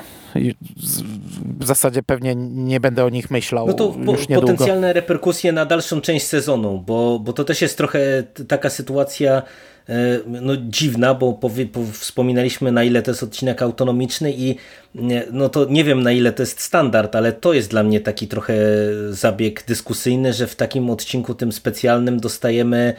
w 1.59 1.67
zasadzie 1.67 2.03
pewnie 2.03 2.35
nie 2.37 2.81
będę 2.81 3.05
o 3.05 3.09
nich 3.09 3.31
myślał. 3.31 3.67
No 3.67 3.73
to 3.73 3.89
po, 3.89 4.41
potencjalne 4.41 4.93
reperkusje 4.93 5.53
na 5.53 5.67
dalszą 5.67 6.01
część 6.01 6.27
sezonu, 6.27 6.85
bo, 6.87 7.19
bo 7.19 7.33
to 7.33 7.45
też 7.45 7.63
jest 7.63 7.77
trochę 7.77 8.23
taka 8.49 8.71
sytuacja 8.71 9.43
e, 9.89 9.95
no, 10.27 10.53
dziwna, 10.57 11.15
bo 11.15 11.33
powie, 11.33 11.67
po, 11.67 11.81
wspominaliśmy 11.93 12.73
na 12.73 12.85
ile 12.85 13.03
to 13.03 13.11
jest 13.11 13.23
odcinek 13.23 13.63
autonomiczny 13.63 14.33
i 14.33 14.57
no 15.33 15.49
to 15.49 15.65
nie 15.65 15.85
wiem 15.85 16.03
na 16.03 16.13
ile 16.13 16.33
to 16.33 16.43
jest 16.43 16.61
standard, 16.61 17.17
ale 17.17 17.33
to 17.33 17.53
jest 17.53 17.71
dla 17.71 17.83
mnie 17.83 18.01
taki 18.01 18.29
trochę 18.29 18.55
zabieg 19.11 19.65
dyskusyjny, 19.67 20.33
że 20.33 20.47
w 20.47 20.57
takim 20.57 20.91
odcinku 20.91 21.35
tym 21.35 21.53
specjalnym 21.53 22.21
dostajemy 22.21 22.95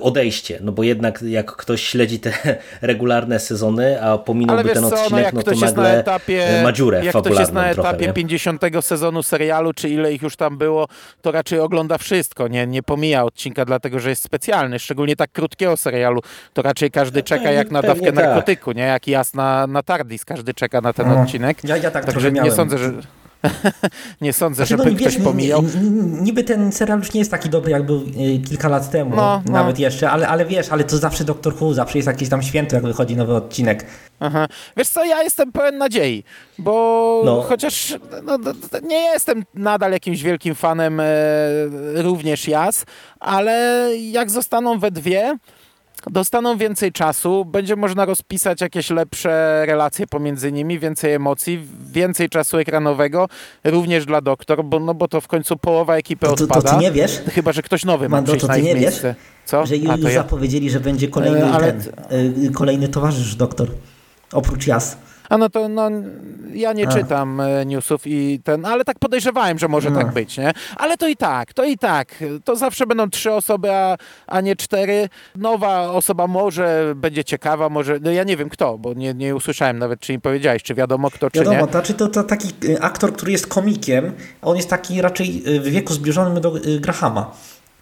odejście, 0.00 0.58
no 0.62 0.72
bo 0.72 0.82
jednak 0.82 1.22
jak 1.22 1.56
ktoś 1.56 1.82
śledzi 1.82 2.20
te 2.20 2.32
regularne 2.82 3.40
sezony, 3.40 4.02
a 4.02 4.18
pominąłby 4.18 4.70
ten 4.70 4.84
odcinek, 4.84 5.10
no, 5.10 5.18
jak 5.18 5.34
no 5.34 5.42
to 5.42 5.50
nagle 5.50 5.82
na 5.82 5.94
etapie, 5.94 6.60
ma 6.62 6.72
dziurę 6.72 7.04
Jak 7.04 7.16
ktoś 7.16 7.38
jest 7.38 7.52
na 7.52 7.68
etapie 7.68 7.98
trochę, 7.98 8.12
50 8.12 8.62
sezonu 8.80 9.22
serialu, 9.22 9.72
czy 9.72 9.88
ile 9.88 10.12
ich 10.12 10.22
już 10.22 10.36
tam 10.36 10.58
było, 10.58 10.88
to 11.22 11.32
raczej 11.32 11.58
ogląda 11.58 11.98
wszystko, 11.98 12.48
nie, 12.48 12.66
nie 12.66 12.82
pomija 12.82 13.24
odcinka, 13.24 13.64
dlatego 13.64 14.00
że 14.00 14.10
jest 14.10 14.22
specjalny, 14.22 14.78
szczególnie 14.78 15.16
tak 15.16 15.32
krótkiego 15.32 15.76
serialu, 15.76 16.20
to 16.52 16.62
raczej 16.62 16.90
każdy 16.90 17.22
czeka 17.22 17.50
jak 17.50 17.70
na 17.70 17.82
dawkę 17.82 18.06
tak. 18.06 18.14
narkotyku, 18.14 18.72
nie? 18.72 18.82
Jak 18.82 19.08
jasna 19.08 19.66
na 19.66 19.82
Tardis, 19.82 20.24
każdy 20.24 20.54
czeka 20.54 20.80
na 20.80 20.92
ten 20.92 21.10
odcinek 21.10 21.24
odcinek. 21.24 21.64
Ja, 21.64 21.76
ja 21.76 21.90
tak 21.90 22.04
Także 22.04 22.32
nie 22.32 22.52
sądzę, 22.52 22.78
że 22.78 22.92
nie 24.20 24.32
sądzę, 24.32 24.56
Znaczy, 24.56 24.68
żeby 24.82 24.90
no, 24.90 24.96
ktoś 24.96 25.14
wiesz, 25.14 25.24
pomijał. 25.24 25.62
Niby 26.20 26.44
ten 26.44 26.72
serial 26.72 26.98
już 26.98 27.12
nie 27.12 27.18
jest 27.20 27.30
taki 27.30 27.48
dobry, 27.48 27.70
jak 27.70 27.86
był 27.86 27.96
y, 28.02 28.38
kilka 28.48 28.68
lat 28.68 28.90
temu, 28.90 29.16
No, 29.16 29.42
no. 29.46 29.52
nawet 29.52 29.78
jeszcze, 29.78 30.10
ale, 30.10 30.28
ale 30.28 30.44
wiesz, 30.44 30.68
ale 30.68 30.84
to 30.84 30.98
zawsze 30.98 31.24
Doctor 31.24 31.54
Who, 31.60 31.74
zawsze 31.74 31.98
jest 31.98 32.06
jakieś 32.06 32.28
tam 32.28 32.42
święto, 32.42 32.76
jak 32.76 32.84
wychodzi 32.84 33.16
nowy 33.16 33.34
odcinek. 33.34 33.86
Aha. 34.20 34.46
Wiesz 34.76 34.88
co, 34.88 35.04
ja 35.04 35.22
jestem 35.22 35.52
pełen 35.52 35.78
nadziei, 35.78 36.24
bo 36.58 37.22
No. 37.24 37.42
chociaż 37.42 37.94
no, 38.22 38.38
no, 38.38 38.52
nie 38.82 39.00
jestem 39.00 39.44
nadal 39.54 39.92
jakimś 39.92 40.22
wielkim 40.22 40.54
fanem 40.54 41.00
e, 41.00 41.04
również 41.94 42.48
Jas, 42.48 42.84
ale 43.20 43.88
jak 44.10 44.30
zostaną 44.30 44.78
we 44.78 44.90
dwie, 44.90 45.36
dostaną 46.10 46.56
więcej 46.58 46.92
czasu, 46.92 47.44
będzie 47.44 47.76
można 47.76 48.04
rozpisać 48.04 48.60
jakieś 48.60 48.90
lepsze 48.90 49.62
relacje 49.66 50.06
pomiędzy 50.06 50.52
nimi, 50.52 50.78
więcej 50.78 51.12
emocji, 51.12 51.60
więcej 51.92 52.28
czasu 52.28 52.58
ekranowego, 52.58 53.28
również 53.64 54.06
dla 54.06 54.20
doktor, 54.20 54.64
bo, 54.64 54.80
no, 54.80 54.94
bo 54.94 55.08
to 55.08 55.20
w 55.20 55.28
końcu 55.28 55.56
połowa 55.56 55.96
ekipy 55.96 56.26
To, 56.26 56.32
to, 56.32 56.36
to 56.36 56.54
odpada. 56.54 56.70
ty 56.78 56.82
nie 56.84 56.90
wiesz, 56.92 57.20
Chyba, 57.34 57.52
że 57.52 57.62
ktoś 57.62 57.84
nowy 57.84 58.08
ma 58.08 58.22
przyjść 58.22 58.40
to 58.40 58.48
na 58.48 58.54
ty 58.54 58.62
nie 58.62 58.74
wiesz. 58.74 59.00
Co? 59.44 59.66
że 59.66 59.76
już 59.76 60.00
to 60.02 60.08
ja. 60.08 60.14
zapowiedzieli, 60.14 60.70
że 60.70 60.80
będzie 60.80 61.08
kolejny 61.08 61.44
E, 61.44 61.50
ale- 61.52 61.72
ten, 61.72 62.44
y, 62.44 62.50
kolejny 62.52 62.88
towarzysz 62.88 63.34
doktor, 63.36 63.68
oprócz 64.32 64.66
Jas. 64.66 64.96
A 65.34 65.38
no 65.38 65.48
to 65.48 65.68
no, 65.68 65.90
ja 66.52 66.72
nie 66.72 66.88
A. 66.88 66.92
czytam 66.92 67.40
e, 67.40 67.66
newsów 67.66 68.02
i 68.06 68.40
ten, 68.44 68.64
ale 68.64 68.84
tak 68.84 68.98
podejrzewałem, 68.98 69.58
że 69.58 69.68
może 69.68 69.90
No. 69.90 69.98
tak 69.98 70.12
być, 70.12 70.38
nie? 70.38 70.52
Ale 70.76 70.96
to 70.96 71.08
i 71.08 71.16
tak, 71.16 71.52
to 71.52 71.64
i 71.64 71.78
tak. 71.78 72.14
To 72.44 72.56
zawsze 72.56 72.86
będą 72.86 73.10
trzy 73.10 73.32
osoby, 73.32 73.72
a, 73.72 73.96
a 74.26 74.40
nie 74.40 74.56
cztery. 74.56 75.08
Nowa 75.36 75.90
osoba 75.90 76.26
może 76.26 76.92
będzie 76.96 77.24
ciekawa, 77.24 77.68
może, 77.68 77.98
no 78.02 78.10
ja 78.10 78.24
nie 78.24 78.36
wiem 78.36 78.48
kto, 78.48 78.78
bo 78.78 78.92
nie, 78.94 79.14
nie 79.14 79.36
usłyszałem 79.36 79.78
nawet, 79.78 80.00
czy 80.00 80.12
mi 80.12 80.20
powiedziałeś, 80.20 80.62
czy 80.62 80.74
wiadomo 80.74 81.10
kto, 81.10 81.30
czy 81.30 81.38
Wiadomo, 81.38 81.56
nie. 81.60 81.66
to, 81.66 81.70
znaczy 81.72 81.94
to, 81.94 82.08
to 82.08 82.22
taki 82.22 82.48
y, 82.64 82.80
aktor, 82.80 83.12
który 83.12 83.32
jest 83.32 83.46
komikiem, 83.46 84.12
a 84.42 84.46
on 84.46 84.56
jest 84.56 84.70
taki 84.70 85.02
raczej 85.02 85.42
y, 85.56 85.60
w 85.60 85.64
wieku 85.64 85.94
zbliżonym 85.94 86.40
do 86.42 86.52
Grahama. 86.80 87.30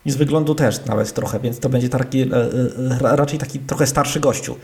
I 0.07 0.11
z 0.11 0.17
wyglądu 0.17 0.55
też 0.55 0.85
nawet 0.87 1.13
trochę, 1.13 1.41
więc 1.41 1.59
to 1.61 1.69
będzie 1.69 1.89
taki, 1.89 2.25
ra- 3.01 3.17
raczej 3.17 3.39
taki 3.39 3.59
trochę 3.59 3.87
starszy 3.87 4.21
gościu. 4.21 4.57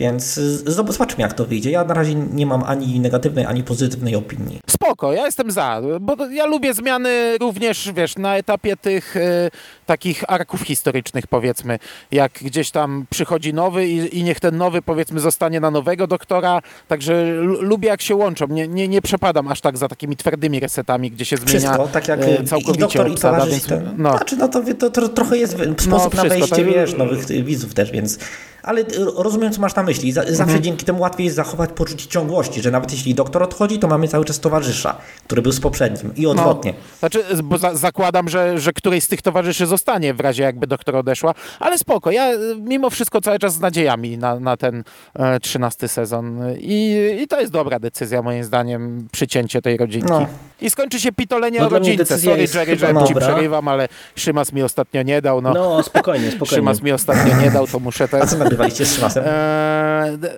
Więc 0.00 0.38
y, 0.38 0.64
zob- 0.64 0.92
zobaczmy 0.92 1.22
jak 1.22 1.32
to 1.32 1.44
wyjdzie. 1.44 1.70
Ja 1.70 1.84
na 1.84 1.94
razie 1.94 2.14
nie 2.14 2.46
mam 2.46 2.62
ani 2.62 3.00
negatywnej, 3.00 3.44
ani 3.44 3.62
pozytywnej 3.62 4.16
opinii. 4.16 4.60
Spoko, 4.66 5.12
ja 5.12 5.26
jestem 5.26 5.50
za, 5.50 5.80
bo 6.00 6.26
ja 6.26 6.46
lubię 6.46 6.74
zmiany 6.74 7.38
również, 7.40 7.92
wiesz, 7.92 8.16
na 8.16 8.36
etapie 8.36 8.76
tych 8.76 9.16
e, 9.16 9.50
takich 9.86 10.24
arków 10.28 10.62
historycznych, 10.62 11.26
powiedzmy, 11.26 11.78
jak 12.12 12.32
gdzieś 12.32 12.70
tam 12.70 13.06
przychodzi 13.10 13.54
nowy 13.54 13.88
i, 13.88 14.18
i 14.18 14.22
niech 14.22 14.40
ten 14.40 14.56
nowy, 14.56 14.82
powiedzmy, 14.82 15.20
zostanie 15.20 15.60
na 15.60 15.70
nowego 15.70 16.06
doktora, 16.06 16.62
także 16.88 17.32
lubię 17.42 17.88
jak 17.88 18.02
się 18.02 18.14
łączą, 18.14 18.46
nie, 18.46 18.68
nie, 18.68 18.88
nie 18.88 19.02
przepadam 19.02 19.48
aż 19.48 19.60
tak 19.60 19.78
za 19.78 19.88
takimi 19.88 20.16
twardymi 20.16 20.60
resetami, 20.60 21.10
gdzie 21.10 21.24
się 21.24 21.36
zmienia 21.36 21.58
Wszystko, 21.58 21.88
tak 21.88 22.08
jak 22.08 22.20
e, 22.20 22.40
y, 22.40 22.44
całkowicie 22.44 22.78
i 22.78 22.80
doktor, 22.80 23.08
i 23.08 23.12
obsada, 23.12 23.46
więc, 23.46 23.66
Ten, 23.66 23.94
no. 23.98 24.16
Znaczy, 24.16 24.36
no 24.36 24.48
to, 24.48 24.62
to, 24.78 24.90
to 24.90 25.08
trochę 25.08 25.36
jest 25.36 25.56
sposób 25.78 26.14
na 26.14 26.22
wszystko, 26.22 26.28
wejście, 26.28 26.56
tak. 26.56 26.66
wiesz, 26.66 26.96
nowych 26.96 27.30
y, 27.30 27.42
widzów 27.42 27.74
też, 27.74 27.90
więc... 27.90 28.18
Ale 28.62 28.80
y, 28.80 28.86
rozumiem, 29.16 29.52
co 29.52 29.60
masz 29.60 29.74
na 29.74 29.82
myśli. 29.82 30.12
Za, 30.12 30.20
zawsze 30.22 30.42
Mhm. 30.42 30.62
dzięki 30.62 30.84
temu 30.84 31.00
łatwiej 31.00 31.24
jest 31.24 31.36
zachować 31.36 31.70
poczucie 31.74 32.06
ciągłości, 32.06 32.62
że 32.62 32.70
nawet 32.70 32.92
jeśli 32.92 33.14
doktor 33.14 33.42
odchodzi, 33.42 33.78
to 33.78 33.88
mamy 33.88 34.08
cały 34.08 34.24
czas 34.24 34.40
towarzysza, 34.40 34.96
który 35.24 35.42
był 35.42 35.52
z 35.52 35.60
poprzednim 35.60 36.14
i 36.16 36.26
odwrotnie. 36.26 36.74
Znaczy, 36.98 37.22
z- 37.32 37.40
bo 37.40 37.58
za, 37.58 37.74
zakładam, 37.74 38.28
że, 38.28 38.58
że 38.58 38.72
któryś 38.72 39.04
z 39.04 39.08
tych 39.08 39.22
towarzyszy 39.22 39.66
zostanie 39.66 40.14
w 40.14 40.20
razie 40.20 40.42
jakby 40.42 40.66
doktor 40.66 40.96
odeszła, 40.96 41.34
ale 41.60 41.78
spoko, 41.78 42.10
ja 42.10 42.32
y, 42.32 42.38
mimo 42.60 42.90
wszystko 42.90 43.20
cały 43.20 43.38
czas 43.38 43.54
z 43.54 43.60
nadziejami 43.60 44.18
na, 44.18 44.40
na 44.40 44.56
ten 44.56 44.84
e, 45.14 45.40
trzynasty 45.40 45.88
sezon 45.88 46.40
I, 46.58 46.96
i 47.22 47.26
to 47.28 47.40
jest 47.40 47.52
dobra 47.52 47.78
decyzja 47.78 48.22
moim 48.22 48.44
zdaniem, 48.44 49.08
przycięcie 49.12 49.62
tej 49.62 49.76
rodzinki. 49.76 50.08
No. 50.08 50.26
I 50.60 50.70
skończy 50.70 51.00
się 51.00 51.12
pitolenie 51.12 51.60
No 51.60 51.66
o 51.66 51.68
rodzince. 51.68 52.18
Sorry 52.18 52.46
Jerry, 52.54 52.76
że 52.78 52.94
ci 53.08 53.14
przerywam, 53.14 53.68
ale 53.68 53.88
Szymas 54.16 54.52
mi 54.52 54.62
ostatnio 54.62 55.02
nie 55.02 55.22
dał, 55.22 55.40
no. 55.42 55.54
No, 55.54 55.82
spokojnie, 55.82 56.30
spokojnie. 56.30 56.56
Szymas 56.56 56.82
mi 56.82 56.92
ostatnio 56.92 57.36
nie 57.36 57.50
dał, 57.50 57.66
to 57.66 57.78
muszę 57.80 58.08
teraz... 58.08 58.36
nagrywaliście 58.50 58.86
z 58.86 58.94
Szymasem? 58.94 59.24
Eee, 59.26 60.18
d- 60.18 60.34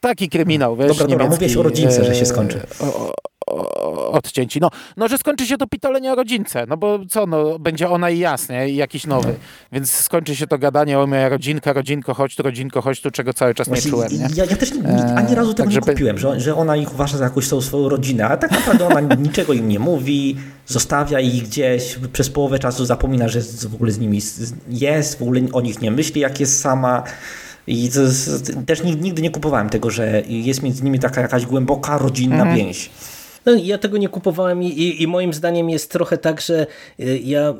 taki 0.00 0.28
kryminał, 0.28 0.76
wiesz, 0.76 0.88
Dobra, 0.88 1.06
dobra, 1.06 1.26
mówiłeś 1.28 1.56
o 1.56 1.62
rodzince, 1.62 2.04
że 2.04 2.14
się 2.14 2.20
eee, 2.20 2.26
skończy. 2.26 2.60
O, 2.80 2.84
o, 2.84 3.12
o, 3.46 4.10
odcięci. 4.12 4.60
No, 4.60 4.70
no, 4.96 5.08
że 5.08 5.18
skończy 5.18 5.46
się 5.46 5.56
to 5.56 5.66
pitolenie 5.66 6.12
o 6.12 6.14
rodzince, 6.14 6.64
no 6.68 6.76
bo 6.76 6.98
co, 7.08 7.26
no, 7.26 7.58
będzie 7.58 7.88
ona 7.90 8.10
i 8.10 8.18
jasnie, 8.18 8.68
i 8.68 8.76
jakiś 8.76 9.06
nowy. 9.06 9.34
Więc 9.72 9.90
skończy 9.90 10.36
się 10.36 10.46
to 10.46 10.58
gadanie 10.58 10.98
o 10.98 11.06
moja 11.06 11.28
rodzinka, 11.28 11.72
rodzinko, 11.72 12.14
chodź 12.14 12.36
tu, 12.36 12.42
rodzinko, 12.42 12.82
chodź 12.82 13.00
tu, 13.00 13.10
czego 13.10 13.32
cały 13.34 13.54
czas 13.54 13.66
nie 13.66 13.70
Właśnie 13.70 13.90
czułem, 13.90 14.08
nie? 14.12 14.28
Ja, 14.34 14.44
ja 14.44 14.56
też 14.56 14.72
ni- 14.72 14.80
Eee, 14.80 15.00
ani 15.16 15.34
razu 15.34 15.54
tego 15.54 15.64
także 15.64 15.80
nie 15.80 15.86
kupiłem, 15.86 16.18
że, 16.18 16.40
że 16.40 16.54
ona 16.54 16.76
ich 16.76 16.94
uważa 16.94 17.18
za 17.18 17.24
jakąś 17.24 17.48
tą 17.48 17.60
swoją 17.60 17.88
rodzinę, 17.88 18.24
a 18.28 18.36
tak 18.36 18.50
naprawdę 18.50 18.86
ona 18.86 19.00
niczego 19.28 19.52
im 19.52 19.68
nie 19.68 19.78
mówi, 19.78 20.36
zostawia 20.66 21.20
ich 21.20 21.42
gdzieś, 21.42 21.98
przez 22.12 22.30
połowę 22.30 22.58
czasu 22.58 22.84
zapomina, 22.84 23.28
że 23.28 23.40
w 23.70 23.74
ogóle 23.74 23.92
z 23.92 23.98
nimi 23.98 24.20
jest, 24.68 25.18
w 25.18 25.22
ogóle 25.22 25.40
o 25.52 25.60
nich 25.60 25.80
nie 25.82 25.90
myśli, 25.90 26.20
jak 26.20 26.40
jest 26.40 26.60
sama. 26.60 27.02
I 27.66 27.90
też 28.66 28.82
nigdy, 28.84 29.02
nigdy 29.02 29.22
nie 29.22 29.30
kupowałem 29.30 29.68
tego, 29.68 29.90
że 29.90 30.22
jest 30.28 30.62
między 30.62 30.84
nimi 30.84 30.98
taka 30.98 31.20
jakaś 31.20 31.46
głęboka, 31.46 31.98
rodzinna 31.98 32.36
Mhm. 32.36 32.56
więź. 32.56 32.90
No, 33.46 33.54
ja 33.54 33.78
tego 33.78 33.98
nie 33.98 34.08
kupowałem 34.08 34.62
i, 34.62 35.02
i, 35.02 35.06
moim 35.06 35.32
zdaniem 35.32 35.70
jest 35.70 35.90
trochę 35.90 36.18
tak, 36.18 36.40
że 36.40 36.66
y, 37.00 37.20
ja 37.24 37.50
y, 37.50 37.54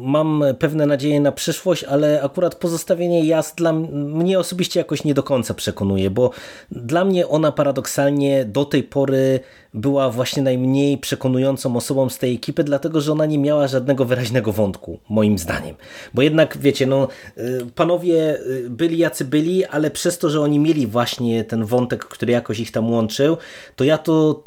mam 0.00 0.44
pewne 0.58 0.86
nadzieje 0.86 1.20
na 1.20 1.32
przyszłość, 1.32 1.84
ale 1.84 2.22
akurat 2.22 2.54
pozostawienie 2.54 3.24
jazd 3.24 3.56
dla 3.56 3.72
mnie 3.72 4.38
osobiście 4.38 4.80
jakoś 4.80 5.04
nie 5.04 5.14
do 5.14 5.22
końca 5.22 5.54
przekonuje, 5.54 6.10
bo 6.10 6.30
dla 6.70 7.04
mnie 7.04 7.28
ona 7.28 7.52
paradoksalnie 7.52 8.44
do 8.44 8.64
tej 8.64 8.82
pory 8.82 9.40
była 9.74 10.10
właśnie 10.10 10.42
najmniej 10.42 10.98
przekonującą 10.98 11.76
osobą 11.76 12.08
z 12.08 12.18
tej 12.18 12.34
ekipy, 12.34 12.64
dlatego 12.64 13.00
że 13.00 13.12
ona 13.12 13.26
nie 13.26 13.38
miała 13.38 13.68
żadnego 13.68 14.04
wyraźnego 14.04 14.52
wątku, 14.52 14.98
moim 15.08 15.38
zdaniem. 15.38 15.76
Bo 16.14 16.22
jednak, 16.22 16.58
wiecie, 16.58 16.86
no, 16.86 17.08
y, 17.38 17.66
panowie 17.74 18.38
byli 18.68 18.98
jacy 18.98 19.24
byli, 19.24 19.64
ale 19.64 19.90
przez 19.90 20.18
to, 20.18 20.30
że 20.30 20.40
oni 20.40 20.58
mieli 20.58 20.86
właśnie 20.86 21.44
ten 21.44 21.64
wątek, 21.64 22.04
który 22.04 22.32
jakoś 22.32 22.60
ich 22.60 22.70
tam 22.70 22.90
łączył, 22.90 23.36
to 23.76 23.84
ja 23.84 23.98
to 23.98 24.42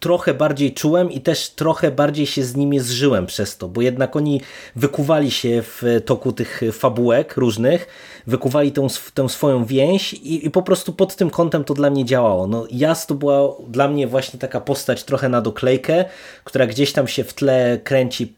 trochę 0.00 0.34
bardziej 0.34 0.74
czułem 0.74 1.10
i 1.10 1.20
też 1.20 1.50
trochę 1.50 1.90
bardziej 1.90 2.26
się 2.26 2.44
z 2.44 2.56
nimi 2.56 2.80
zżyłem 2.80 3.26
przez 3.26 3.56
to, 3.56 3.68
bo 3.68 3.82
jednak 3.82 4.16
oni 4.16 4.40
wykuwali 4.76 5.30
się 5.30 5.62
w 5.62 5.82
toku 6.04 6.32
tych 6.32 6.60
fabułek 6.72 7.36
różnych, 7.36 7.86
wykuwali 8.26 8.72
tą, 8.72 8.86
tę 9.14 9.28
swoją 9.28 9.64
więź 9.64 10.12
i, 10.14 10.46
i 10.46 10.50
po 10.50 10.62
prostu 10.62 10.92
pod 10.92 11.16
tym 11.16 11.30
kątem 11.30 11.64
to 11.64 11.74
dla 11.74 11.90
mnie 11.90 12.04
działało. 12.04 12.46
No, 12.46 12.66
Jas 12.70 13.06
to 13.06 13.14
była 13.14 13.56
dla 13.68 13.88
mnie 13.88 14.06
właśnie 14.06 14.38
taka 14.38 14.60
postać 14.60 15.04
trochę 15.04 15.28
na 15.28 15.40
doklejkę, 15.40 16.04
która 16.44 16.66
gdzieś 16.66 16.92
tam 16.92 17.08
się 17.08 17.24
w 17.24 17.34
tle 17.34 17.80
kręci 17.84 18.34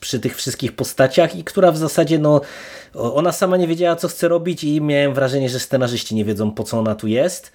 przy 0.00 0.20
tych 0.20 0.36
wszystkich 0.36 0.72
postaciach 0.72 1.36
i 1.36 1.44
która 1.44 1.72
w 1.72 1.76
zasadzie 1.76 2.18
no, 2.18 2.40
ona 2.94 3.32
sama 3.32 3.56
nie 3.56 3.66
wiedziała 3.66 3.96
co 3.96 4.08
chce 4.08 4.28
robić 4.28 4.64
i 4.64 4.80
miałem 4.80 5.14
wrażenie, 5.14 5.48
że 5.48 5.60
scenarzyści 5.60 6.14
nie 6.14 6.24
wiedzą 6.24 6.50
po 6.50 6.64
co 6.64 6.78
ona 6.78 6.94
tu 6.94 7.06
jest. 7.06 7.52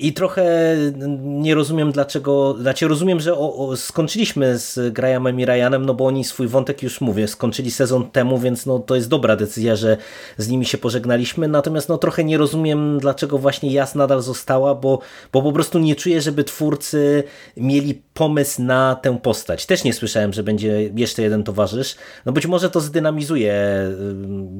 I 0.00 0.12
trochę 0.12 0.76
nie 1.20 1.54
rozumiem 1.54 1.92
dlaczego, 1.92 2.56
znaczy 2.60 2.88
rozumiem, 2.88 3.20
że 3.20 3.34
o, 3.34 3.56
o, 3.56 3.76
skończyliśmy 3.76 4.58
z 4.58 4.92
Grahamem 4.92 5.40
i 5.40 5.44
Ryanem, 5.44 5.86
no 5.86 5.94
bo 5.94 6.06
oni 6.06 6.24
swój 6.24 6.48
wątek 6.48 6.82
już 6.82 7.00
mówię, 7.00 7.28
skończyli 7.28 7.70
sezon 7.70 8.10
temu, 8.10 8.38
więc 8.38 8.66
no 8.66 8.78
to 8.78 8.94
jest 8.94 9.08
dobra 9.08 9.36
decyzja, 9.36 9.76
że 9.76 9.96
z 10.36 10.48
nimi 10.48 10.66
się 10.66 10.78
pożegnaliśmy, 10.78 11.48
natomiast 11.48 11.88
no 11.88 11.98
trochę 11.98 12.24
nie 12.24 12.38
rozumiem 12.38 12.98
dlaczego 12.98 13.38
właśnie 13.38 13.72
Jas 13.72 13.94
nadal 13.94 14.22
została, 14.22 14.74
bo, 14.74 14.98
bo 15.32 15.42
po 15.42 15.52
prostu 15.52 15.78
nie 15.78 15.96
czuję, 15.96 16.20
żeby 16.20 16.44
twórcy 16.44 17.24
mieli 17.56 18.02
pomysł 18.14 18.62
na 18.62 18.94
tę 19.02 19.18
postać. 19.18 19.66
Też 19.66 19.84
nie 19.84 19.92
słyszałem, 19.92 20.32
że 20.32 20.42
będzie 20.42 20.90
jeszcze 20.94 21.22
jeden 21.22 21.44
towarzysz, 21.44 21.96
no 22.26 22.32
być 22.32 22.46
może 22.46 22.70
to 22.70 22.80
zdynamizuje 22.80 23.54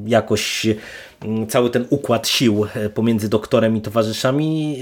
jakoś 0.07 0.67
cały 1.49 1.71
ten 1.71 1.87
układ 1.91 2.29
sił 2.29 2.67
e, 2.75 2.91
pomiędzy 2.91 3.29
doktorem 3.29 3.77
i 3.77 3.81
towarzyszami. 3.81 4.79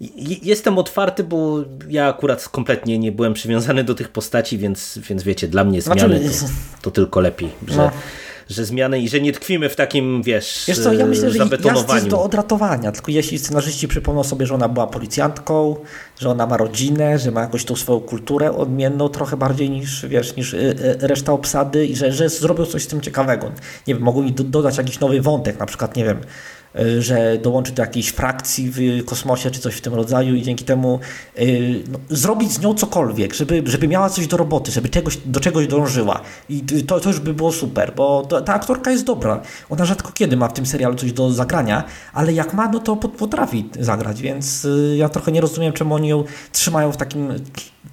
I- 0.00 0.40
Jestem 0.48 0.78
otwarty, 0.78 1.24
bo 1.24 1.56
ja 1.88 2.08
akurat 2.08 2.48
kompletnie 2.48 2.98
nie 2.98 3.12
byłem 3.12 3.34
przywiązany 3.34 3.84
do 3.84 3.94
tych 3.94 4.08
postaci, 4.08 4.58
więc, 4.58 4.98
więc 5.08 5.22
wiecie, 5.22 5.48
dla 5.48 5.64
mnie 5.64 5.82
Znaczy, 5.82 6.00
zmiany 6.00 6.20
to, 6.30 6.46
to 6.82 6.90
tylko 6.90 7.20
lepiej, 7.20 7.48
że, 7.68 7.76
No. 7.76 7.90
Że 8.50 8.64
zmiany 8.64 9.00
i 9.00 9.08
że 9.08 9.20
nie 9.20 9.32
tkwimy 9.32 9.68
w 9.68 9.76
takim, 9.76 10.22
wiesz, 10.22 10.64
Wiesz 10.68 10.78
co, 10.78 10.92
ja 10.92 11.06
myślę, 11.06 11.30
że 11.30 11.38
zabetonowaniu. 11.38 11.94
jest 11.94 12.08
do 12.08 12.22
odratowania, 12.22 12.92
tylko 12.92 13.10
jeśli 13.10 13.38
scenarzyści 13.38 13.88
przypomną 13.88 14.24
sobie, 14.24 14.46
że 14.46 14.54
ona 14.54 14.68
była 14.68 14.86
policjantką, 14.86 15.76
że 16.18 16.30
ona 16.30 16.46
ma 16.46 16.56
rodzinę, 16.56 17.18
że 17.18 17.30
ma 17.30 17.40
jakąś 17.40 17.64
tą 17.64 17.76
swoją 17.76 18.00
kulturę 18.00 18.52
odmienną 18.52 19.08
trochę 19.08 19.36
bardziej 19.36 19.70
niż, 19.70 20.06
wiesz, 20.06 20.36
niż 20.36 20.54
y, 20.54 20.58
y, 21.02 21.06
reszta 21.06 21.32
obsady 21.32 21.86
i 21.86 21.96
że, 21.96 22.12
że 22.12 22.28
zrobią 22.28 22.66
coś 22.66 22.82
z 22.82 22.86
tym 22.86 23.00
ciekawego. 23.00 23.52
Nie 23.86 23.94
wiem, 23.94 24.02
mogą 24.02 24.22
mi 24.22 24.32
do, 24.32 24.44
dodać 24.44 24.78
jakiś 24.78 25.00
nowy 25.00 25.20
wątek, 25.20 25.58
na 25.58 25.66
przykład, 25.66 25.96
nie 25.96 26.04
wiem, 26.04 26.20
że 26.98 27.38
dołączy 27.38 27.72
do 27.72 27.82
jakiejś 27.82 28.08
frakcji 28.08 28.70
w 28.70 29.04
kosmosie 29.04 29.50
czy 29.50 29.60
coś 29.60 29.74
w 29.74 29.80
tym 29.80 29.94
rodzaju 29.94 30.34
i 30.34 30.42
dzięki 30.42 30.64
temu 30.64 31.00
y, 31.38 31.82
no, 31.90 31.98
zrobić 32.08 32.52
z 32.52 32.60
nią 32.60 32.74
cokolwiek, 32.74 33.34
żeby, 33.34 33.62
żeby 33.66 33.88
miała 33.88 34.10
coś 34.10 34.26
do 34.26 34.36
roboty, 34.36 34.70
żeby 34.70 34.88
czegoś, 34.88 35.16
do 35.16 35.40
czegoś 35.40 35.66
dążyła. 35.66 36.20
I 36.48 36.62
to, 36.62 37.00
to 37.00 37.08
już 37.08 37.20
by 37.20 37.34
było 37.34 37.52
super, 37.52 37.92
bo 37.96 38.26
to, 38.28 38.40
ta 38.40 38.54
aktorka 38.54 38.90
jest 38.90 39.04
dobra. 39.04 39.42
Ona 39.70 39.84
rzadko 39.84 40.12
kiedy 40.12 40.36
ma 40.36 40.48
w 40.48 40.52
tym 40.52 40.66
serialu 40.66 40.94
coś 40.94 41.12
do 41.12 41.32
zagrania, 41.32 41.84
ale 42.12 42.32
jak 42.32 42.54
ma, 42.54 42.68
no 42.68 42.78
to 42.78 42.96
pot- 42.96 43.16
potrafi 43.16 43.68
zagrać, 43.80 44.22
więc 44.22 44.64
y, 44.64 44.94
ja 44.96 45.08
trochę 45.08 45.32
nie 45.32 45.40
rozumiem, 45.40 45.72
czemu 45.72 45.94
oni 45.94 46.08
ją 46.08 46.24
trzymają 46.52 46.92
w 46.92 46.96
takim 46.96 47.28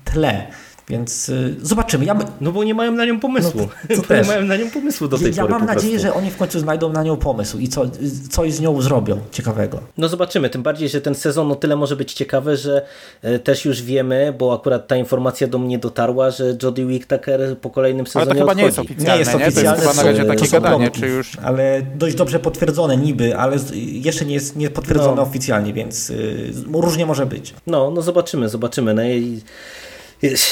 tle. 0.06 0.48
Więc 0.90 1.30
y, 1.30 1.56
zobaczymy. 1.62 2.06
Ja, 2.06 2.20
no 2.42 2.52
bo 2.52 2.64
nie 2.64 2.74
mają 2.74 2.92
na 2.92 3.06
nią 3.06 3.20
pomysłu. 3.20 3.62
No, 3.90 3.96
to, 3.96 4.02
to 4.02 4.16
nie 4.22 4.24
mają 4.24 4.42
na 4.42 4.56
nią 4.56 4.70
pomysłu 4.72 5.08
do 5.08 5.18
tej 5.18 5.36
ja 5.36 5.42
pory. 5.42 5.54
Ja 5.54 5.60
mam 5.60 5.68
nadzieję, 5.68 6.00
że 6.00 6.14
oni 6.14 6.32
w 6.32 6.38
końcu 6.38 6.60
znajdą 6.60 6.92
na 6.92 7.04
nią 7.04 7.18
pomysł 7.18 7.60
i 7.60 7.68
co, 7.68 7.86
coś 8.30 8.54
z 8.54 8.62
nią 8.62 8.82
zrobią 8.82 9.20
ciekawego. 9.32 9.80
No 9.98 10.08
zobaczymy, 10.08 10.50
tym 10.50 10.64
bardziej, 10.64 10.90
że 10.90 11.02
ten 11.02 11.16
sezon 11.16 11.52
o 11.52 11.56
tyle 11.56 11.76
może 11.76 11.96
być 11.96 12.14
ciekawy, 12.14 12.58
że 12.58 12.86
e, 13.22 13.40
też 13.40 13.66
już 13.66 13.82
wiemy, 13.82 14.34
bo 14.40 14.54
akurat 14.54 14.88
ta 14.88 14.96
informacja 14.96 15.48
do 15.48 15.60
mnie 15.60 15.80
dotarła, 15.80 16.32
że 16.32 16.58
Jodie 16.64 16.86
Whittaker 16.86 17.58
po 17.58 17.70
kolejnym 17.70 18.08
sezonie 18.08 18.26
Ale 18.26 18.34
to 18.34 18.40
chyba 18.40 18.52
odchodzi. 18.52 18.60
nie 18.62 18.66
jest 18.66 18.80
oficjalne, 18.80 19.14
nie? 19.14 19.20
Jest 19.20 19.36
oficjalne, 19.36 19.82
To 19.82 19.84
jest 19.84 19.98
chyba 19.98 20.04
na 20.04 20.12
razie 20.12 20.26
takie 20.26 20.48
gadanie, 20.48 20.92
czy 20.92 21.08
już... 21.08 21.38
Ale 21.44 21.82
dość 21.96 22.16
dobrze 22.16 22.40
potwierdzone 22.40 22.98
niby, 22.98 23.38
ale 23.38 23.58
jeszcze 23.74 24.26
nie 24.26 24.34
jest 24.34 24.56
nie 24.56 24.70
potwierdzone 24.70 25.16
No. 25.16 25.22
oficjalnie, 25.22 25.74
więc 25.74 26.10
y, 26.10 26.54
różnie 26.74 27.06
może 27.06 27.26
być. 27.26 27.54
No, 27.68 27.92
no 27.92 28.02
zobaczymy, 28.02 28.50
zobaczymy. 28.50 28.94
No 28.94 29.04
i 29.04 29.42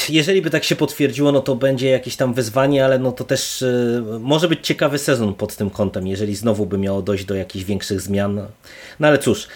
jeżeli 0.08 0.42
by 0.42 0.50
tak 0.50 0.64
się 0.64 0.76
potwierdziło, 0.76 1.32
no 1.32 1.40
to 1.40 1.54
będzie 1.54 1.88
jakieś 1.88 2.16
tam 2.16 2.34
wyzwanie, 2.34 2.84
ale 2.84 2.98
no 2.98 3.12
to 3.12 3.24
też 3.24 3.62
y, 3.62 4.02
może 4.20 4.48
być 4.48 4.66
ciekawy 4.66 4.98
sezon 4.98 5.34
pod 5.34 5.56
tym 5.56 5.70
kątem, 5.70 6.06
jeżeli 6.06 6.34
znowu 6.36 6.66
by 6.66 6.78
miało 6.78 7.02
dojść 7.02 7.24
do 7.24 7.34
jakichś 7.34 7.64
większych 7.64 8.00
zmian. 8.00 8.46
No 9.00 9.08
ale 9.08 9.18
cóż, 9.18 9.48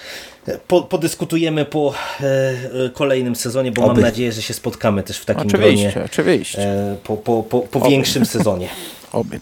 po, 0.69 0.83
podyskutujemy 0.83 1.65
po 1.65 1.95
e, 2.21 2.55
kolejnym 2.95 3.37
sezonie, 3.37 3.73
bo 3.73 3.83
Oby. 3.85 3.93
mam 3.93 4.03
nadzieję, 4.03 4.33
że 4.33 4.43
się 4.43 4.55
spotkamy 4.55 5.03
też 5.03 5.19
w 5.19 5.25
takim 5.25 5.47
Oczywiście, 5.47 5.91
gronie 5.91 6.05
oczywiście. 6.07 6.63
e, 6.63 6.97
po, 7.05 7.17
po, 7.17 7.43
po, 7.43 7.61
po 7.61 7.81
większym 7.89 8.27
sezonie. 8.27 8.69
Oby. 9.13 9.41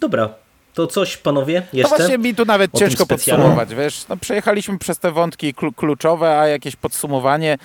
Dobra, 0.00 0.28
to 0.74 0.86
coś 0.86 1.16
panowie 1.16 1.62
No 1.72 1.78
jeszcze? 1.78 1.96
właśnie 1.96 2.18
mi 2.18 2.34
tu 2.34 2.44
nawet 2.44 2.70
ciężko 2.78 3.06
podsumować, 3.06 3.74
wiesz, 3.74 4.04
no 4.08 4.16
przejechaliśmy 4.16 4.78
przez 4.78 4.98
te 4.98 5.12
wątki 5.12 5.54
klu- 5.54 5.74
kluczowe, 5.74 6.38
a 6.38 6.46
jakieś 6.46 6.76
podsumowanie 6.76 7.58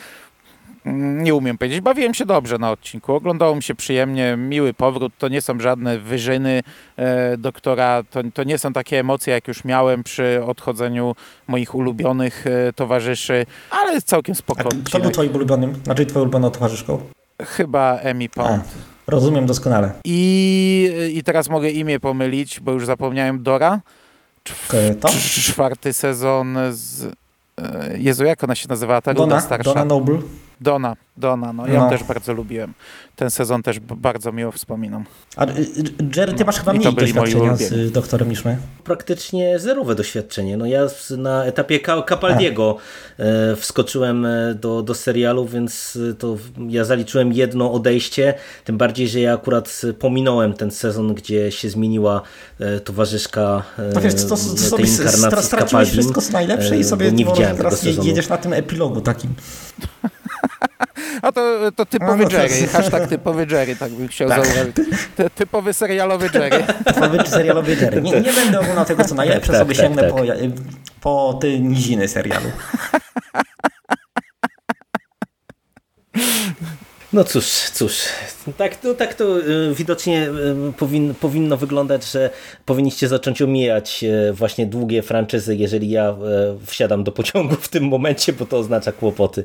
nie 0.93 1.36
umiem 1.36 1.57
powiedzieć. 1.57 1.81
Bawiłem 1.81 2.13
się 2.13 2.25
dobrze 2.25 2.57
na 2.57 2.71
odcinku, 2.71 3.13
oglądało 3.13 3.55
mi 3.55 3.63
się 3.63 3.75
przyjemnie, 3.75 4.38
miły 4.38 4.73
powrót, 4.73 5.13
to 5.17 5.27
nie 5.27 5.41
są 5.41 5.59
żadne 5.59 5.99
wyżyny 5.99 6.63
e, 6.97 7.38
doktora, 7.38 8.03
to, 8.11 8.19
to 8.33 8.43
nie 8.43 8.57
są 8.57 8.73
takie 8.73 8.99
emocje, 8.99 9.33
jak 9.33 9.47
już 9.47 9.63
miałem 9.65 10.03
przy 10.03 10.41
odchodzeniu 10.45 11.15
moich 11.47 11.75
ulubionych 11.75 12.45
e, 12.47 12.73
towarzyszy, 12.73 13.45
ale 13.71 14.01
całkiem 14.01 14.33
A 14.33 14.36
spokojnie. 14.36 14.83
kto 14.83 14.99
był 14.99 15.11
twoim 15.11 15.36
ulubionym? 15.36 15.73
Znaczy 15.83 16.05
twoją 16.05 16.23
ulubioną 16.23 16.51
towarzyszką? 16.51 16.99
Chyba 17.41 17.97
Emi 17.99 18.29
A, 18.38 18.43
Pond. 18.43 18.63
rozumiem 19.07 19.45
doskonale. 19.45 19.91
I, 20.05 21.11
I 21.13 21.23
teraz 21.23 21.49
mogę 21.49 21.69
imię 21.69 21.99
pomylić, 21.99 22.59
bo 22.59 22.71
już 22.71 22.86
zapomniałem 22.86 23.43
Dora. 23.43 23.79
K- 24.67 24.77
To? 25.01 25.07
Cz- 25.07 25.41
Czwarty 25.51 25.93
sezon 25.93 26.57
z... 26.71 27.05
e, 27.57 27.97
Jezu, 27.97 28.25
jak 28.25 28.43
ona 28.43 28.55
się 28.55 28.67
nazywała? 28.69 29.01
Ta 29.01 29.13
Donna, 29.13 29.41
starsza. 29.41 29.63
Donna 29.63 29.86
Noble. 29.86 30.19
Donna, 30.62 30.95
Donna, 31.18 31.53
no. 31.53 31.68
Ja 31.68 31.80
No. 31.80 31.89
też 31.89 32.03
bardzo 32.03 32.34
lubiłem. 32.34 32.74
Ten 33.16 33.32
sezon 33.32 33.64
też 33.64 33.80
bardzo 33.80 34.32
miło 34.32 34.51
wspominam. 34.51 35.06
A 35.36 35.45
y, 35.45 35.49
y, 35.49 35.66
Jerry, 36.16 36.34
ty 36.34 36.45
masz 36.45 36.60
chyba 36.60 36.74
mniej 36.74 36.93
doświadczenia 36.95 37.56
z 37.56 37.72
y, 37.72 37.91
doktorem 37.91 38.30
niż 38.30 38.45
my. 38.45 38.58
praktycznie 38.84 39.60
zerowe 39.60 39.95
doświadczenie. 39.95 40.58
No 40.58 40.66
ja 40.66 40.88
na 41.18 41.45
etapie 41.45 41.80
Capaldiego 42.10 42.78
e, 43.20 43.56
wskoczyłem 43.56 44.26
e, 44.26 44.56
do, 44.56 44.84
do 44.84 44.93
serialu, 44.93 45.45
więc 45.45 45.97
e, 46.12 46.14
to 46.14 46.38
ja 46.70 46.84
zaliczyłem 46.84 47.34
jedno 47.34 47.72
odejście, 47.72 48.34
tym 48.64 48.78
bardziej, 48.78 49.08
że 49.08 49.20
ja 49.20 49.34
akurat 49.34 49.82
pominąłem 49.99 50.53
ten 50.53 50.72
sezon, 50.72 51.14
gdzie 51.14 51.51
się 51.51 51.70
zmieniła 51.70 52.22
towarzyszka 52.84 53.64
No 53.93 54.01
wiesz, 54.01 54.14
to, 54.16 54.22
to, 54.22 54.36
to 54.70 54.78
tej 54.78 54.86
inkarnacji 54.86 55.43
straciłeś 55.43 55.70
Capaldim, 55.70 55.93
wszystko 55.93 56.22
co 56.22 56.32
najlepsze 56.32 56.78
i 56.78 56.84
sobie 56.84 57.12
nie 57.12 57.26
widziałem 57.26 57.58
teraz 57.58 57.84
jedziesz 57.84 58.30
na 58.30 58.38
tym 58.38 58.53
epilogu 58.53 59.01
takim. 59.01 59.34
A 61.21 61.31
to, 61.31 61.71
to 61.75 61.86
typowy 61.86 62.13
A, 62.13 62.15
no 62.15 62.29
to- 62.29 62.38
Jerry, 62.38 62.67
hashtag 62.67 63.07
typowy 63.09 63.47
Jerry, 63.51 63.75
tak 63.75 63.91
bym 63.91 64.07
chciał 64.07 64.29
zauważyć. 64.29 64.75
Ty, 65.15 65.29
typowy 65.29 65.73
serialowy 65.73 66.29
Jerry. 66.33 66.63
Typowy 66.86 67.27
serialowy 67.27 67.75
Jerry. 67.75 68.01
Nie, 68.01 68.21
nie 68.21 68.33
będę 68.33 68.59
oglądał 68.59 68.86
tego 68.86 69.03
co 69.03 69.15
najlepsze, 69.15 69.51
Tak, 69.51 69.61
sobie 69.61 69.75
tak, 69.75 69.86
sięgnę 69.86 70.01
tak. 70.03 70.11
Po, 70.11 70.21
po 71.01 71.38
te 71.41 71.59
niziny 71.59 72.07
serialu. 72.07 72.51
No 77.16 77.24
cóż, 77.24 77.45
cóż, 77.74 77.97
tak, 78.57 78.84
no, 78.84 78.93
tak 78.93 79.13
to 79.13 79.39
y, 79.39 79.76
widocznie 79.76 80.30
y, 80.70 80.74
powin, 80.78 81.13
powinno 81.13 81.57
wyglądać, 81.57 82.11
że 82.11 82.30
powinniście 82.66 83.07
zacząć 83.07 83.41
omijać 83.41 84.03
y, 84.30 84.34
właśnie 84.34 84.66
długie 84.66 85.01
franczyzy, 85.01 85.55
jeżeli 85.55 85.89
ja 85.89 86.16
wsiadam 86.66 87.03
do 87.03 87.11
pociągu 87.11 87.55
w 87.55 87.68
tym 87.68 87.84
momencie, 87.84 88.34
bo 88.34 88.45
to 88.45 88.57
oznacza 88.57 88.91
kłopoty. 88.91 89.43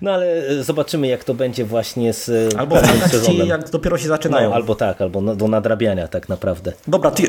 No 0.00 0.12
ale 0.12 0.42
zobaczymy 0.64 1.06
jak 1.06 1.24
to 1.24 1.34
będzie 1.34 1.64
właśnie 1.64 2.12
z 2.12 2.54
Albo 2.54 2.76
w 2.76 2.80
sezonem. 2.80 3.08
sezonem. 3.08 3.46
jak 3.46 3.70
dopiero 3.70 3.98
się 3.98 4.08
zaczynają. 4.08 4.48
No, 4.48 4.54
albo 4.54 4.74
tak, 4.74 5.00
albo 5.02 5.20
no, 5.20 5.36
do 5.36 5.48
nadrabiania 5.48 6.08
tak 6.08 6.28
naprawdę. 6.28 6.72
Dobra, 6.86 7.10
ty, 7.10 7.22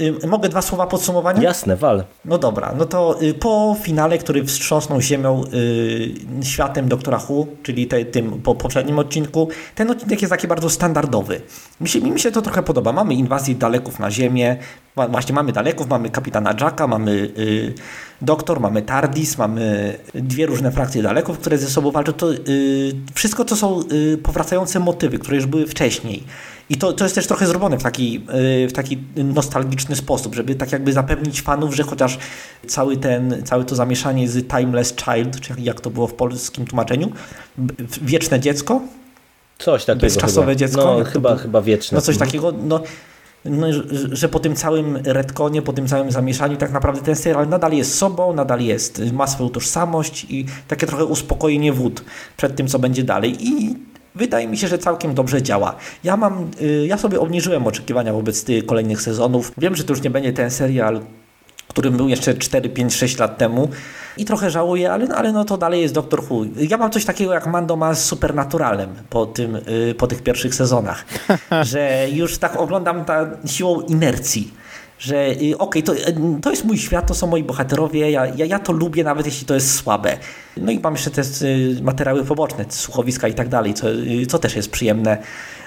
y, 0.00 0.24
y, 0.24 0.26
mogę 0.26 0.48
dwa 0.48 0.62
słowa 0.62 0.86
podsumowania? 0.86 1.42
Jasne, 1.42 1.76
wal. 1.76 2.04
No 2.24 2.38
dobra, 2.38 2.74
no 2.78 2.84
to 2.84 3.18
po 3.40 3.76
finale, 3.82 4.18
który 4.18 4.44
wstrząsnął 4.44 5.00
ziemią 5.00 5.44
y, 5.54 6.44
światem 6.44 6.88
Doktora 6.88 7.20
Who, 7.28 7.46
czyli 7.62 7.86
te, 7.86 8.04
tym 8.04 8.42
po 8.42 8.54
poprzednim 8.54 8.98
odcinku, 8.98 9.27
ten 9.74 9.90
odcinek 9.90 10.22
jest 10.22 10.30
taki 10.30 10.48
bardzo 10.48 10.70
standardowy. 10.70 11.40
Mi 11.80 11.88
się, 11.88 12.00
mi 12.00 12.20
się 12.20 12.30
to 12.32 12.42
trochę 12.42 12.62
podoba. 12.62 12.92
Mamy 12.92 13.14
inwazję 13.14 13.54
Daleków 13.54 13.98
na 13.98 14.10
Ziemię, 14.10 14.56
właśnie 15.10 15.34
mamy 15.34 15.52
Daleków, 15.52 15.88
mamy 15.88 16.10
kapitana 16.10 16.54
Jacka, 16.60 16.86
mamy 16.86 17.12
y, 17.38 17.74
Doktor, 18.22 18.60
mamy 18.60 18.82
TARDIS, 18.82 19.38
mamy 19.38 19.98
dwie 20.14 20.46
różne 20.46 20.72
frakcje 20.72 21.02
Daleków, 21.02 21.38
które 21.38 21.58
ze 21.58 21.68
sobą 21.68 21.90
walczą. 21.90 22.12
To 22.12 22.32
y, 22.32 22.38
wszystko 23.14 23.44
to 23.44 23.56
są 23.56 23.80
y, 23.92 24.18
powracające 24.22 24.80
motywy, 24.80 25.18
które 25.18 25.36
już 25.36 25.46
były 25.46 25.66
wcześniej. 25.66 26.24
I 26.70 26.76
to, 26.76 26.92
to 26.92 27.04
jest 27.04 27.14
też 27.14 27.26
trochę 27.26 27.46
zrobione 27.46 27.78
w 27.78 27.82
taki, 27.82 28.24
y, 28.64 28.68
w 28.68 28.72
taki 28.72 28.98
nostalgiczny 29.16 29.96
sposób, 29.96 30.34
żeby 30.34 30.54
tak 30.54 30.72
jakby 30.72 30.92
zapewnić 30.92 31.42
fanów, 31.42 31.74
że 31.76 31.82
chociaż 31.82 32.18
cały 32.66 32.96
ten, 32.96 33.42
całe 33.44 33.64
to 33.64 33.74
zamieszanie 33.76 34.28
z 34.28 34.48
Timeless 34.48 34.94
Child, 34.96 35.40
czy 35.40 35.54
jak- 35.58 35.80
to 35.80 35.90
było 35.90 36.06
w 36.06 36.14
polskim 36.14 36.66
tłumaczeniu, 36.66 37.10
wieczne 38.02 38.40
dziecko, 38.40 38.80
Coś 39.58 39.84
takiego 39.84 40.00
Bezczasowe 40.06 40.46
chyba. 40.46 40.54
dziecko? 40.54 40.84
No 40.84 41.04
to 41.04 41.10
chyba, 41.10 41.36
chyba 41.36 41.62
wieczne. 41.62 41.96
no 41.96 42.02
coś 42.02 42.14
Mhm. 42.14 42.28
takiego, 42.30 42.52
no, 42.64 42.80
no 43.44 43.72
że, 43.72 43.82
że 44.12 44.28
po 44.28 44.40
tym 44.40 44.56
całym 44.56 44.96
retkonie, 45.04 45.62
po 45.62 45.72
tym 45.72 45.88
całym 45.88 46.10
zamieszaniu 46.12 46.56
tak 46.56 46.72
naprawdę 46.72 47.00
ten 47.02 47.16
serial 47.16 47.48
nadal 47.48 47.72
jest 47.72 47.94
sobą, 47.98 48.34
nadal 48.34 48.60
jest, 48.60 49.02
ma 49.12 49.26
swoją 49.26 49.50
tożsamość 49.50 50.26
i 50.30 50.46
takie 50.68 50.86
trochę 50.86 51.04
uspokojenie 51.04 51.72
wód 51.72 52.04
przed 52.36 52.56
tym, 52.56 52.68
co 52.68 52.78
będzie 52.78 53.02
dalej 53.04 53.36
i 53.48 53.74
wydaje 54.14 54.48
mi 54.48 54.56
się, 54.58 54.68
że 54.68 54.78
całkiem 54.78 55.14
dobrze 55.14 55.42
działa. 55.42 55.74
Ja 56.04 56.16
mam, 56.16 56.50
y, 56.62 56.86
ja 56.86 56.98
sobie 56.98 57.20
obniżyłem 57.20 57.66
oczekiwania 57.66 58.12
wobec 58.12 58.44
tych 58.44 58.66
kolejnych 58.66 59.02
sezonów. 59.02 59.52
Wiem, 59.58 59.76
że 59.76 59.84
to 59.84 59.92
już 59.92 60.02
nie 60.02 60.10
będzie 60.10 60.32
ten 60.32 60.50
serial, 60.50 61.00
którym 61.68 61.96
był 61.96 62.08
jeszcze 62.08 62.34
4, 62.34 62.68
5, 62.68 62.94
6 62.94 63.18
lat 63.18 63.38
temu 63.38 63.68
i 64.18 64.24
trochę 64.24 64.50
żałuję, 64.50 64.92
ale, 64.92 65.08
ale 65.08 65.32
no 65.32 65.44
to 65.44 65.58
dalej 65.58 65.82
jest 65.82 65.94
Doctor 65.94 66.22
Who. 66.30 66.44
Ja 66.56 66.76
mam 66.76 66.90
coś 66.90 67.04
takiego 67.04 67.34
jak 67.34 67.46
Mando 67.46 67.76
ma 67.76 67.94
z 67.94 68.04
Supernaturalem 68.04 68.94
po, 69.10 69.26
tym, 69.26 69.56
y, 69.56 69.94
po 69.98 70.06
tych 70.06 70.22
pierwszych 70.22 70.54
sezonach, 70.54 71.04
że 71.70 72.06
już 72.12 72.38
tak 72.38 72.56
oglądam 72.56 73.04
ta 73.04 73.26
siłą 73.46 73.80
inercji, 73.80 74.54
że 74.98 75.30
y, 75.42 75.58
okej, 75.58 75.82
to, 75.82 75.94
y, 75.94 76.40
to 76.42 76.50
jest 76.50 76.64
mój 76.64 76.78
świat, 76.78 77.06
to 77.06 77.14
są 77.14 77.26
moi 77.26 77.44
bohaterowie, 77.44 78.10
ja, 78.10 78.26
ja, 78.26 78.44
ja 78.44 78.58
to 78.58 78.72
lubię 78.72 79.04
nawet 79.04 79.26
jeśli 79.26 79.46
to 79.46 79.54
jest 79.54 79.74
słabe. 79.74 80.16
No 80.56 80.72
i 80.72 80.80
mam 80.80 80.94
jeszcze 80.94 81.10
te 81.10 81.22
materiały 81.82 82.24
poboczne, 82.24 82.64
słuchowiska 82.68 83.28
i 83.28 83.34
tak 83.34 83.48
dalej, 83.48 83.74
co, 83.74 83.86
co 84.28 84.38
też 84.38 84.56
jest 84.56 84.70
przyjemne, 84.70 85.18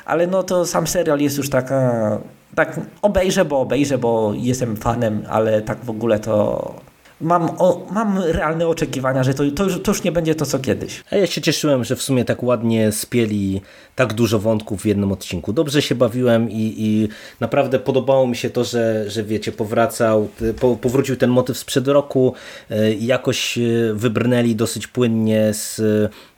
ale 0.06 0.28
no 0.28 0.44
to 0.44 0.66
sam 0.66 0.88
serial 0.88 1.20
jest 1.20 1.38
już 1.38 1.50
taka, 1.50 2.18
tak 2.56 2.80
obejrzę, 3.02 3.46
bo 3.46 3.60
obejrzę, 3.62 3.98
bo 3.98 4.34
jestem 4.36 4.78
fanem, 4.78 5.24
ale 5.30 5.62
tak 5.62 5.86
w 5.86 5.90
ogóle 5.90 6.20
to 6.20 6.91
mam, 7.22 7.50
o, 7.58 7.88
mam 7.92 8.18
realne 8.18 8.68
oczekiwania, 8.68 9.24
że 9.24 9.34
to, 9.34 9.44
to, 9.56 9.64
już, 9.64 9.82
to 9.82 9.92
już 9.92 10.04
nie 10.04 10.12
będzie 10.12 10.36
to, 10.36 10.46
co 10.46 10.60
kiedyś. 10.60 11.04
A 11.12 11.16
ja 11.16 11.28
się 11.28 11.42
cieszyłem, 11.42 11.84
że 11.84 11.96
w 11.96 12.02
sumie 12.02 12.26
tak 12.26 12.44
ładnie 12.44 12.92
spieli 12.92 13.62
tak 14.02 14.14
dużo 14.14 14.40
wątków 14.40 14.82
w 14.82 14.86
jednym 14.86 15.12
odcinku. 15.12 15.54
Dobrze 15.54 15.82
się 15.82 15.96
bawiłem 15.96 16.52
i, 16.52 16.74
i 16.78 17.08
naprawdę 17.40 17.80
podobało 17.80 18.28
mi 18.28 18.36
się 18.36 18.50
to, 18.50 18.64
że, 18.64 19.10
że 19.10 19.24
wiecie, 19.24 19.52
powracał, 19.52 20.28
po, 20.60 20.76
powrócił 20.76 21.16
ten 21.16 21.30
motyw 21.30 21.58
sprzed 21.58 21.88
roku 21.88 22.34
e, 22.70 22.94
i 22.94 23.06
jakoś 23.06 23.58
e, 23.58 23.62
wybrnęli 23.94 24.56
dosyć 24.56 24.88
płynnie 24.88 25.54
z 25.54 25.82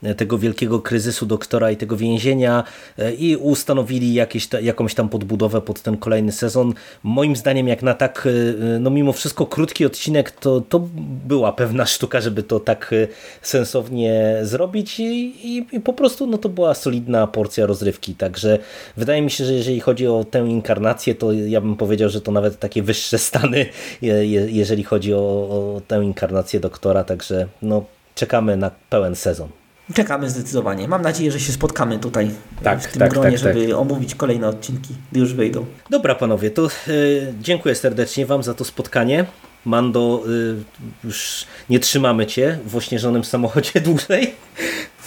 e, 0.03 0.15
tego 0.15 0.37
wielkiego 0.37 0.79
kryzysu 0.79 1.25
doktora 1.25 1.71
i 1.71 1.77
tego 1.77 1.97
więzienia 1.97 2.63
i 3.17 3.35
ustanowili 3.35 4.13
jakieś 4.13 4.49
jakąś 4.61 4.93
tam 4.95 5.09
podbudowę 5.09 5.61
pod 5.61 5.81
ten 5.81 5.97
kolejny 5.97 6.31
sezon. 6.31 6.73
Moim 7.03 7.35
zdaniem 7.35 7.67
jak 7.67 7.83
na 7.83 7.93
tak, 7.93 8.27
no 8.79 8.89
mimo 8.89 9.13
wszystko 9.13 9.45
krótki 9.45 9.85
odcinek, 9.85 10.31
to, 10.31 10.61
to 10.61 10.87
była 11.25 11.53
pewna 11.53 11.85
sztuka, 11.85 12.21
żeby 12.21 12.43
to 12.43 12.59
tak 12.59 12.91
sensownie 13.41 14.39
zrobić 14.41 14.99
i, 14.99 15.03
i, 15.43 15.65
i 15.71 15.79
po 15.79 15.93
prostu 15.93 16.27
no 16.27 16.37
to 16.37 16.49
była 16.49 16.73
solidna 16.73 17.27
porcja 17.27 17.52
rozrywki, 17.57 18.15
także 18.15 18.59
wydaje 18.97 19.21
mi 19.21 19.31
się, 19.31 19.45
że 19.45 19.53
jeżeli 19.53 19.79
chodzi 19.79 20.07
o 20.07 20.25
tę 20.31 20.39
inkarnację, 20.39 21.15
to 21.15 21.31
ja 21.31 21.61
bym 21.61 21.75
powiedział, 21.75 22.09
że 22.09 22.21
to 22.21 22.31
nawet 22.31 22.59
takie 22.59 22.83
wyższe 22.83 23.17
stany, 23.17 23.65
je, 24.01 24.27
je, 24.27 24.47
jeżeli 24.49 24.83
chodzi 24.83 25.13
o, 25.13 25.17
o 25.17 25.81
tę 25.87 26.03
inkarnację 26.03 26.59
doktora, 26.59 27.03
także 27.03 27.47
no 27.61 27.85
czekamy 28.15 28.57
na 28.57 28.71
pełen 28.89 29.15
sezon. 29.15 29.49
Czekamy 29.93 30.29
zdecydowanie. 30.29 30.87
Mam 30.87 31.01
nadzieję, 31.01 31.31
że 31.31 31.39
się 31.39 31.51
spotkamy 31.51 31.99
tutaj 31.99 32.31
Tak, 32.63 32.81
w 32.81 32.91
tym 32.91 32.99
tak, 32.99 33.11
gronie, 33.11 33.31
tak, 33.31 33.41
tak. 33.41 33.53
żeby 33.53 33.77
omówić 33.77 34.15
kolejne 34.15 34.47
odcinki, 34.47 34.95
gdy 35.11 35.19
już 35.19 35.33
wyjdą. 35.33 35.65
Dobra 35.89 36.15
panowie, 36.15 36.51
to 36.51 36.65
e, 36.65 36.69
dziękuję 37.41 37.75
serdecznie 37.75 38.25
wam 38.25 38.43
za 38.43 38.53
to 38.53 38.65
spotkanie. 38.65 39.25
Mando, 39.65 40.23
e, 40.25 40.27
już 41.03 41.45
nie 41.69 41.79
trzymamy 41.79 42.25
cię 42.25 42.59
w 42.65 42.75
ośnieżonym 42.75 43.23
samochodzie 43.23 43.81
dłużej. 43.87 44.33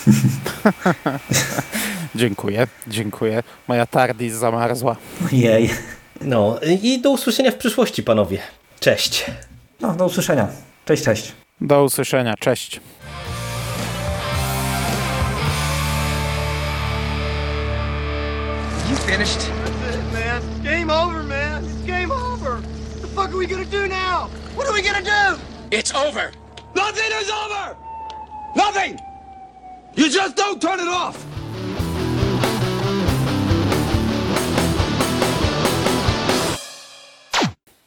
Dziękuję, 2.15 2.67
dziękuję. 2.87 3.43
Moja 3.69 3.87
tardis 3.87 4.35
zamarzła. 4.35 4.97
Jej. 5.33 5.71
No 6.21 6.61
i 6.83 7.01
do 7.01 7.11
usłyszenia 7.11 7.51
w 7.51 7.55
przyszłości 7.55 8.03
panowie. 8.03 8.39
Cześć. 8.81 9.25
No, 9.81 9.95
do 9.95 10.05
usłyszenia. 10.07 10.49
Cześć, 10.85 11.05
cześć. 11.05 11.33
Do 11.61 11.85
usłyszenia, 11.85 12.35
cześć. 12.41 12.81
You 18.91 18.97
finished? 18.97 19.41
That's 19.41 19.97
it, 19.97 20.13
man. 20.13 20.43
Game 20.65 20.91
over, 20.91 21.23
man. 21.23 21.65
It's 21.65 21.87
game 21.87 22.13
over. 22.13 22.61
What 22.61 23.03
the 23.03 23.09
fuck 23.09 23.31
are 23.31 23.39
we 23.39 23.47
gonna 23.47 23.65
do 23.65 23.87
now? 23.89 24.29
What 24.57 24.69
are 24.69 24.75
we 24.75 24.83
gonna 24.83 25.03
do? 25.03 25.39
It's 25.71 25.93
over. 25.95 26.31
Nothing 26.77 27.11
is 27.23 27.31
over! 27.31 27.77
Nothing! 28.55 28.99
You 29.95 30.11
just 30.11 30.37
don't 30.37 30.61
turn 30.61 30.79
it 30.79 30.89
off! 30.89 31.17